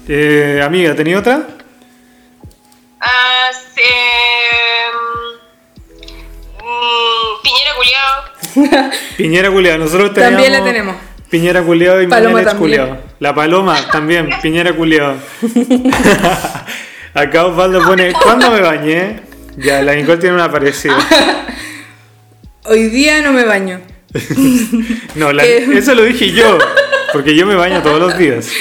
Eh, 0.08 0.62
amiga, 0.64 0.95
¿tenía 0.95 1.20
otra? 1.20 1.47
Ah, 3.01 3.49
sí, 3.76 3.82
mm, 6.60 7.41
Piñera 7.43 7.72
culiao. 7.76 8.91
Piñera 9.18 9.51
culiado. 9.51 9.78
Nosotros 9.80 10.14
teníamos. 10.14 10.41
También 10.41 10.54
la 10.54 10.64
tenemos. 10.64 10.95
Piñera 11.34 11.64
culiado 11.64 12.00
y 12.00 12.06
Paloma 12.06 12.46
culiado. 12.54 12.96
La 13.20 13.34
paloma 13.34 13.76
también, 13.92 14.30
Piñera 14.44 14.72
culiado. 14.72 15.16
Acá 17.16 17.48
Osvaldo 17.48 17.82
pone: 17.84 18.14
¿Cuándo 18.14 18.52
me 18.52 18.62
bañé? 18.62 19.22
Ya, 19.58 19.82
la 19.82 19.96
Nicole 19.96 20.18
tiene 20.20 20.36
una 20.36 20.52
parecida. 20.52 20.96
Hoy 22.66 22.88
día 22.90 23.24
no 23.24 23.34
me 23.34 23.46
baño. 23.46 23.82
No, 25.16 25.32
eso 25.32 25.96
lo 25.96 26.04
dije 26.04 26.34
yo, 26.34 26.60
porque 27.12 27.36
yo 27.36 27.48
me 27.48 27.56
baño 27.56 27.82
todos 27.82 28.00
los 28.00 28.16
días. 28.16 28.52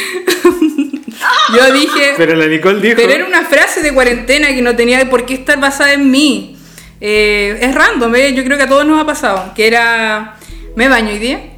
Yo 1.54 1.72
dije, 1.74 2.14
Pero 2.16 2.36
la 2.36 2.46
Nicole 2.46 2.80
dijo. 2.80 2.96
pero 2.96 3.12
era 3.12 3.26
una 3.26 3.44
frase 3.44 3.82
de 3.82 3.92
cuarentena 3.92 4.48
que 4.48 4.62
no 4.62 4.74
tenía 4.74 5.10
por 5.10 5.26
qué 5.26 5.34
estar 5.34 5.60
basada 5.60 5.92
en 5.92 6.10
mí. 6.10 6.56
Eh, 7.02 7.58
es 7.60 7.74
random, 7.74 8.14
¿eh? 8.14 8.32
yo 8.32 8.42
creo 8.44 8.56
que 8.56 8.64
a 8.64 8.68
todos 8.68 8.86
nos 8.86 8.98
ha 8.98 9.04
pasado. 9.04 9.52
Que 9.54 9.66
era, 9.66 10.36
¿me 10.74 10.88
baño 10.88 11.10
hoy 11.10 11.18
día? 11.18 11.51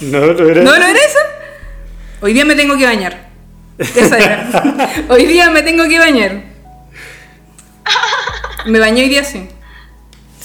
No, 0.00 0.20
no 0.20 0.48
era. 0.48 0.62
¿No, 0.62 0.78
no 0.78 0.86
era 0.86 0.98
eso? 0.98 1.18
Hoy 2.20 2.32
día 2.32 2.44
me 2.44 2.54
tengo 2.54 2.76
que 2.76 2.86
bañar. 2.86 3.28
Esa 3.78 4.18
era. 4.18 4.48
hoy 5.08 5.26
día 5.26 5.50
me 5.50 5.62
tengo 5.62 5.88
que 5.88 5.98
bañar. 5.98 6.42
Me 8.66 8.78
bañé 8.78 9.02
hoy 9.02 9.08
día 9.08 9.24
sí. 9.24 9.48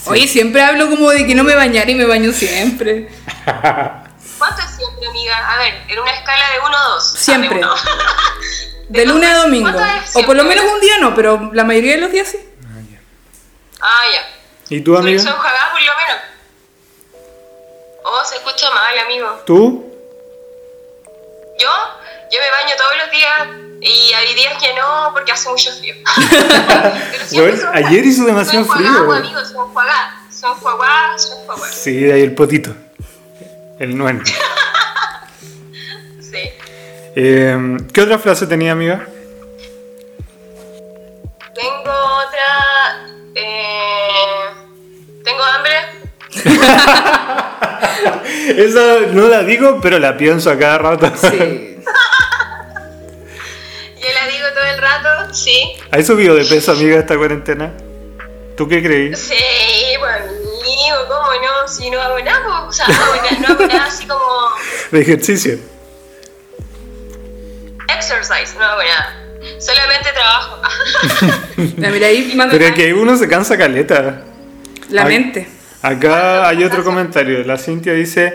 Oye, 0.05 0.27
siempre 0.27 0.61
hablo 0.61 0.89
como 0.89 1.11
de 1.11 1.27
que 1.27 1.35
no 1.35 1.43
me 1.43 1.53
bañaré 1.53 1.91
y 1.91 1.95
me 1.95 2.05
baño 2.05 2.31
siempre. 2.31 3.09
¿Cuánto 3.45 4.61
es 4.61 4.75
siempre, 4.75 5.07
amiga? 5.07 5.53
A 5.53 5.57
ver, 5.57 5.73
en 5.88 5.99
una 5.99 6.11
escala 6.11 6.43
de 6.51 6.65
1 6.65 6.77
a 6.77 6.83
2. 6.89 7.13
Siempre. 7.13 7.57
Uno. 7.59 7.75
De 8.89 9.05
lunes 9.05 9.29
a 9.29 9.38
domingo. 9.39 9.69
¿Cuánto 9.69 9.83
es 9.83 10.15
O 10.15 10.25
por 10.25 10.38
lo 10.38 10.45
menos 10.45 10.63
un 10.63 10.79
día 10.79 10.97
no, 11.01 11.13
pero 11.13 11.51
la 11.53 11.65
mayoría 11.65 11.95
de 11.95 12.01
los 12.01 12.11
días 12.11 12.29
sí. 12.29 12.39
Ah, 13.81 14.03
ya. 14.11 14.75
¿Y 14.75 14.79
tú, 14.81 14.97
amiga? 14.97 15.21
soy 15.21 15.31
jagada 15.31 15.71
por 15.71 15.81
lo 15.81 15.91
menos. 15.97 16.21
Oh, 18.10 18.24
se 18.26 18.36
escucha 18.36 18.70
mal, 18.72 18.97
amigo. 18.99 19.41
¿Tú? 19.45 19.86
Yo, 21.60 21.70
yo 22.32 22.39
me 22.39 22.51
baño 22.51 22.76
todos 22.78 22.95
los 23.03 23.12
días 23.12 23.47
y 23.82 24.14
hay 24.14 24.34
días 24.36 24.53
que 24.62 24.74
no 24.76 25.10
porque 25.14 25.32
hace 25.32 25.49
mucho 25.49 25.72
frío. 25.74 25.95
Bueno, 27.34 27.58
son- 27.58 27.76
ayer 27.76 28.05
hizo 28.05 28.26
demasiado 28.26 28.66
son 28.66 28.78
frío. 28.78 28.89
juagadas, 28.89 29.20
amigos, 29.26 29.49
son 29.49 29.74
juagadas. 29.74 30.14
Son 30.39 30.55
juagadas, 30.60 31.24
son 31.28 31.38
juagadas. 31.45 31.76
Sí, 31.76 31.95
de 31.99 32.14
ahí 32.14 32.22
el 32.22 32.34
potito. 32.36 32.74
El 33.80 33.97
nueno. 33.97 34.24
Sí. 36.22 36.51
Eh, 37.16 37.78
¿Qué 37.93 38.01
otra 38.01 38.20
frase 38.20 38.45
tenía, 38.47 38.74
amiga? 38.74 39.05
Tengo 41.55 41.91
otra. 41.91 43.05
Eh, 43.34 44.49
tengo 45.24 45.41
hambre. 45.43 45.74
Esa 48.57 48.99
no 49.13 49.28
la 49.28 49.43
digo, 49.43 49.80
pero 49.82 49.99
la 49.99 50.17
pienso 50.17 50.49
a 50.51 50.57
cada 50.57 50.78
rato. 50.78 51.11
Sí. 51.15 51.28
Yo 53.99 54.07
la 54.13 54.28
digo 54.32 54.47
todo 54.53 54.63
el 54.65 54.78
rato. 54.82 55.34
Sí. 55.34 55.73
¿Has 55.91 56.05
subido 56.07 56.36
de 56.36 56.45
peso, 56.45 56.71
amiga, 56.73 56.97
esta 56.99 57.17
cuarentena? 57.17 57.73
¿Tú 58.55 58.67
qué 58.67 58.82
crees? 58.82 59.19
Sí, 59.19 59.36
amigo, 59.95 61.07
¿cómo 61.07 61.28
no? 61.34 61.67
Si 61.67 61.89
no 61.89 62.01
hago 62.01 62.19
nada, 62.19 62.65
pues, 62.65 62.69
o 62.69 62.71
sea, 62.73 62.88
no 62.88 63.03
hago, 63.03 63.15
na- 63.15 63.39
no 63.39 63.53
hago 63.53 63.67
nada 63.67 63.86
así 63.86 64.05
como 64.07 64.23
De 64.91 65.01
ejercicio. 65.01 65.59
exercise, 67.95 68.55
no 68.57 68.65
hago 68.65 68.82
nada. 68.84 69.23
Solamente 69.59 70.09
trabajo. 70.13 70.61
Ya, 71.78 71.89
mira 71.89 72.07
ahí 72.07 72.34
manda 72.36 72.51
Pero 72.51 72.65
es 72.65 72.73
que 72.73 72.93
uno 72.93 73.17
se 73.17 73.28
cansa 73.28 73.57
caleta. 73.57 74.21
la 74.89 75.03
Ay. 75.03 75.07
mente. 75.07 75.47
Acá 75.82 76.47
hay 76.49 76.63
otro 76.63 76.84
comentario. 76.84 77.43
La 77.43 77.57
Cintia 77.57 77.93
dice, 77.93 78.34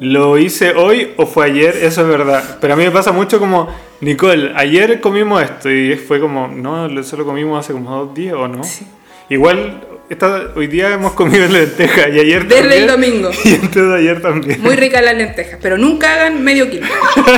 ¿lo 0.00 0.36
hice 0.38 0.72
hoy 0.72 1.12
o 1.16 1.26
fue 1.26 1.46
ayer? 1.46 1.76
Eso 1.76 2.02
es 2.02 2.08
verdad. 2.08 2.58
Pero 2.60 2.74
a 2.74 2.76
mí 2.76 2.84
me 2.84 2.90
pasa 2.90 3.10
mucho 3.12 3.38
como, 3.38 3.68
Nicole, 4.00 4.52
ayer 4.54 5.00
comimos 5.00 5.42
esto 5.42 5.70
y 5.70 5.96
fue 5.96 6.20
como, 6.20 6.46
no, 6.48 6.86
eso 7.00 7.16
lo 7.16 7.24
comimos 7.24 7.64
hace 7.64 7.72
como 7.72 7.90
dos 8.04 8.14
días 8.14 8.34
o 8.34 8.46
no. 8.48 8.62
Sí. 8.64 8.86
Igual 9.30 9.82
esta- 10.08 10.52
hoy 10.56 10.66
día 10.68 10.92
hemos 10.92 11.12
comido 11.12 11.46
lentejas 11.52 12.08
y 12.14 12.20
ayer 12.20 12.46
Desde 12.46 12.60
también. 12.62 12.82
el 12.82 12.86
domingo. 12.88 13.30
Y 13.44 13.54
antes 13.54 13.88
de 13.88 13.96
ayer 13.96 14.22
también. 14.22 14.60
Muy 14.62 14.76
ricas 14.76 15.02
las 15.02 15.14
lentejas, 15.16 15.58
pero 15.60 15.78
nunca 15.78 16.12
hagan 16.14 16.42
medio 16.44 16.70
kilo. 16.70 16.86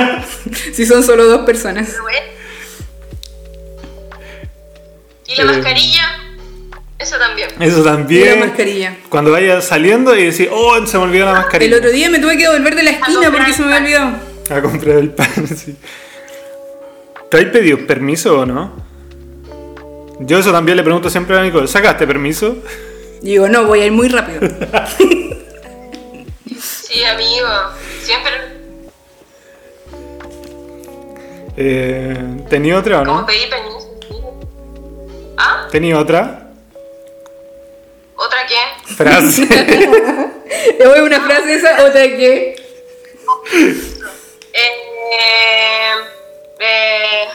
si 0.73 0.85
son 0.85 1.03
solo 1.03 1.25
dos 1.25 1.41
personas. 1.45 1.95
Y 5.27 5.35
la 5.35 5.43
Eh. 5.43 5.45
mascarilla, 5.45 6.03
eso 7.01 7.17
también. 7.17 7.49
Eso 7.59 7.79
Y 7.81 7.83
la 7.83 7.91
también. 7.91 8.39
mascarilla. 8.39 8.97
Cuando 9.09 9.31
vayas 9.31 9.65
saliendo 9.65 10.15
y 10.15 10.25
decís, 10.25 10.47
oh, 10.51 10.85
se 10.85 10.97
me 10.97 11.03
olvidó 11.05 11.25
la 11.25 11.33
mascarilla. 11.33 11.71
El 11.75 11.79
otro 11.79 11.91
día 11.91 12.09
me 12.09 12.19
tuve 12.19 12.37
que 12.37 12.47
volver 12.49 12.75
de 12.75 12.83
la 12.83 12.91
esquina 12.91 13.31
porque 13.31 13.53
se 13.53 13.63
me 13.63 13.73
había 13.75 14.05
olvidado. 14.05 14.57
A 14.57 14.61
comprar 14.61 14.97
el 14.97 15.09
pan, 15.11 15.47
sí. 15.55 15.75
¿Te 17.29 17.37
has 17.37 17.45
pedido 17.45 17.85
permiso 17.87 18.39
o 18.39 18.45
no? 18.45 18.71
Yo 20.19 20.37
eso 20.39 20.51
también 20.51 20.77
le 20.77 20.83
pregunto 20.83 21.09
siempre 21.09 21.37
a 21.37 21.41
Nicole, 21.41 21.67
¿sacaste 21.67 22.05
permiso? 22.05 22.57
Digo, 23.21 23.47
no, 23.49 23.65
voy 23.65 23.81
a 23.81 23.85
ir 23.85 23.91
muy 23.91 24.07
rápido. 24.07 24.41
Sí, 26.59 27.05
amigo. 27.05 27.47
Siempre. 28.03 28.31
Eh, 31.57 32.17
¿Tenía 32.49 32.77
otra 32.77 33.01
o 33.01 33.05
¿Cómo 33.05 33.21
no? 33.21 33.25
pedí 33.25 33.49
permiso? 33.49 33.97
¿Ah? 35.37 35.67
¿Tenía 35.71 35.97
otra? 35.99 36.50
¿Otra 38.21 38.45
qué? 38.45 38.59
Frase. 38.95 39.47
Voy 40.85 40.99
una 40.99 41.19
frase 41.21 41.55
esa, 41.55 41.83
otra 41.83 42.03
que. 42.03 42.53
Eh, 44.53 45.95
eh, 46.59 47.27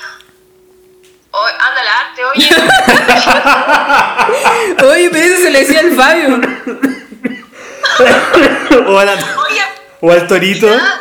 oh, 1.32 1.44
anda 1.46 1.80
al 1.80 1.88
arte, 1.88 2.24
oye. 2.24 2.48
Oye, 4.86 5.10
pero 5.10 5.24
eso 5.24 5.42
se 5.42 5.50
le 5.50 5.58
decía 5.64 5.80
al 5.80 5.90
Fabio. 5.96 6.38
o, 8.86 8.98
a 9.00 9.04
la- 9.04 9.14
Oye, 9.48 9.62
o 10.02 10.12
al 10.12 10.26
torito. 10.28 10.68
a 10.68 11.00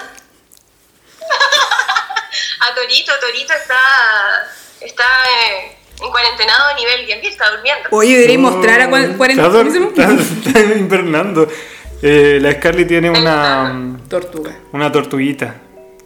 Torito, 2.74 3.12
Torito 3.20 3.54
está, 3.54 3.78
está 4.82 5.06
eh, 5.52 5.78
en 6.02 6.10
cuarentenado 6.12 6.76
nivel 6.76 7.06
10 7.06 7.24
está 7.24 7.52
durmiendo. 7.52 7.90
Oye, 7.92 8.16
debería 8.16 8.40
mostrar 8.40 8.82
a 8.82 8.90
40. 8.90 9.48
Está, 9.88 10.60
invernando. 10.78 11.48
Eh, 12.02 12.40
la 12.42 12.52
Scarlett 12.54 12.88
tiene 12.88 13.10
una, 13.10 13.98
Tortuga. 14.10 14.52
una 14.74 14.92
tortuguita 14.92 15.56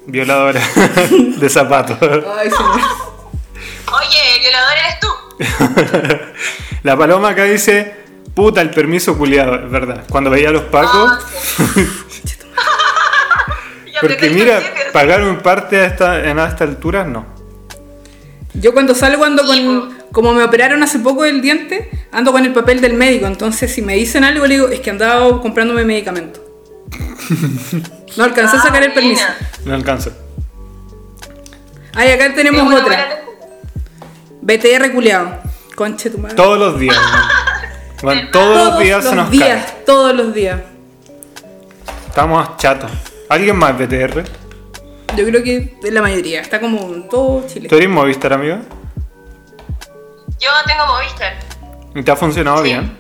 violadora 0.06 0.62
de 1.10 1.50
zapatos. 1.50 1.98
Ay, 2.02 2.50
señor. 2.50 2.80
Oye, 3.92 4.36
el 4.36 4.42
violador 4.42 4.78
eres 4.78 5.00
tú. 5.00 5.08
La 6.84 6.96
paloma 6.98 7.30
acá 7.30 7.44
dice, 7.44 7.94
puta 8.36 8.62
el 8.62 8.70
permiso 8.70 9.18
culiado, 9.18 9.56
es 9.56 9.70
verdad. 9.70 10.06
Cuando 10.10 10.30
veía 10.30 10.50
a 10.50 10.52
los 10.52 10.64
pacos, 10.64 11.12
Ah, 11.12 11.20
Ya 13.92 14.00
porque 14.02 14.30
mira, 14.30 14.62
pagar 14.94 15.24
un 15.24 15.40
parte 15.40 15.78
a 15.78 15.86
esta, 15.86 16.30
en 16.30 16.40
esta 16.40 16.64
altura, 16.64 17.04
no. 17.04 17.39
Yo 18.54 18.74
cuando 18.74 18.96
salgo 18.96 19.24
ando 19.26 19.46
con. 19.46 19.98
Como 20.12 20.34
me 20.34 20.44
operaron 20.44 20.82
hace 20.82 20.98
poco 21.00 21.24
el 21.24 21.40
diente, 21.42 21.90
ando 22.12 22.32
con 22.32 22.44
el 22.44 22.52
papel 22.52 22.82
del 22.82 22.94
médico. 22.96 23.28
Entonces, 23.28 23.72
si 23.72 23.82
me 23.84 23.94
dicen 23.94 24.24
algo, 24.24 24.48
le 24.48 24.56
digo, 24.56 24.68
es 24.70 24.80
que 24.80 24.90
andaba 24.90 25.40
comprándome 25.42 25.84
medicamento. 25.86 26.44
No 28.18 28.24
alcancé 28.24 28.58
a 28.58 28.62
sacar 28.62 28.82
el 28.82 28.90
Ah, 28.90 28.94
permiso. 28.96 29.24
No 29.66 29.76
alcanza. 29.76 30.10
Ay, 31.94 32.10
acá 32.10 32.34
tenemos 32.34 32.74
otra. 32.74 33.22
BTR 34.42 34.92
culeado. 34.92 35.38
Conche 35.76 36.10
tu 36.10 36.18
madre. 36.18 36.36
Todos 36.36 36.58
los 36.60 36.80
días. 36.80 36.98
Bueno, 38.02 38.30
todos, 38.32 38.70
los 38.72 38.80
días 38.80 39.04
se 39.04 39.14
nos 39.14 39.30
días, 39.30 39.66
cae. 39.66 39.84
todos 39.86 40.16
los 40.16 40.34
días. 40.34 40.62
Estamos 42.08 42.56
chatos. 42.56 42.90
¿Alguien 43.28 43.58
más 43.58 43.78
BTR? 43.78 44.24
Yo 45.16 45.26
creo 45.26 45.44
que 45.44 45.74
es 45.84 45.94
la 45.94 46.02
mayoría. 46.02 46.42
Está 46.42 46.60
como 46.60 46.80
en 46.94 47.10
todo 47.10 47.46
Chile. 47.48 47.68
¿Tú 47.68 47.76
eres 47.76 47.90
Movistar, 47.90 48.34
amigo? 48.34 48.58
Yo 50.40 50.50
tengo 50.66 50.86
Movistar. 50.88 51.34
¿Y 51.96 52.04
te 52.04 52.12
ha 52.12 52.16
funcionado 52.16 52.58
Sí. 52.60 52.64
bien? 52.66 52.98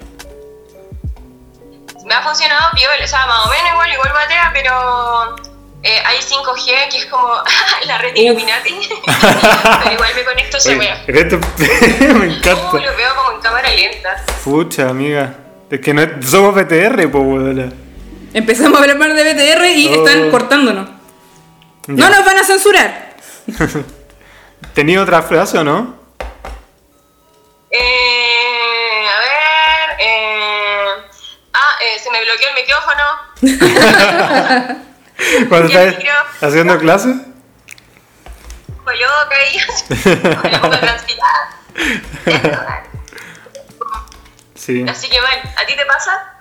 Me 2.05 2.14
ha 2.16 2.24
funcionado 2.24 2.72
piola, 2.76 3.03
o 3.03 3.07
sea, 3.07 3.28
más 3.28 3.45
o 3.45 3.49
menos 3.49 3.72
igual, 3.72 3.93
igual 3.93 4.14
batea, 4.14 4.51
pero 4.51 5.36
eh, 5.84 6.01
hay 6.05 6.18
5G 6.22 6.89
que 6.89 6.97
es 6.97 7.05
como 7.05 7.30
la 7.86 7.97
red 7.99 8.16
Illuminati. 8.16 8.74
pero 9.05 9.93
igual 9.93 10.10
me 10.16 10.24
conecto 10.26 10.60
se 10.60 10.70
Oye, 10.76 10.80
vea. 10.80 11.03
esto- 11.07 11.39
me 12.18 12.26
encanta. 12.36 12.70
Uh, 12.72 12.78
lo 12.78 12.95
veo 12.97 13.16
como 13.16 13.36
en 13.36 13.41
cámara 13.41 13.70
lenta. 13.70 14.26
Pucha, 14.43 14.89
amiga. 14.89 15.36
Es 15.70 15.80
que 15.82 15.93
no 15.93 16.01
es- 16.01 16.28
somos 16.30 16.55
BTR, 16.55 17.10
po. 17.12 17.22
Empezamos 18.34 18.80
a 18.80 18.82
hablar 18.82 18.97
más 18.97 19.14
de 19.16 19.24
BTR 19.34 19.66
y 19.70 19.88
Oh. 19.89 20.03
están 20.05 20.32
cortándonos. 20.32 20.89
Ya. 21.90 22.08
No 22.08 22.16
nos 22.16 22.24
van 22.24 22.38
a 22.38 22.44
censurar. 22.44 23.16
¿Tenía 24.76 25.02
otra 25.02 25.24
frase 25.24 25.58
o 25.58 25.64
no? 25.64 25.98
Eh, 27.72 29.08
a 29.08 29.20
ver. 29.20 30.00
Eh, 30.00 30.86
ah, 31.52 31.74
eh, 31.82 31.98
se 32.00 32.12
me 32.12 32.22
bloqueó 32.24 32.48
el 32.50 32.56
micrófono. 32.62 33.04
Cuando 35.50 35.68
Ya, 35.70 35.84
estás 35.86 35.96
haciendo. 36.52 36.74
Me 40.44 40.52
la 40.52 40.62
pongo 40.62 40.76
a 40.76 40.80
transpirar. 40.80 41.50
Sí. 44.54 44.86
Así 44.88 45.10
que 45.10 45.20
bueno, 45.22 45.50
¿a 45.58 45.66
ti 45.66 45.76
te 45.76 45.86
pasa? 45.86 46.40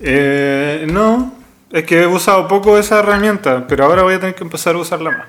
Eh, 0.00 0.86
no, 0.88 1.34
es 1.70 1.84
que 1.84 2.02
he 2.02 2.06
usado 2.06 2.48
poco 2.48 2.78
esa 2.78 3.00
herramienta, 3.00 3.66
pero 3.66 3.84
ahora 3.84 4.02
voy 4.02 4.14
a 4.14 4.20
tener 4.20 4.34
que 4.34 4.44
empezar 4.44 4.74
a 4.74 4.78
usarla 4.78 5.10
más. 5.10 5.26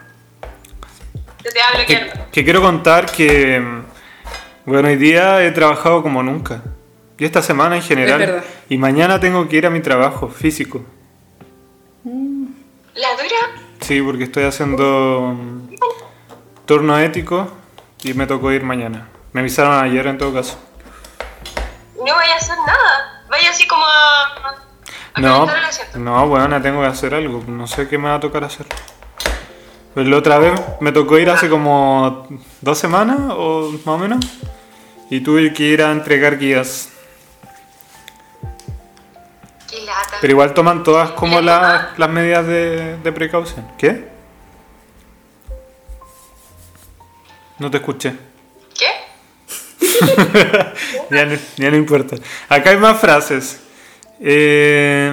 Se 1.44 1.52
te 1.52 1.60
va 1.60 1.86
Que, 1.86 2.12
que 2.32 2.44
quiero 2.44 2.62
contar 2.62 3.06
que, 3.12 3.60
mm, 3.60 3.84
bueno, 4.66 4.88
hoy 4.88 4.96
día 4.96 5.44
he 5.44 5.52
trabajado 5.52 6.02
como 6.02 6.24
nunca. 6.24 6.62
Y 7.18 7.26
esta 7.26 7.42
semana 7.42 7.76
en 7.76 7.82
general. 7.82 8.20
verdad. 8.20 8.44
Y 8.70 8.78
mañana 8.78 9.20
tengo 9.20 9.48
que 9.50 9.58
ir 9.58 9.66
a 9.66 9.70
mi 9.70 9.82
trabajo 9.82 10.30
físico. 10.30 10.82
¿La 12.04 13.12
dura? 13.12 13.64
Sí, 13.82 14.02
porque 14.02 14.24
estoy 14.24 14.44
haciendo 14.46 15.36
mm, 15.36 15.76
turno 16.66 16.98
ético 16.98 17.52
y 18.04 18.14
me 18.14 18.26
tocó 18.26 18.52
ir 18.52 18.64
mañana. 18.64 19.10
Me 19.34 19.42
avisaron 19.42 19.84
ayer 19.84 20.08
en 20.08 20.18
todo 20.18 20.34
caso. 20.34 20.58
No 21.98 22.16
vaya 22.16 22.34
a 22.34 22.38
hacer 22.38 22.58
nada. 22.66 23.26
Vaya 23.30 23.50
así 23.50 23.68
como 23.68 23.86
a 23.86 24.56
No, 25.20 25.48
no, 25.96 26.28
bueno, 26.28 26.62
tengo 26.62 26.82
que 26.82 26.88
hacer 26.88 27.14
algo. 27.14 27.44
No 27.48 27.68
sé 27.68 27.88
qué 27.88 27.98
me 27.98 28.10
va 28.10 28.16
a 28.16 28.20
tocar 28.20 28.44
hacer. 28.44 28.66
Pues 29.94 30.08
la 30.08 30.18
otra 30.18 30.38
vez 30.38 30.60
me 30.80 30.92
tocó 30.92 31.18
ir 31.18 31.30
hace 31.30 31.50
como 31.50 32.28
dos 32.62 32.78
semanas 32.78 33.18
o 33.32 33.72
más 33.72 33.88
o 33.88 33.98
menos. 33.98 34.26
Y 35.10 35.22
tuve 35.22 35.52
que 35.54 35.64
ir 35.64 35.82
a 35.82 35.92
entregar 35.92 36.38
guías. 36.38 36.90
Pero 40.22 40.32
igual 40.32 40.54
toman 40.54 40.84
todas 40.84 41.12
como 41.12 41.42
las, 41.42 41.98
las 41.98 42.10
medidas 42.10 42.46
de, 42.46 42.98
de 42.98 43.12
precaución. 43.12 43.66
¿Qué? 43.78 44.08
No 47.58 47.70
te 47.70 47.78
escuché. 47.78 48.16
¿Qué? 48.78 48.88
Ya 51.12 51.26
no, 51.26 51.36
ya 51.58 51.72
no 51.72 51.78
importa. 51.78 52.16
Acá 52.48 52.70
hay 52.70 52.78
más 52.78 53.00
frases. 53.00 53.60
Eh, 54.20 55.12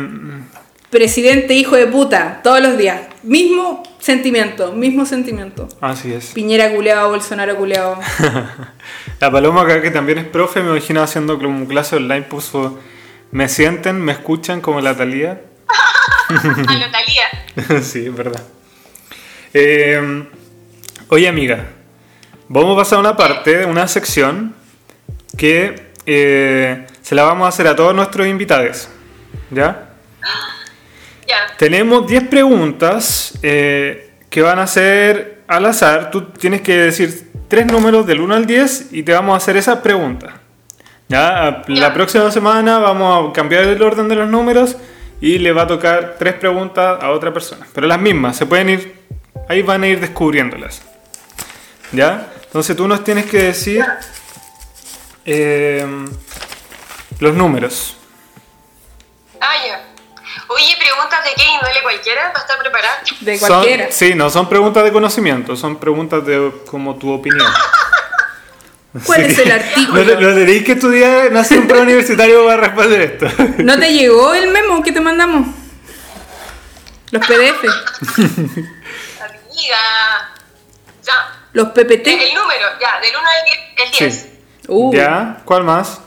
Presidente 0.91 1.53
hijo 1.55 1.77
de 1.77 1.87
puta, 1.89 2.41
todos 2.43 2.61
los 2.61 2.79
días. 2.79 3.03
Mismo 3.23 3.83
sentimiento, 3.99 4.73
mismo 4.73 5.05
sentimiento. 5.05 5.69
así 5.81 6.13
es. 6.13 6.27
Piñera 6.27 6.73
culeado, 6.73 7.11
Bolsonaro 7.11 7.57
culeado. 7.57 7.99
La 9.21 9.31
Paloma 9.31 9.63
acá 9.63 9.83
que 9.83 9.91
también 9.91 10.19
es 10.19 10.25
profe, 10.27 10.63
me 10.63 10.71
imagino 10.71 11.03
haciendo 11.03 11.39
como 11.39 11.67
clase 11.67 11.97
online, 11.97 12.23
puso 12.23 12.79
me 13.33 13.49
sienten, 13.49 14.01
me 14.01 14.13
escuchan 14.13 14.61
como 14.61 14.81
la 14.81 14.97
Talía. 14.97 15.41
A 16.29 16.75
la 16.75 16.91
Talía. 16.91 17.83
sí, 17.83 18.07
es 18.07 18.15
verdad. 18.15 18.43
Eh, 19.53 20.25
oye 21.09 21.29
amiga, 21.29 21.67
vamos 22.49 22.75
a 22.75 22.81
pasar 22.81 22.99
a 22.99 23.01
una 23.01 23.17
parte, 23.17 23.65
una 23.65 23.89
sección 23.89 24.55
que 25.37 25.93
eh, 26.07 26.87
se 27.03 27.15
la 27.15 27.25
vamos 27.25 27.47
a 27.47 27.49
hacer 27.49 27.67
a 27.67 27.75
todos 27.75 27.95
nuestros 27.95 28.27
invitados. 28.27 28.89
¿Ya? 29.51 29.91
Ya. 31.27 31.37
Tenemos 31.59 32.07
10 32.07 32.29
preguntas 32.29 33.39
eh, 33.43 34.11
que 34.31 34.43
van 34.43 34.59
a 34.59 34.67
ser 34.67 35.43
al 35.49 35.67
azar. 35.67 36.11
Tú 36.11 36.27
tienes 36.31 36.61
que 36.63 36.77
decir 36.77 37.31
tres 37.49 37.67
números 37.67 38.07
del 38.07 38.21
1 38.21 38.35
al 38.35 38.47
10 38.47 38.89
y 38.93 39.03
te 39.03 39.13
vamos 39.13 39.35
a 39.35 39.37
hacer 39.39 39.57
esas 39.57 39.79
preguntas. 39.79 40.35
¿Ya? 41.09 41.63
La 41.69 41.75
Ya. 41.75 41.95
próxima 41.95 42.31
semana 42.31 42.79
vamos 42.79 43.31
a 43.31 43.33
cambiar 43.33 43.65
el 43.65 43.81
orden 43.83 44.09
de 44.09 44.17
los 44.17 44.29
números 44.29 44.77
y 45.21 45.39
le 45.39 45.53
va 45.53 45.63
a 45.63 45.67
tocar 45.67 46.17
tres 46.19 46.35
preguntas 46.35 46.99
a 47.03 47.11
otra 47.11 47.33
persona. 47.33 47.67
Pero 47.73 47.87
las 47.87 48.01
mismas, 48.01 48.37
se 48.37 48.47
pueden 48.47 48.71
ir, 48.71 48.95
ahí 49.49 49.63
van 49.63 49.83
a 49.85 49.87
ir 49.89 50.01
descubriéndolas. 50.01 50.83
¿Ya? 51.93 52.29
Entonces 52.47 52.77
tú 52.77 52.87
nos 52.89 53.03
tienes 53.05 53.27
que 53.27 53.43
decir... 53.45 53.85
eh, 55.25 55.87
los 57.21 57.35
números. 57.35 57.96
Ah, 59.49 59.55
ya. 59.67 59.81
Oye, 60.49 60.77
preguntas 60.79 61.23
de 61.25 61.31
qué 61.37 61.45
índole 61.45 61.83
cualquiera 61.83 62.33
para 62.33 62.45
estar 62.45 62.59
preparada. 62.59 63.01
De 63.21 63.39
Son- 63.39 63.49
cualquiera. 63.49 63.87
sí, 63.93 64.15
no 64.15 64.29
son 64.29 64.49
preguntas 64.49 64.83
de 64.85 64.93
conocimiento, 64.93 65.55
son 65.57 65.77
preguntas 65.79 66.27
de 66.27 66.53
como 66.69 66.97
tu 66.97 67.13
opinión. 67.13 67.47
¿Cuál 69.05 69.23
Así 69.25 69.33
es 69.33 69.39
el 69.41 69.53
artículo? 69.53 69.99
No, 70.05 70.07
te- 70.07 70.17
no 70.17 70.35
tenéis 70.35 70.65
que 70.65 70.73
estudiar, 70.73 71.31
un 71.33 71.69
preuniversitario 71.69 72.45
para 72.47 72.57
responder 72.57 73.01
esto. 73.03 73.27
¿No 73.59 73.79
te 73.79 73.93
llegó 73.93 74.35
el 74.35 74.49
memo 74.49 74.83
que 74.83 74.91
te 74.93 75.01
mandamos? 75.01 75.47
Los 77.11 77.25
PDF, 77.27 77.65
Amiga. 79.21 79.79
Ya. 81.05 81.13
los 81.53 81.69
PPT. 81.69 82.07
El 82.09 82.35
número, 82.35 82.67
ya, 82.81 83.01
del 83.01 83.11
1 83.17 83.19
al 83.29 83.45
10, 83.45 83.59
el 83.85 83.99
10. 84.11 84.15
Sí. 84.23 84.41
Uh, 84.69 84.93
¿Ya? 84.95 85.37
¿Cuál 85.45 85.63
más? 85.65 86.01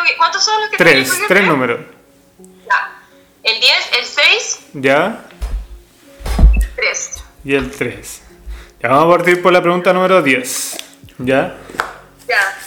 Tengo 0.00 0.08
que. 0.08 0.16
¿Cuántos 0.16 0.44
son 0.44 0.60
los 0.60 0.70
que 0.70 0.76
tengo 0.76 0.90
Tres, 0.90 1.12
que 1.12 1.26
tres 1.26 1.46
números. 1.46 1.80
Ya. 2.38 3.02
El 3.42 3.60
10, 3.60 3.72
el 3.98 4.04
6, 4.04 4.60
¿Ya? 4.74 5.24
3. 6.76 7.24
Y 7.44 7.54
el 7.54 7.70
3. 7.70 8.22
Ya 8.82 8.88
vamos 8.90 9.14
a 9.14 9.16
partir 9.18 9.42
por 9.42 9.52
la 9.52 9.62
pregunta 9.62 9.92
número 9.92 10.22
10. 10.22 10.76
¿Ya? 11.18 11.56
Ya. 12.28 12.58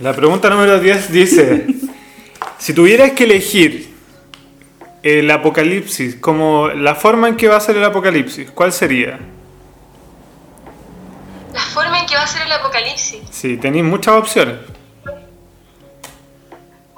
La 0.00 0.14
pregunta 0.14 0.48
número 0.50 0.78
10 0.78 1.12
dice, 1.12 1.66
si 2.58 2.72
tuvieras 2.72 3.12
que 3.12 3.24
elegir 3.24 3.94
el 5.02 5.30
apocalipsis 5.30 6.16
como 6.16 6.68
la 6.68 6.94
forma 6.94 7.28
en 7.28 7.36
que 7.36 7.48
va 7.48 7.56
a 7.56 7.60
ser 7.60 7.76
el 7.76 7.84
apocalipsis, 7.84 8.50
¿cuál 8.50 8.72
sería? 8.72 9.18
La 11.52 11.60
forma 11.60 12.00
en 12.00 12.06
que 12.06 12.16
va 12.16 12.22
a 12.22 12.26
ser 12.26 12.42
el 12.42 12.52
apocalipsis. 12.52 13.20
Sí, 13.30 13.56
tenéis 13.56 13.84
muchas 13.84 14.14
opciones. 14.14 14.56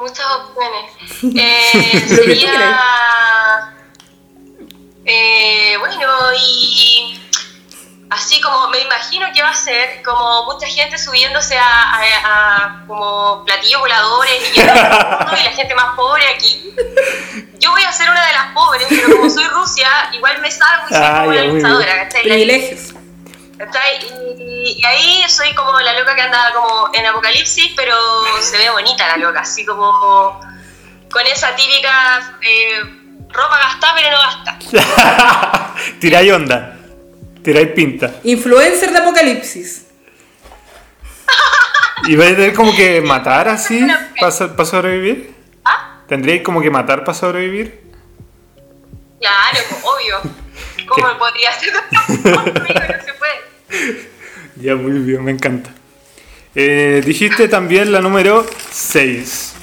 Muchas 0.00 0.26
opciones. 0.26 0.92
Eh, 1.36 2.04
sería. 2.08 2.80
Eh, 5.04 5.76
bueno, 5.78 6.32
y. 6.38 7.16
Así 8.12 8.40
como 8.40 8.66
me 8.70 8.80
imagino 8.80 9.24
que 9.32 9.40
va 9.40 9.50
a 9.50 9.54
ser 9.54 10.02
como 10.02 10.44
mucha 10.46 10.66
gente 10.66 10.98
subiéndose 10.98 11.56
a, 11.56 11.64
a- 11.94 12.00
a 12.24 12.84
como 12.88 13.44
platillos 13.44 13.80
voladores 13.80 14.32
y, 14.52 14.58
y 14.60 14.64
la 14.64 15.52
gente 15.54 15.72
más 15.76 15.94
pobre 15.94 16.28
aquí. 16.34 16.74
Yo 17.60 17.70
voy 17.70 17.82
a 17.84 17.92
ser 17.92 18.10
una 18.10 18.26
de 18.26 18.32
las 18.32 18.46
pobres, 18.52 18.86
pero 18.88 19.16
como 19.16 19.30
soy 19.30 19.44
Rusia, 19.46 19.88
igual 20.12 20.40
me 20.40 20.50
salgo 20.50 20.86
y 20.90 20.92
soy 20.94 21.02
Ah, 21.04 21.22
como 21.24 21.36
luchadora, 21.54 22.02
¿cachai? 22.02 22.22
Privilegios. 22.22 22.94
¿Cachai? 23.60 23.98
Y, 24.38 24.78
y 24.80 24.84
ahí 24.86 25.22
soy 25.28 25.54
como 25.54 25.78
la 25.80 25.92
loca 25.98 26.14
que 26.14 26.22
anda 26.22 26.50
como 26.54 26.88
en 26.94 27.04
Apocalipsis, 27.04 27.72
pero 27.76 27.94
se 28.40 28.56
ve 28.56 28.70
bonita 28.70 29.06
la 29.06 29.18
loca, 29.18 29.40
así 29.40 29.66
como 29.66 30.40
con 31.12 31.26
esa 31.26 31.54
típica 31.54 32.38
eh, 32.40 32.80
ropa 33.28 33.58
gastada 33.58 33.94
pero 33.96 34.10
no 34.12 34.18
gasta. 34.18 35.74
Tiráis 36.00 36.32
onda. 36.32 36.74
Tiráis 37.44 37.68
pinta. 37.72 38.14
Influencer 38.24 38.92
de 38.92 38.98
apocalipsis. 38.98 39.88
¿Y 42.04 42.16
vais 42.16 42.32
a 42.32 42.36
tener 42.36 42.54
como 42.54 42.74
que 42.74 43.00
matar 43.04 43.46
así 43.50 43.86
para 44.18 44.64
sobrevivir? 44.64 45.34
¿Ah? 45.66 46.00
¿Tendríais 46.08 46.42
como 46.42 46.62
que 46.62 46.70
matar 46.70 47.04
para 47.04 47.12
sobrevivir? 47.12 47.92
Claro, 49.20 49.58
obvio. 49.82 50.20
¿Cómo 50.88 51.18
podría 51.18 51.52
ser? 51.52 51.74
no 51.74 52.44
se 52.44 53.12
puede. 53.18 53.39
Ya, 54.56 54.74
muy 54.74 54.98
bien, 54.98 55.24
me 55.24 55.30
encanta. 55.30 55.70
Eh, 56.54 57.02
dijiste 57.06 57.48
también 57.48 57.92
la 57.92 58.00
número 58.00 58.44
6. 58.70 59.54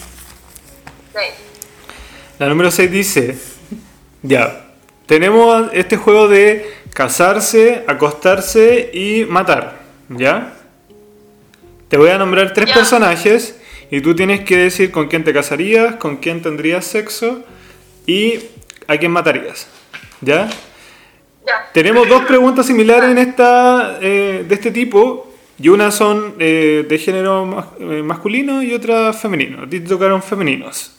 Sí. 1.13 1.19
La 2.39 2.47
número 2.47 2.71
6 2.71 2.89
dice, 2.91 3.37
ya, 4.23 4.71
tenemos 5.05 5.69
este 5.73 5.97
juego 5.97 6.27
de 6.27 6.65
casarse, 6.93 7.83
acostarse 7.85 8.89
y 8.93 9.25
matar, 9.25 9.79
¿ya? 10.09 10.53
Te 11.89 11.97
voy 11.97 12.09
a 12.09 12.17
nombrar 12.17 12.53
tres 12.53 12.67
Ya. 12.69 12.73
personajes 12.73 13.55
y 13.91 14.01
tú 14.01 14.15
tienes 14.15 14.41
que 14.41 14.57
decir 14.57 14.91
con 14.91 15.07
quién 15.09 15.23
te 15.23 15.33
casarías, 15.33 15.95
con 15.95 16.17
quién 16.17 16.41
tendrías 16.41 16.85
sexo 16.85 17.43
y 18.07 18.39
a 18.87 18.97
quién 18.97 19.11
matarías, 19.11 19.67
¿ya? 20.21 20.49
Ya. 21.47 21.69
Tenemos 21.71 22.09
dos 22.09 22.23
preguntas 22.25 22.65
similares 22.65 23.09
en 23.09 23.17
esta, 23.17 23.99
eh, 24.01 24.43
de 24.47 24.55
este 24.55 24.71
tipo 24.71 25.33
y 25.59 25.69
una 25.69 25.91
son 25.91 26.35
eh, 26.39 26.85
de 26.87 26.97
género 26.99 27.73
eh, 27.79 28.03
masculino 28.03 28.61
y 28.61 28.73
otra 28.73 29.13
femenino. 29.13 29.63
A 29.63 29.69
ti 29.69 29.79
te 29.79 29.87
tocaron 29.87 30.21
femeninos. 30.21 30.91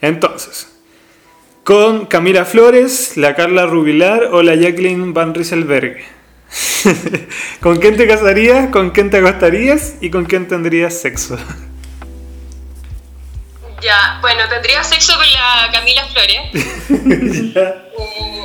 Entonces, 0.00 0.68
con 1.64 2.06
Camila 2.06 2.44
Flores, 2.44 3.16
la 3.16 3.34
Carla 3.34 3.66
Rubilar 3.66 4.30
o 4.32 4.42
la 4.42 4.54
Jacqueline 4.54 5.12
Van 5.12 5.34
Rieselberg. 5.34 5.98
¿Con 7.60 7.78
quién 7.78 7.96
te 7.96 8.06
casarías? 8.06 8.70
¿Con 8.70 8.90
quién 8.90 9.10
te 9.10 9.18
acostarías? 9.18 9.96
¿Y 10.00 10.10
con 10.10 10.24
quién 10.24 10.48
tendrías 10.48 11.00
sexo? 11.00 11.36
Ya, 13.82 14.18
bueno, 14.20 14.42
tendría 14.48 14.82
sexo 14.84 15.14
con 15.14 15.32
la 15.32 15.70
Camila 15.72 16.06
Flores. 16.06 16.38
Eh, 17.94 18.41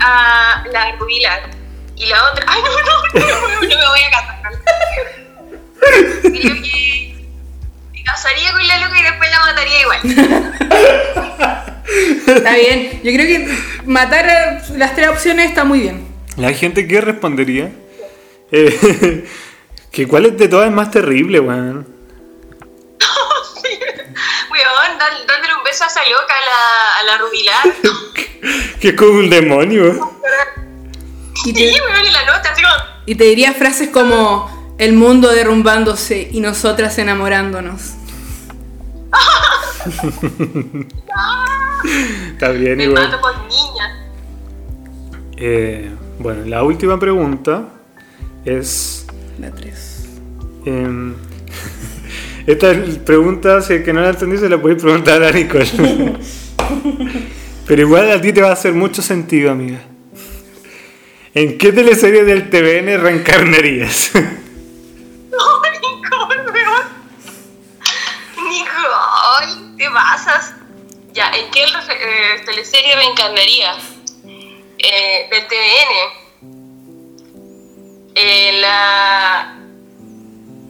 a 0.00 0.64
la 0.70 0.96
Rubilar. 0.96 1.50
Y 1.96 2.06
la 2.06 2.30
otra. 2.30 2.44
Ay, 2.48 2.60
no, 2.62 2.70
no, 2.70 3.02
no, 3.20 3.68
me 3.68 3.88
voy 3.88 4.00
a 4.00 4.10
casar. 4.10 4.42
Creo 6.22 6.62
que 6.62 7.14
me 7.92 8.02
casaría 8.02 8.52
con 8.52 8.66
la 8.66 8.78
loca 8.80 8.98
y 8.98 9.02
después 9.02 9.30
la 9.30 9.40
mataría 9.40 9.80
igual. 9.80 10.00
Está 12.26 12.54
bien. 12.54 13.00
Yo 13.02 13.12
creo 13.12 13.26
que 13.26 13.48
matar 13.84 14.28
a 14.28 14.62
las 14.76 14.94
tres 14.94 15.08
opciones 15.08 15.48
está 15.48 15.64
muy 15.64 15.80
bien. 15.80 16.06
La 16.36 16.52
gente 16.52 16.86
que 16.86 17.00
respondería 17.00 17.70
eh, 18.50 19.24
que 19.90 20.06
cuál 20.06 20.36
de 20.36 20.48
todas 20.48 20.68
es 20.68 20.74
más 20.74 20.90
terrible, 20.90 21.40
weón. 21.40 21.74
Weón, 21.74 21.86
dá- 25.10 25.26
dándole 25.34 25.54
un 25.56 25.64
beso 25.64 25.84
a 25.84 25.86
esa 25.88 26.00
loca, 26.08 26.34
a 26.34 26.44
la, 26.44 27.00
a 27.00 27.02
la 27.04 27.18
Rubilar. 27.18 27.62
Que 28.80 28.88
es 28.88 28.94
como 28.94 29.18
un 29.20 29.30
demonio. 29.30 30.10
Y 31.44 31.50
Sí, 31.50 31.52
te, 31.54 31.60
weón, 31.80 32.04
y 32.04 32.10
la 32.10 32.24
nota, 32.26 32.50
así 32.52 32.60
como. 32.62 32.74
y 33.06 33.14
te 33.14 33.24
diría 33.24 33.52
frases 33.52 33.90
como 33.90 34.74
el 34.78 34.94
mundo 34.94 35.30
derrumbándose 35.30 36.28
y 36.32 36.40
nosotras 36.40 36.98
enamorándonos. 36.98 37.92
Está 42.32 42.48
bien, 42.50 42.76
Me 42.78 42.84
igual. 42.84 43.04
mato 43.10 43.20
por 43.20 43.36
niña. 43.46 44.08
Eh, 45.36 45.90
bueno, 46.18 46.44
la 46.46 46.62
última 46.64 46.98
pregunta 46.98 47.64
es. 48.44 49.06
La 49.38 49.50
tres. 49.52 50.06
em, 50.64 51.14
esta 52.46 52.74
pregunta, 53.04 53.60
si 53.62 53.74
es 53.74 53.84
que 53.84 53.92
no 53.92 54.00
la 54.00 54.10
entendí, 54.10 54.38
se 54.38 54.48
la 54.48 54.60
podéis 54.60 54.82
preguntar 54.82 55.22
a 55.22 55.30
Nicole. 55.30 55.66
Pero 57.66 57.82
igual 57.82 58.10
a 58.10 58.20
ti 58.20 58.32
te 58.32 58.42
va 58.42 58.50
a 58.50 58.52
hacer 58.52 58.72
mucho 58.72 59.02
sentido, 59.02 59.52
amiga. 59.52 59.80
¿En 61.34 61.56
qué 61.56 61.72
teleserie 61.72 62.24
del 62.24 62.50
TVN 62.50 63.00
reencarnarías? 63.00 64.10
No, 64.14 65.62
Nicole, 65.80 66.50
weón. 66.52 66.86
Nicole, 68.50 69.76
te 69.78 69.90
pasas. 69.90 70.54
Ya, 71.14 71.30
¿en 71.30 71.50
qué 71.50 71.62
eh, 71.62 72.42
teleserie 72.44 72.96
reencarnaría? 72.96 73.76
Eh, 74.78 75.28
del 75.30 75.46
TVN. 75.46 75.92
En 78.14 78.60
la. 78.60 79.56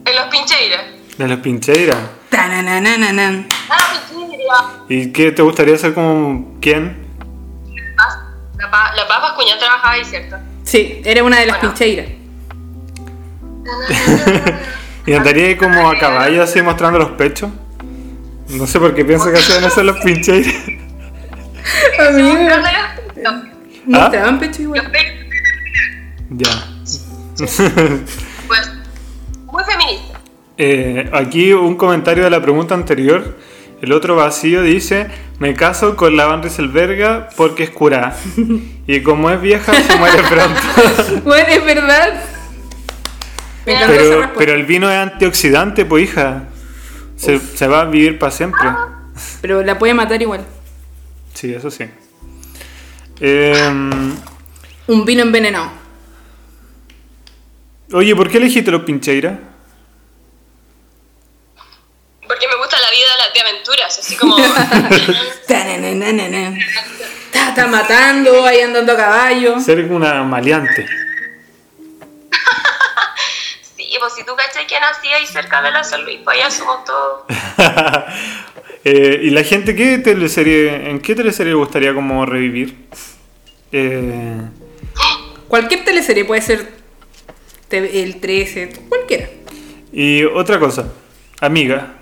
En 0.05 0.17
los 0.17 0.27
Pincheiras. 0.27 1.02
De 1.19 1.37
Pincheiras. 1.39 1.97
Tananananan. 2.31 3.47
Ah, 3.71 3.77
Pincheira. 4.11 4.55
¿Y 4.89 5.13
qué 5.13 5.31
te 5.33 5.43
gustaría 5.43 5.77
ser 5.79 5.95
como 5.95 6.57
quién? 6.61 7.07
La 8.59 8.71
Paz, 8.71 8.97
la 8.97 9.07
Paz 9.09 9.23
Bascuñán 9.23 9.59
trabajaba 9.59 9.93
ahí, 9.95 10.05
¿cierto? 10.05 10.37
Sí, 10.65 11.01
era 11.05 11.23
una 11.25 11.39
de 11.41 11.47
las 11.47 11.57
Bueno. 11.61 11.75
pincheiras. 11.75 12.07
¿Y 15.07 15.13
andaría 15.15 15.47
ahí 15.49 15.57
como 15.57 15.89
a 15.91 15.99
caballo 15.99 16.43
así 16.43 16.63
mostrando 16.63 16.99
los 16.99 17.11
pechos? 17.13 17.51
No 18.49 18.67
sé 18.67 18.79
por 18.79 18.95
qué 18.95 19.05
pienso 19.05 19.31
que 19.33 19.39
hacían 19.39 19.65
eso 19.65 19.83
los 19.83 19.99
Pincheiras. 20.01 20.55
Los- 23.17 23.35
Mostraban 23.87 24.39
pecho 24.39 24.63
igual. 24.63 24.83
los 24.83 24.93
pechos. 24.93 25.27
Ya. 26.31 26.51
Pues, 28.47 28.71
muy 29.47 29.65
feminista. 29.65 30.12
Eh, 30.59 31.09
aquí 31.13 31.53
un 31.53 31.77
comentario 31.77 32.25
de 32.25 32.31
la 32.31 32.43
pregunta 32.43 32.75
anterior. 32.75 33.37
El 33.81 33.93
otro 33.93 34.17
vacío 34.17 34.63
dice: 34.63 35.09
Me 35.39 35.55
caso 35.55 35.97
con 35.97 36.17
la 36.17 36.27
Van 36.27 36.43
Rieselberga 36.43 37.29
porque 37.37 37.65
es 37.65 37.71
curada. 37.71 38.17
Y 38.87 39.01
como 39.03 39.31
es 39.31 39.41
vieja, 39.41 39.73
se 39.81 39.97
muere 39.97 40.23
pronto. 40.25 40.61
Bueno, 41.25 41.49
es 41.49 41.65
verdad. 41.65 42.21
Me 43.65 43.77
Pero, 44.37 44.55
el 44.55 44.65
vino 44.65 44.91
es 44.91 44.99
antioxidante, 44.99 45.85
pues 45.85 46.05
hija. 46.05 46.49
Se, 47.17 47.39
se 47.39 47.69
va 47.69 47.83
a 47.83 47.85
vivir 47.85 48.19
para 48.19 48.33
siempre. 48.33 48.69
Pero 49.41 49.63
la 49.63 49.79
puede 49.79 49.95
matar 49.95 50.21
igual. 50.21 50.45
Sí, 51.33 51.55
eso 51.55 51.71
sí. 51.71 51.85
Em, 53.21 54.17
Un 54.89 55.05
vino 55.05 55.23
envenenado. 55.23 55.71
oye, 57.93 58.17
¿por 58.17 58.29
qué 58.29 58.39
elegiste 58.39 58.71
los 58.73 58.83
pincheiras? 58.83 59.39
Porque 62.27 62.49
me 62.49 62.57
de 63.33 63.41
aventuras, 63.41 63.99
así 63.99 64.17
como... 64.17 64.37
Está, 67.33 67.49
está 67.49 67.67
matando, 67.67 68.45
ahí 68.47 68.61
andando 68.61 68.93
a 68.93 68.97
caballo. 68.97 69.59
Ser 69.61 69.85
una 69.85 70.23
maleante. 70.23 70.87
sí, 73.77 73.97
pues 73.99 74.13
si 74.15 74.25
tú 74.25 74.33
cachai 74.37 74.67
que 74.67 74.79
nací 74.79 75.09
ahí 75.09 75.27
cerca 75.27 75.61
de 75.63 75.71
la 75.71 75.83
San 75.83 76.05
Luis, 76.05 76.21
pues 76.25 76.39
allá 76.39 76.51
somos 76.51 76.85
todos... 76.85 77.23
Eh, 78.85 79.21
¿Y 79.23 79.31
la 79.31 79.45
gente 79.45 79.77
qué 79.77 79.99
teleserie, 79.99 80.91
en 80.91 80.99
qué 81.01 81.15
teleserie 81.15 81.53
le 81.53 81.57
gustaría 81.57 81.95
como 81.95 82.27
revivir? 82.27 82.77
Eh, 83.71 84.41
Cualquier 85.47 85.85
teleserie 85.85 86.25
puede 86.25 86.43
ser 86.43 86.73
TV 87.69 88.03
el 88.03 88.21
13, 88.21 88.73
cualquiera. 88.89 89.29
y 89.93 90.25
otra 90.25 90.59
cosa, 90.59 90.93
amiga, 91.41 91.95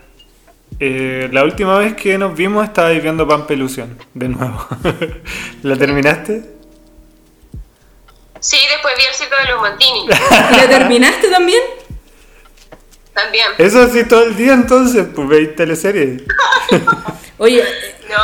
eh, 0.79 1.29
la 1.33 1.45
última 1.45 1.79
vez 1.79 1.95
que 1.95 2.17
nos 2.19 2.35
vimos 2.37 2.65
estabais 2.65 3.03
viendo 3.03 3.27
Pampelusión, 3.27 3.99
de 4.15 4.29
nuevo. 4.29 4.67
¿La 5.63 5.77
terminaste? 5.77 6.43
Sí, 8.41 8.57
después 8.71 8.95
vi 8.97 9.05
el 9.05 9.15
circo 9.15 9.35
de 9.37 9.51
los 9.53 9.61
Montini, 9.61 10.07
¿La 10.57 10.69
terminaste 10.69 11.29
también? 11.29 11.61
también. 13.13 13.49
Eso 13.59 13.87
sí, 13.93 14.05
todo 14.09 14.23
el 14.23 14.35
día 14.37 14.55
entonces, 14.55 15.07
pues 15.15 15.29
veis 15.29 15.55
teleseries. 15.57 16.23
Oye, 17.39 17.63
No, 18.09 18.17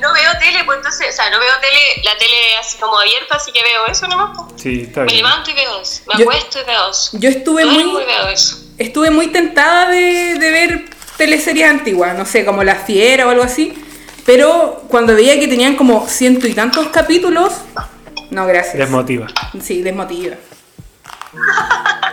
no 0.00 0.12
veo 0.14 0.30
tele, 0.38 0.62
pues 0.64 0.78
entonces, 0.78 1.08
o 1.10 1.12
sea, 1.16 1.28
no 1.30 1.40
veo 1.40 1.52
tele, 1.60 2.02
la 2.04 2.16
tele 2.18 2.36
así 2.60 2.78
como 2.78 2.98
abierta, 2.98 3.34
así 3.36 3.50
que 3.52 3.60
veo 3.64 3.86
eso 3.86 4.06
nomás. 4.06 4.38
pues. 4.48 4.62
Sí, 4.62 4.82
está 4.82 5.00
Me 5.00 5.06
bien. 5.06 5.16
levanto 5.24 5.50
y 5.50 5.54
veo 5.54 5.80
eso, 5.80 6.02
me 6.06 6.18
Yo- 6.18 6.30
acuesto 6.30 6.60
y 6.60 6.64
veo 6.64 6.90
eso. 6.90 7.18
yo 7.18 7.28
estuve 7.30 7.64
muy, 7.66 8.02
y 8.02 8.06
veo 8.06 8.28
eso. 8.28 8.56
estuve 8.78 9.10
muy 9.10 9.26
tentada 9.28 9.88
de, 9.90 10.34
de 10.38 10.50
ver 10.52 10.84
teleseries 11.16 11.68
antiguas, 11.68 12.16
no 12.16 12.24
sé, 12.24 12.44
como 12.44 12.62
La 12.64 12.76
Fiera 12.76 13.26
o 13.26 13.30
algo 13.30 13.42
así. 13.42 13.74
Pero 14.26 14.82
cuando 14.88 15.14
veía 15.14 15.38
que 15.38 15.48
tenían 15.48 15.76
como 15.76 16.06
ciento 16.08 16.46
y 16.46 16.54
tantos 16.54 16.88
capítulos, 16.88 17.52
no, 18.30 18.46
gracias. 18.46 18.78
Desmotiva. 18.78 19.26
Sí, 19.60 19.82
desmotiva. 19.82 20.36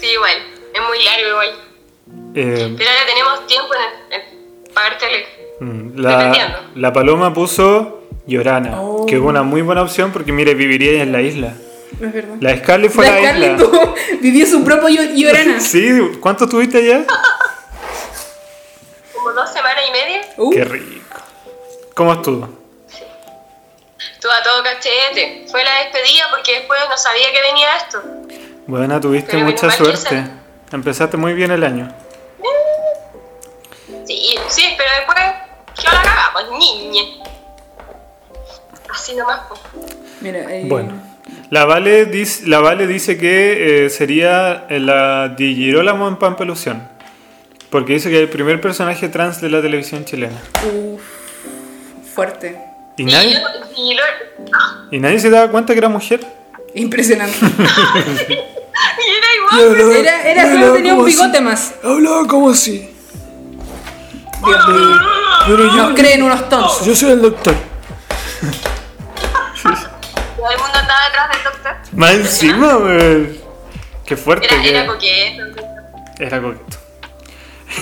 Sí, 0.00 0.06
igual, 0.12 0.32
es 0.74 0.80
muy 0.86 0.98
largo 1.04 1.28
igual. 1.30 1.48
Eh, 2.34 2.74
Pero 2.76 2.90
ahora 2.90 3.06
tenemos 3.06 3.46
tiempo 3.46 3.68
en, 3.74 4.12
en 4.20 4.74
pagar 4.74 4.98
tele. 4.98 5.26
mm, 5.60 5.98
la, 6.76 6.92
paloma 6.92 7.32
puso 7.32 8.02
Llorana, 8.26 8.80
Oh. 8.82 9.06
que 9.06 9.14
es 9.16 9.20
una 9.20 9.42
muy 9.42 9.62
buena 9.62 9.82
opción 9.82 10.12
porque 10.12 10.32
mire, 10.32 10.54
viviría 10.54 11.02
en 11.02 11.12
la 11.12 11.22
isla. 11.22 11.54
Es 12.00 12.12
verdad. 12.12 12.34
La 12.40 12.56
Scarlett 12.58 12.92
fue 12.92 13.06
La 13.06 13.12
la 13.12 13.18
Scarlett 13.20 13.52
isla. 13.54 13.64
tuvo- 13.70 13.94
vivió 14.20 14.46
su 14.46 14.64
propio 14.64 14.88
Llo- 14.88 15.14
llorana. 15.14 15.60
Sí, 15.60 15.88
¿cuánto 16.20 16.44
estuviste 16.44 16.78
allá? 16.78 17.04
Como 19.14 19.32
dos 19.32 19.50
semanas 19.52 19.84
y 19.88 19.92
media, 19.92 20.20
Uh, 20.36 20.50
Qué 20.50 20.64
rico. 20.64 21.16
¿Cómo 21.94 22.12
estuvo? 22.12 22.48
estuvo 24.14 24.32
a 24.32 24.42
todo 24.42 24.62
cachete. 24.62 25.46
Fue 25.50 25.62
la 25.64 25.70
despedida 25.84 26.24
porque 26.30 26.58
después 26.58 26.80
no 26.88 26.96
sabía 26.96 27.32
que 27.32 27.40
venía 27.42 27.76
esto. 27.76 28.02
Buena, 28.66 29.00
tuviste 29.00 29.30
Pero 29.32 29.46
mucha 29.46 29.70
suerte. 29.70 30.24
Empezaste 30.72 31.16
muy 31.16 31.32
bien 31.34 31.50
el 31.52 31.62
año. 31.64 31.92
Sí, 34.06 34.36
sí, 34.48 34.74
pero 34.76 34.90
después 34.98 35.18
yo 35.84 35.90
la 35.92 36.02
cagamos, 36.02 36.58
niña. 36.58 37.02
Así 38.92 39.14
nomás, 39.14 39.40
pues. 39.48 39.60
mira, 40.20 40.38
eh, 40.40 40.64
Bueno, 40.66 40.92
la 41.50 41.64
Vale 41.64 42.06
dice, 42.06 42.46
la 42.46 42.60
Vale 42.60 42.86
dice 42.86 43.16
que 43.16 43.86
eh, 43.86 43.90
sería 43.90 44.66
la 44.68 45.28
Di 45.28 45.54
Girolamo 45.54 46.08
en 46.08 46.16
Pampelusión. 46.16 46.88
Porque 47.70 47.94
dice 47.94 48.10
que 48.10 48.16
es 48.16 48.22
el 48.22 48.28
primer 48.28 48.60
personaje 48.60 49.08
trans 49.08 49.40
de 49.40 49.48
la 49.50 49.60
televisión 49.60 50.04
chilena. 50.04 50.36
uf, 50.64 51.00
fuerte. 52.14 52.58
¿Y 52.96 53.04
nadie, 53.04 53.36
y 53.76 53.94
lo, 53.94 54.02
¿Y 54.90 54.98
nadie 55.00 55.18
se 55.20 55.28
daba 55.30 55.50
cuenta 55.50 55.72
que 55.74 55.78
era 55.78 55.88
mujer? 55.88 56.20
Impresionante. 56.74 57.36
y 57.40 58.32
era 58.32 59.66
igual. 59.68 59.96
Era, 59.96 60.22
era 60.30 60.52
solo 60.52 60.72
tenía 60.72 60.94
un 60.94 61.04
bigote 61.04 61.40
más. 61.40 61.74
Hablaba 61.82 62.26
como 62.26 62.50
así. 62.50 62.88
Dios 64.44 64.68
mío. 64.68 65.00
Pero 65.46 65.64
yo, 65.66 65.76
Nos 65.76 65.94
creen 65.94 66.22
unos 66.22 66.48
tontos. 66.48 66.84
yo 66.86 66.94
soy 66.96 67.12
el 67.12 67.22
doctor. 67.22 67.54
Todo 70.46 70.54
el 70.54 70.62
mundo 70.62 70.78
andaba 70.78 71.00
detrás 71.06 71.28
del 71.32 71.42
doctor. 71.44 71.72
Más 71.98 72.14
encima, 72.14 72.76
weón. 72.78 73.36
Qué 74.06 74.16
fuerte 74.16 74.46
Era, 74.46 74.62
que 74.62 74.68
era 74.70 74.86
coqueto. 74.86 75.42
Era 76.20 76.40
coqueto. 76.40 76.76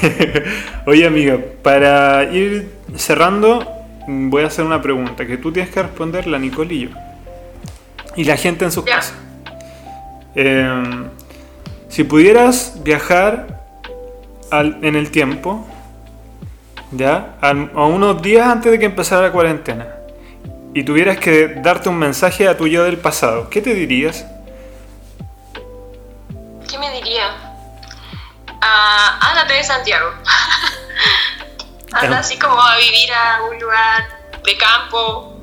Oye, 0.86 1.06
amiga, 1.06 1.38
para 1.62 2.24
ir 2.24 2.72
cerrando, 2.96 3.70
voy 4.06 4.44
a 4.44 4.46
hacer 4.46 4.64
una 4.64 4.80
pregunta 4.80 5.26
que 5.26 5.36
tú 5.36 5.52
tienes 5.52 5.70
que 5.74 5.82
responder, 5.82 6.26
la 6.26 6.38
Nicole 6.38 6.72
y 6.74 6.80
yo. 6.88 6.96
Y 8.16 8.24
la 8.24 8.38
gente 8.38 8.64
en 8.64 8.72
sus 8.72 8.82
Ya. 8.86 8.96
casas. 8.96 9.14
Eh, 10.34 10.82
si 11.88 12.04
pudieras 12.04 12.78
viajar 12.82 13.60
al- 14.50 14.78
en 14.82 14.96
el 14.96 15.10
tiempo, 15.10 15.66
¿ya? 16.92 17.34
A 17.42 17.50
unos 17.52 18.22
días 18.22 18.46
antes 18.48 18.72
de 18.72 18.78
que 18.78 18.86
empezara 18.86 19.20
la 19.20 19.32
cuarentena, 19.32 19.93
y 20.74 20.82
tuvieras 20.82 21.18
que 21.18 21.48
darte 21.48 21.88
un 21.88 21.98
mensaje 21.98 22.48
a 22.48 22.56
tu 22.56 22.66
yo 22.66 22.82
del 22.84 22.98
pasado, 22.98 23.48
¿qué 23.48 23.62
te 23.62 23.72
dirías? 23.74 24.26
¿Qué 26.68 26.78
me 26.78 26.90
diría? 26.90 27.28
Ah, 28.60 29.18
ándate 29.20 29.54
de 29.54 29.62
Santiago. 29.64 30.10
Anda 31.92 32.18
así 32.18 32.36
como 32.38 32.60
a 32.60 32.76
vivir 32.76 33.12
a 33.12 33.42
un 33.44 33.60
lugar 33.60 34.04
de 34.44 34.56
campo. 34.56 35.40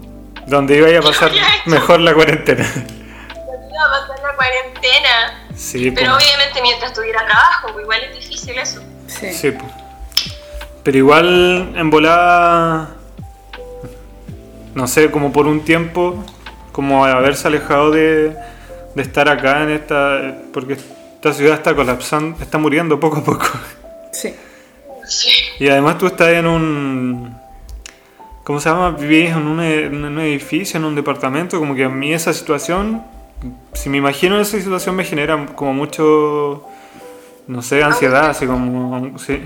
Donde 0.48 0.76
iba 0.78 1.00
a 1.00 1.02
pasar 1.12 1.32
mejor 1.66 2.02
la 2.02 2.14
cuarentena. 2.14 2.66
Iba 2.66 3.86
a 3.86 4.02
pasar 4.02 4.20
la 4.22 4.36
cuarentena. 4.36 5.48
Sí, 5.56 5.92
Pero 5.92 6.12
pues. 6.14 6.26
obviamente 6.26 6.62
mientras 6.62 6.94
tuviera 6.94 7.26
trabajo, 7.26 7.70
pues 7.72 7.84
igual 7.84 8.04
es 8.04 8.14
difícil 8.20 8.58
eso. 8.58 8.82
Sí. 9.08 9.32
Sí, 9.32 9.52
pues. 9.52 9.72
Pero 10.84 10.98
igual 10.98 11.74
en 11.78 11.90
volada, 11.90 12.90
no 14.76 14.88
sé, 14.88 15.12
como 15.12 15.32
por 15.32 15.48
un 15.48 15.62
tiempo, 15.62 16.24
como 16.72 17.06
haberse 17.06 17.48
alejado 17.48 17.92
de, 17.92 18.36
de 18.96 19.02
estar 19.02 19.30
acá 19.30 19.64
en 19.64 19.70
esta, 19.72 20.38
porque 20.54 20.74
esta 20.74 21.34
ciudad 21.34 21.56
está 21.56 21.76
colapsando, 21.76 22.42
está 22.42 22.58
muriendo 22.58 23.00
poco 23.00 23.18
a 23.18 23.24
poco. 23.24 23.46
Sí. 24.12 24.34
Sí. 25.06 25.30
Y 25.60 25.68
además 25.68 25.98
tú 25.98 26.08
estás 26.08 26.30
en 26.30 26.48
un, 26.48 27.36
¿cómo 28.44 28.60
se 28.60 28.70
llama? 28.70 28.92
Vivís 28.92 29.32
en 29.32 29.48
un, 29.48 29.62
en 29.62 30.06
un 30.06 30.20
edificio, 30.20 30.78
en 30.80 30.86
un 30.86 30.96
departamento, 30.96 31.60
como 31.60 31.76
que 31.76 31.84
a 31.84 31.90
mí 31.90 32.14
esa 32.14 32.34
situación, 32.34 33.04
si 33.74 33.90
me 33.90 33.98
imagino 33.98 34.40
esa 34.40 34.58
situación 34.58 34.96
me 34.96 35.04
genera 35.04 35.46
como 35.56 35.74
mucho, 35.74 36.66
no 37.48 37.62
sé, 37.62 37.84
ansiedad, 37.84 38.30
así 38.30 38.46
como. 38.46 39.18
Sí, 39.20 39.42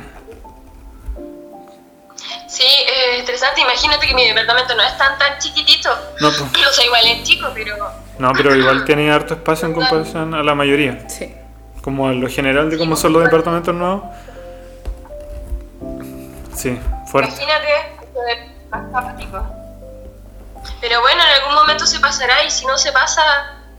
es 3.25 3.41
estresante. 3.41 3.61
Imagínate 3.61 4.07
que 4.07 4.13
mi 4.13 4.25
departamento 4.27 4.75
no 4.75 4.83
es 4.83 4.97
tan 4.97 5.17
tan 5.17 5.37
chiquitito. 5.39 5.89
No, 6.21 6.29
pues. 6.29 6.41
O 6.41 6.73
sea, 6.73 6.85
igual 6.85 7.05
es 7.05 7.23
chico, 7.23 7.49
pero 7.53 7.75
No, 8.19 8.31
pero 8.33 8.55
igual 8.55 8.85
tiene 8.85 9.11
harto 9.11 9.33
espacio 9.33 9.67
en 9.67 9.73
comparación 9.73 10.33
a 10.33 10.43
la 10.43 10.55
mayoría. 10.55 11.07
Sí. 11.09 11.33
Como 11.81 12.07
a 12.07 12.13
lo 12.13 12.27
general 12.29 12.69
de 12.69 12.77
cómo 12.77 12.95
son 12.95 13.13
los 13.13 13.23
departamentos 13.23 13.73
nuevos. 13.73 14.03
Sí, 16.55 16.79
fuerte. 17.07 17.31
imagínate 17.31 17.95
chico. 19.17 19.45
Pero 20.81 21.01
bueno, 21.01 21.21
en 21.21 21.41
algún 21.41 21.55
momento 21.55 21.85
se 21.85 21.99
pasará 21.99 22.43
y 22.43 22.49
si 22.49 22.65
no 22.65 22.77
se 22.77 22.91
pasa, 22.91 23.21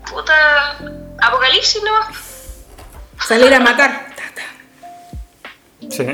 puta, 0.08 0.76
apocalipsis 1.20 1.82
nomás. 1.82 2.06
Salir 3.26 3.52
a 3.54 3.60
matar. 3.60 4.06
Ta, 4.14 4.22
ta. 4.34 5.90
Sí. 5.90 6.06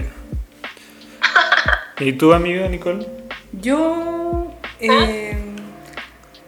¿Y 2.04 2.12
tú, 2.14 2.32
amiga 2.32 2.66
Nicole? 2.68 3.21
Yo 3.52 4.52
eh, 4.80 5.38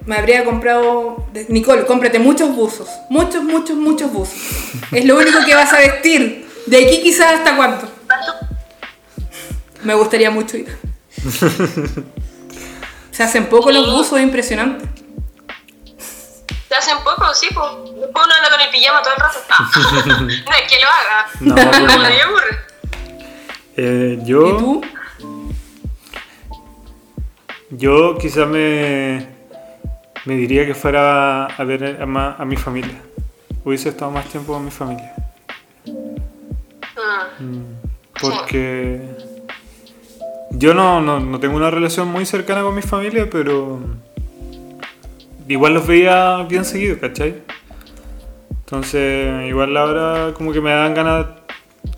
me 0.07 0.17
habría 0.17 0.45
comprado. 0.45 1.27
Nicole, 1.49 1.85
cómprate 1.87 2.19
muchos 2.19 2.55
buzos. 2.55 2.89
Muchos, 3.11 3.43
muchos, 3.43 3.77
muchos 3.77 4.13
buzos. 4.13 4.37
Es 4.93 5.05
lo 5.05 5.17
único 5.17 5.45
que 5.45 5.55
vas 5.55 5.73
a 5.73 5.79
vestir. 5.79 6.49
De 6.67 6.85
aquí 6.85 7.03
quizás 7.03 7.35
hasta 7.35 7.57
cuánto. 7.57 7.89
Me 9.83 9.95
gustaría 9.95 10.31
mucho 10.31 10.57
ir. 10.57 10.79
Se 13.11 13.23
hacen 13.23 13.47
poco 13.47 13.71
los 13.71 13.91
buzos, 13.93 14.19
es 14.19 14.25
impresionante. 14.25 14.87
¿Te 15.87 15.95
Se 16.69 16.75
hacen 16.75 16.99
poco, 17.05 17.33
sí, 17.35 17.49
pues. 17.55 17.67
Después 18.01 18.27
uno 18.27 18.35
anda 18.35 18.51
con 18.51 18.61
el 18.61 18.71
pijama 18.71 19.03
todo 19.03 19.15
el 19.15 19.21
rato. 19.21 19.39
Ah. 19.51 19.71
no 20.21 20.29
es 20.29 20.43
que 20.69 20.79
lo 20.81 20.89
haga. 20.89 21.27
No, 21.41 21.55
No, 21.55 21.87
no. 21.87 21.99
me 22.09 22.23
aburre. 22.23 22.59
Eh, 23.77 24.19
yo, 24.25 24.47
¿Y 24.49 24.59
tú? 24.59 24.83
Yo 27.77 28.17
quizá 28.19 28.47
me, 28.47 29.27
me 30.25 30.35
diría 30.37 30.67
que 30.67 30.75
fuera 30.75 31.47
a 31.47 31.65
ver 31.65 31.99
a, 32.01 32.07
ma- 32.07 32.37
a 32.39 32.45
mi 32.45 32.57
familia. 32.57 33.01
Hubiese 33.65 33.89
estado 33.89 34.11
más 34.11 34.27
tiempo 34.27 34.53
con 34.53 34.65
mi 34.65 34.71
familia. 34.71 35.15
Mm. 37.41 38.21
Porque 38.21 39.01
yo 40.53 40.75
no, 40.75 41.01
no, 41.01 41.19
no 41.21 41.41
tengo 41.41 41.57
una 41.57 41.71
relación 41.71 42.09
muy 42.09 42.25
cercana 42.27 42.63
con 42.63 42.75
mi 42.75 42.83
familia, 42.83 43.29
pero 43.31 43.81
igual 45.49 45.75
los 45.75 45.87
veía 45.87 46.43
bien 46.49 46.65
seguido, 46.65 46.99
¿cachai? 47.01 47.43
Entonces, 48.51 49.49
igual 49.49 49.77
ahora 49.77 50.33
como 50.35 50.53
que 50.53 50.61
me 50.61 50.71
dan 50.71 50.95
ganas 50.95 51.27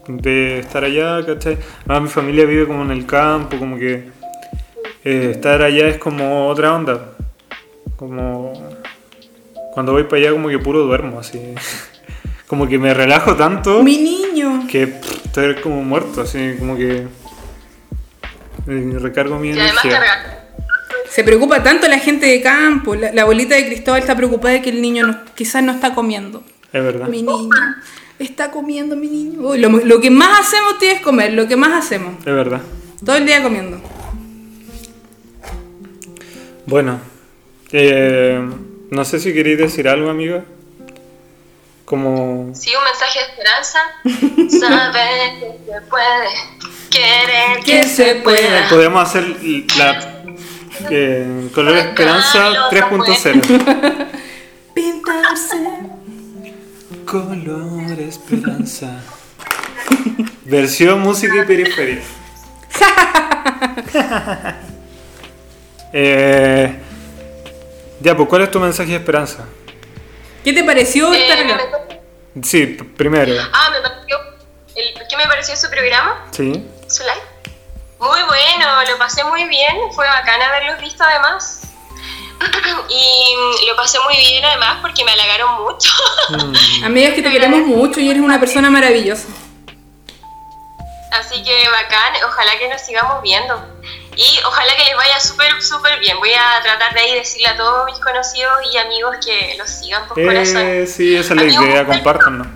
de 0.08 0.60
estar 0.60 0.84
allá, 0.84 1.24
¿cachai? 1.24 1.58
Además, 1.86 2.02
mi 2.02 2.08
familia 2.08 2.44
vive 2.44 2.66
como 2.66 2.82
en 2.82 2.90
el 2.92 3.06
campo, 3.06 3.58
como 3.58 3.76
que 3.76 4.08
eh, 5.06 5.30
estar 5.32 5.62
allá 5.62 5.88
es 5.88 5.98
como 5.98 6.48
otra 6.48 6.74
onda. 6.74 7.12
Como 7.96 8.52
cuando 9.72 9.92
voy 9.92 10.04
para 10.04 10.16
allá 10.22 10.32
como 10.32 10.48
que 10.48 10.58
puro 10.58 10.80
duermo, 10.84 11.20
así. 11.20 11.40
Como 12.46 12.68
que 12.68 12.78
me 12.78 12.94
relajo 12.94 13.34
tanto 13.34 13.82
Mi 13.82 13.98
niño. 13.98 14.68
que 14.70 14.86
pff, 14.86 15.26
estoy 15.26 15.56
como 15.56 15.82
muerto, 15.82 16.20
así 16.20 16.54
como 16.60 16.76
que 16.76 17.08
eh, 18.68 18.96
recargo 19.00 19.36
mi 19.40 19.50
energía. 19.50 20.00
Se 21.08 21.24
preocupa 21.24 21.62
tanto 21.64 21.88
la 21.88 21.98
gente 21.98 22.26
de 22.26 22.40
campo. 22.42 22.94
La, 22.94 23.10
la 23.12 23.22
abuelita 23.22 23.56
de 23.56 23.66
Cristóbal 23.66 24.00
está 24.00 24.16
preocupada 24.16 24.54
de 24.54 24.62
que 24.62 24.70
el 24.70 24.80
niño 24.80 25.04
no- 25.06 25.18
quizás 25.34 25.62
no 25.64 25.72
está 25.72 25.92
comiendo. 25.94 26.44
Es 26.72 26.84
verdad. 26.84 27.08
Mi 27.08 27.22
niño. 27.22 27.50
Está 28.20 28.52
comiendo 28.52 28.94
mi 28.94 29.08
niño. 29.08 29.40
Uy, 29.40 29.58
lo, 29.58 29.68
lo 29.68 30.00
que 30.00 30.10
más 30.10 30.40
hacemos, 30.46 30.78
tío, 30.78 30.90
es 30.92 31.00
comer. 31.00 31.32
Lo 31.32 31.48
que 31.48 31.56
más 31.56 31.72
hacemos. 31.84 32.14
Es 32.20 32.24
verdad. 32.32 32.60
Todo 33.04 33.16
el 33.16 33.26
día 33.26 33.42
comiendo. 33.42 33.80
Bueno, 36.66 36.98
eh, 37.72 38.40
no 38.90 39.04
sé 39.04 39.20
si 39.20 39.32
queréis 39.32 39.58
decir 39.58 39.88
algo, 39.88 40.10
amiga. 40.10 40.44
Como 41.84 42.52
Sí, 42.54 42.72
un 42.74 42.82
mensaje 42.84 43.20
de 43.20 43.26
esperanza. 43.26 43.78
Saber 44.66 45.38
que 45.38 45.58
se 45.64 45.80
puede. 45.88 46.28
Querer 46.90 47.64
Que 47.64 47.84
se 47.84 48.14
pueda. 48.16 48.68
podemos 48.68 49.02
hacer 49.08 49.24
la 49.78 50.24
eh, 50.90 51.48
color 51.54 51.76
esperanza 51.76 52.68
3.0. 52.70 54.06
Pintarse. 54.74 55.56
Color 57.04 58.00
esperanza. 58.00 59.00
Versión 60.44 61.00
música 61.00 61.36
y 61.42 61.44
periferia. 61.44 62.00
eh, 65.98 66.76
ya, 68.00 68.14
pues, 68.16 68.28
¿cuál 68.28 68.42
es 68.42 68.50
tu 68.50 68.60
mensaje 68.60 68.90
de 68.90 68.96
esperanza? 68.96 69.44
¿Qué 70.44 70.52
te 70.52 70.62
pareció 70.62 71.12
Eh, 71.12 71.22
estar 71.22 71.38
acá? 71.38 71.60
Sí, 72.42 72.66
primero. 72.96 73.32
ah, 73.52 73.70
me 73.70 73.80
pareció. 73.80 74.18
El, 74.74 74.92
¿Qué 75.08 75.16
me 75.16 75.24
pareció 75.26 75.56
su 75.56 75.70
programa? 75.70 76.26
Sí. 76.32 76.64
su 76.86 77.02
live? 77.02 77.54
Muy 77.98 78.22
bueno, 78.24 78.66
lo 78.90 78.98
pasé 78.98 79.24
muy 79.24 79.44
bien. 79.48 79.74
Fue 79.94 80.06
bacán 80.06 80.40
haberlos 80.42 80.78
visto 80.80 81.02
además. 81.02 81.62
Y 82.90 83.34
lo 83.66 83.74
pasé 83.76 83.98
muy 84.00 84.14
bien 84.18 84.44
además 84.44 84.78
porque 84.82 85.02
me 85.02 85.12
halagaron 85.12 85.62
mucho. 85.64 85.90
Amigas 86.84 87.14
que 87.14 87.22
te 87.22 87.30
queremos 87.30 87.60
mucho 87.66 88.00
y 88.00 88.10
eres 88.10 88.22
una 88.22 88.38
persona 88.38 88.68
maravillosa. 88.68 89.28
Así 91.12 91.42
que 91.42 91.68
bacán, 91.70 92.12
ojalá 92.28 92.58
que 92.58 92.68
nos 92.68 92.82
sigamos 92.82 93.22
viendo. 93.22 93.54
Y 94.16 94.38
ojalá 94.46 94.72
que 94.76 94.84
les 94.84 94.96
vaya 94.96 95.20
súper, 95.20 95.60
súper 95.62 96.00
bien. 96.00 96.16
Voy 96.18 96.30
a 96.32 96.62
tratar 96.62 96.94
de 96.94 97.00
ahí 97.00 97.14
decirle 97.14 97.48
a 97.48 97.56
todos 97.56 97.84
mis 97.84 97.98
conocidos 97.98 98.52
y 98.72 98.78
amigos 98.78 99.16
que 99.24 99.56
los 99.58 99.68
sigan 99.68 100.08
por 100.08 100.22
corazón. 100.24 100.62
Eh, 100.64 100.86
sí, 100.86 101.14
esa 101.14 101.34
es 101.34 101.36
la 101.36 101.42
Amigo, 101.42 101.64
idea, 101.66 101.84
compártanlo. 101.84 102.46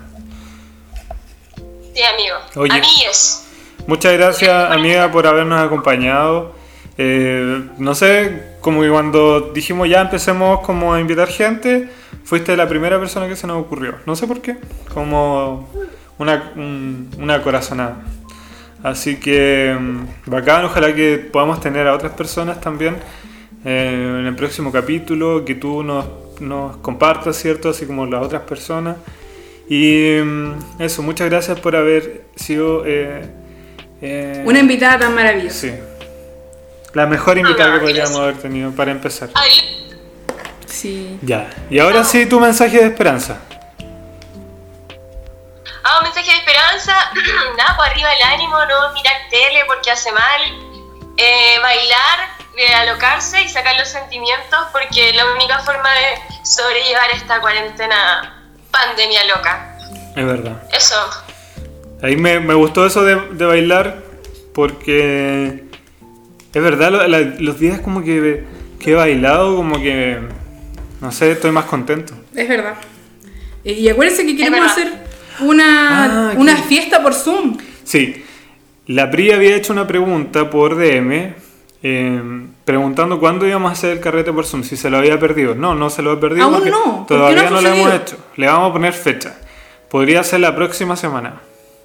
Sí, 1.95 2.03
amigo. 2.03 2.37
Oye. 2.57 2.73
Amigues. 2.73 3.45
Muchas 3.87 4.13
gracias, 4.15 4.71
amiga, 4.71 5.11
por 5.11 5.27
habernos 5.27 5.61
acompañado. 5.65 6.55
Eh, 6.97 7.63
no 7.79 7.95
sé, 7.95 8.55
como 8.61 8.83
que 8.83 8.89
cuando 8.91 9.41
dijimos 9.53 9.89
ya 9.89 10.01
empecemos 10.03 10.61
como 10.61 10.95
a 10.95 11.01
invitar 11.01 11.29
gente, 11.29 11.91
fuiste 12.25 12.57
la 12.57 12.69
primera 12.69 12.99
persona 12.99 13.27
que 13.29 13.37
se 13.37 13.47
nos 13.47 13.61
ocurrió. 13.63 13.97
No 14.07 14.17
sé 14.17 14.27
por 14.27 14.41
qué, 14.41 14.57
como 14.95 15.69
una, 16.19 16.53
un- 16.57 17.11
una 17.19 17.43
corazonada. 17.43 17.97
Así 18.83 19.17
que 19.17 19.77
mm, 19.79 20.31
bacán, 20.31 20.65
ojalá 20.65 20.95
que 20.95 21.19
podamos 21.19 21.61
tener 21.61 21.87
a 21.87 21.95
otras 21.95 22.13
personas 22.13 22.61
también 22.61 22.97
eh, 23.65 24.17
en 24.21 24.27
el 24.27 24.35
próximo 24.35 24.73
capítulo, 24.73 25.45
que 25.45 25.55
tú 25.55 25.83
nos, 25.83 26.07
nos 26.41 26.77
compartas, 26.79 27.37
¿cierto? 27.37 27.71
Así 27.71 27.87
como 27.87 28.07
las 28.07 28.23
otras 28.25 28.43
personas. 28.43 28.97
Y 29.69 30.19
mm, 30.25 30.53
eso, 30.83 31.03
muchas 31.03 31.29
gracias 31.31 31.61
por 31.61 31.77
haber 31.77 32.25
sido... 32.37 32.85
eh, 32.87 33.23
eh, 34.03 34.43
Una 34.47 34.59
invitada 34.61 34.99
tan 34.99 35.15
maravillosa. 35.15 35.69
Sí. 35.69 35.73
La 36.95 37.07
mejor 37.07 37.39
invitada 37.39 37.73
que 37.75 37.77
Ah, 37.77 37.81
podríamos 37.81 38.19
haber 38.19 38.37
tenido 38.39 38.71
para 38.73 38.91
empezar. 38.91 39.29
Ay, 39.35 39.51
Sí. 40.67 41.19
Ya. 41.23 41.51
Y 41.69 41.79
ahora 41.81 42.05
sí, 42.05 42.27
tu 42.27 42.41
mensaje 42.41 42.79
de 42.79 42.87
esperanza. 42.87 43.43
Ah, 45.93 45.99
un 45.99 46.05
mensaje 46.05 46.31
de 46.31 46.37
esperanza. 46.39 46.95
Nada, 47.57 47.77
pues 47.77 47.91
arriba 47.91 48.09
el 48.15 48.23
ánimo, 48.23 48.57
no 48.65 48.93
mirar 48.95 49.15
tele 49.31 49.65
porque 49.67 49.91
hace 49.91 50.13
mal. 50.13 50.41
Eh, 51.17 51.59
bailar, 51.61 52.19
eh, 52.57 52.73
alocarse 52.75 53.43
y 53.43 53.49
sacar 53.49 53.77
los 53.77 53.89
sentimientos 53.89 54.59
porque 54.73 55.11
es 55.11 55.17
la 55.17 55.27
única 55.33 55.59
forma 55.59 55.91
de 55.91 56.47
sobrellevar 56.47 57.11
esta 57.15 57.41
cuarentena 57.41 58.53
pandemia 58.71 59.25
loca. 59.25 59.77
Es 60.17 60.25
verdad. 60.25 60.63
Eso. 60.73 60.95
Ahí 62.03 62.17
me, 62.17 62.41
me 62.41 62.55
gustó 62.55 62.87
eso 62.87 63.03
de, 63.05 63.17
de 63.33 63.45
bailar 63.45 64.03
porque 64.55 65.65
es 66.55 66.63
verdad, 66.63 66.91
lo- 66.91 67.07
la- 67.07 67.19
los 67.19 67.59
días 67.59 67.81
como 67.81 68.03
que, 68.03 68.45
que 68.79 68.93
he 68.93 68.95
bailado, 68.95 69.57
como 69.57 69.77
que, 69.77 70.19
no 71.01 71.13
sé, 71.13 71.33
estoy 71.33 71.51
más 71.51 71.65
contento. 71.67 72.15
Es 72.35 72.49
verdad. 72.49 72.75
Y 73.65 73.89
acuérdense 73.91 74.25
que 74.25 74.37
queremos 74.37 74.71
hacer 74.73 75.10
una, 75.43 76.31
Ah, 76.31 76.35
una 76.37 76.57
¿qué? 76.57 76.63
fiesta 76.63 77.03
por 77.03 77.15
Zoom. 77.15 77.57
Sí, 77.85 78.25
la 78.87 79.11
Pri 79.11 79.33
había 79.33 79.57
hecho 79.57 79.73
una 79.73 79.87
pregunta 79.87 80.49
por 80.51 80.77
DM 80.77 81.35
eh, 81.83 82.21
preguntando 82.65 83.19
cuándo 83.19 83.47
íbamos 83.47 83.71
a 83.71 83.73
hacer 83.73 83.93
el 83.93 84.01
carrete 84.01 84.33
por 84.33 84.45
Zoom, 84.47 84.63
si 84.65 84.77
se 84.77 84.91
lo 84.91 84.99
había 84.99 85.19
perdido. 85.19 85.55
No, 85.55 85.75
no 85.75 85.91
se 85.91 86.03
lo 86.03 86.13
he 86.13 86.17
perdido 86.19 86.45
Aún 86.47 86.69
no, 86.69 87.07
¿por 87.07 87.07
qué 87.07 87.15
todavía 87.15 87.43
no 87.45 87.51
no, 87.51 87.61
lo 87.63 87.69
hemos 87.75 87.95
hecho. 87.95 88.17
Le 88.37 88.47
vamos 88.47 88.71
a 88.71 88.73
poner 88.73 88.93
fecha. 88.93 89.39
Podría 89.89 90.23
ser 90.23 90.41
la 90.41 90.55
próxima 90.55 90.95
semana. 90.97 91.41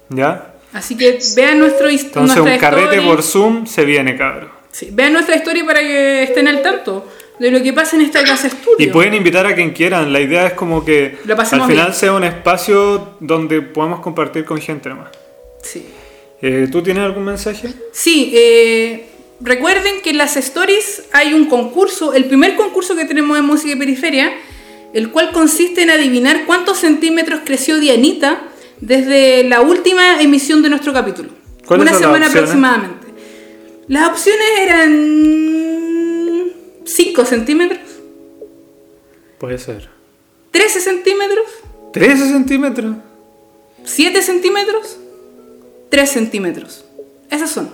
¿Ya? 0.08 0.52
Así 0.72 0.96
que 0.96 1.18
vean 1.34 1.58
nuestro 1.58 1.88
Entonces 1.88 2.36
un 2.38 2.58
carrete 2.58 2.96
story. 2.96 3.06
por 3.08 3.22
Zoom 3.22 3.66
se 3.66 3.84
viene, 3.84 4.16
cabrón. 4.16 4.50
Sí, 4.70 4.90
vean 4.92 5.12
nuestra 5.14 5.36
historia 5.36 5.64
para 5.64 5.80
que 5.80 6.24
estén 6.24 6.46
al 6.48 6.60
tanto 6.60 7.08
de 7.38 7.50
lo 7.50 7.62
que 7.62 7.72
pasa 7.72 7.96
en 7.96 8.02
esta 8.02 8.24
casa 8.24 8.46
estudio. 8.46 8.86
Y 8.86 8.90
pueden 8.90 9.14
invitar 9.14 9.46
a 9.46 9.54
quien 9.54 9.70
quieran. 9.70 10.12
La 10.12 10.20
idea 10.20 10.46
es 10.46 10.52
como 10.54 10.84
que 10.84 11.18
al 11.28 11.46
final 11.46 11.68
bien. 11.68 11.94
sea 11.94 12.12
un 12.12 12.24
espacio 12.24 13.16
donde 13.20 13.62
podamos 13.62 14.00
compartir 14.00 14.44
con 14.44 14.60
gente 14.60 14.88
nomás. 14.88 15.10
Sí. 15.62 15.86
Eh, 16.40 16.68
¿Tú 16.70 16.82
tienes 16.82 17.02
algún 17.02 17.24
mensaje? 17.24 17.68
Sí, 17.92 18.32
eh, 18.34 19.06
recuerden 19.40 20.00
que 20.02 20.10
en 20.10 20.18
las 20.18 20.36
stories 20.36 21.04
hay 21.12 21.34
un 21.34 21.46
concurso, 21.46 22.14
el 22.14 22.26
primer 22.26 22.56
concurso 22.56 22.94
que 22.94 23.04
tenemos 23.04 23.38
en 23.38 23.44
Música 23.44 23.74
y 23.74 23.76
Periferia, 23.76 24.32
el 24.92 25.10
cual 25.10 25.32
consiste 25.32 25.82
en 25.82 25.90
adivinar 25.90 26.44
cuántos 26.46 26.78
centímetros 26.78 27.40
creció 27.44 27.78
Dianita 27.78 28.42
desde 28.80 29.44
la 29.44 29.60
última 29.60 30.20
emisión 30.20 30.62
de 30.62 30.68
nuestro 30.68 30.92
capítulo. 30.92 31.30
¿Cuáles 31.66 31.82
Una 31.82 31.92
las 31.92 32.00
semana 32.00 32.26
aproximadamente. 32.26 33.06
Las 33.88 34.08
opciones 34.08 34.46
eran 34.60 35.75
5 36.86 37.24
centímetros, 37.24 37.80
Puede 39.38 39.58
ser. 39.58 39.88
13 40.50 40.80
centímetros, 40.80 41.44
13 41.92 42.28
centímetros. 42.32 42.96
7 43.84 44.22
centímetros, 44.22 44.96
3 45.90 46.10
centímetros. 46.10 46.84
Esas 47.30 47.50
son. 47.50 47.68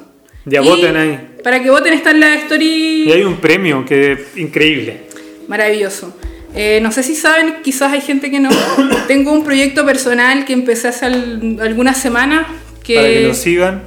Ya 0.45 0.61
Y 0.61 0.69
voten 0.69 0.97
ahí. 0.97 1.29
Para 1.45 1.63
que 1.63 1.71
voten 1.71 1.93
está 1.95 2.11
en 2.11 2.21
la 2.21 2.35
story. 2.35 3.05
Y 3.07 3.13
hay 3.13 3.23
un 3.23 3.37
premio 3.37 3.85
que 3.85 4.13
es 4.13 4.37
increíble. 4.37 5.03
Maravilloso. 5.47 6.13
Eh, 6.55 6.81
no 6.83 6.91
sé 6.91 7.03
si 7.05 7.15
saben, 7.15 7.63
quizás 7.63 7.93
hay 7.93 8.01
gente 8.01 8.31
que 8.31 8.41
no. 8.41 8.51
Tengo 9.07 9.33
un 9.33 9.45
proyecto 9.45 9.87
personal 9.87 10.45
que 10.45 10.53
empecé 10.55 10.89
hace 10.89 11.07
al- 11.07 11.59
algunas 11.61 11.97
semanas 11.99 12.47
que, 12.83 12.97
Para 12.97 13.09
que 13.09 13.21
lo 13.29 13.35
sigan. 13.35 13.83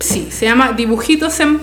sí, 0.00 0.28
se 0.32 0.46
llama 0.46 0.72
Dibujitos 0.76 1.38
en. 1.38 1.60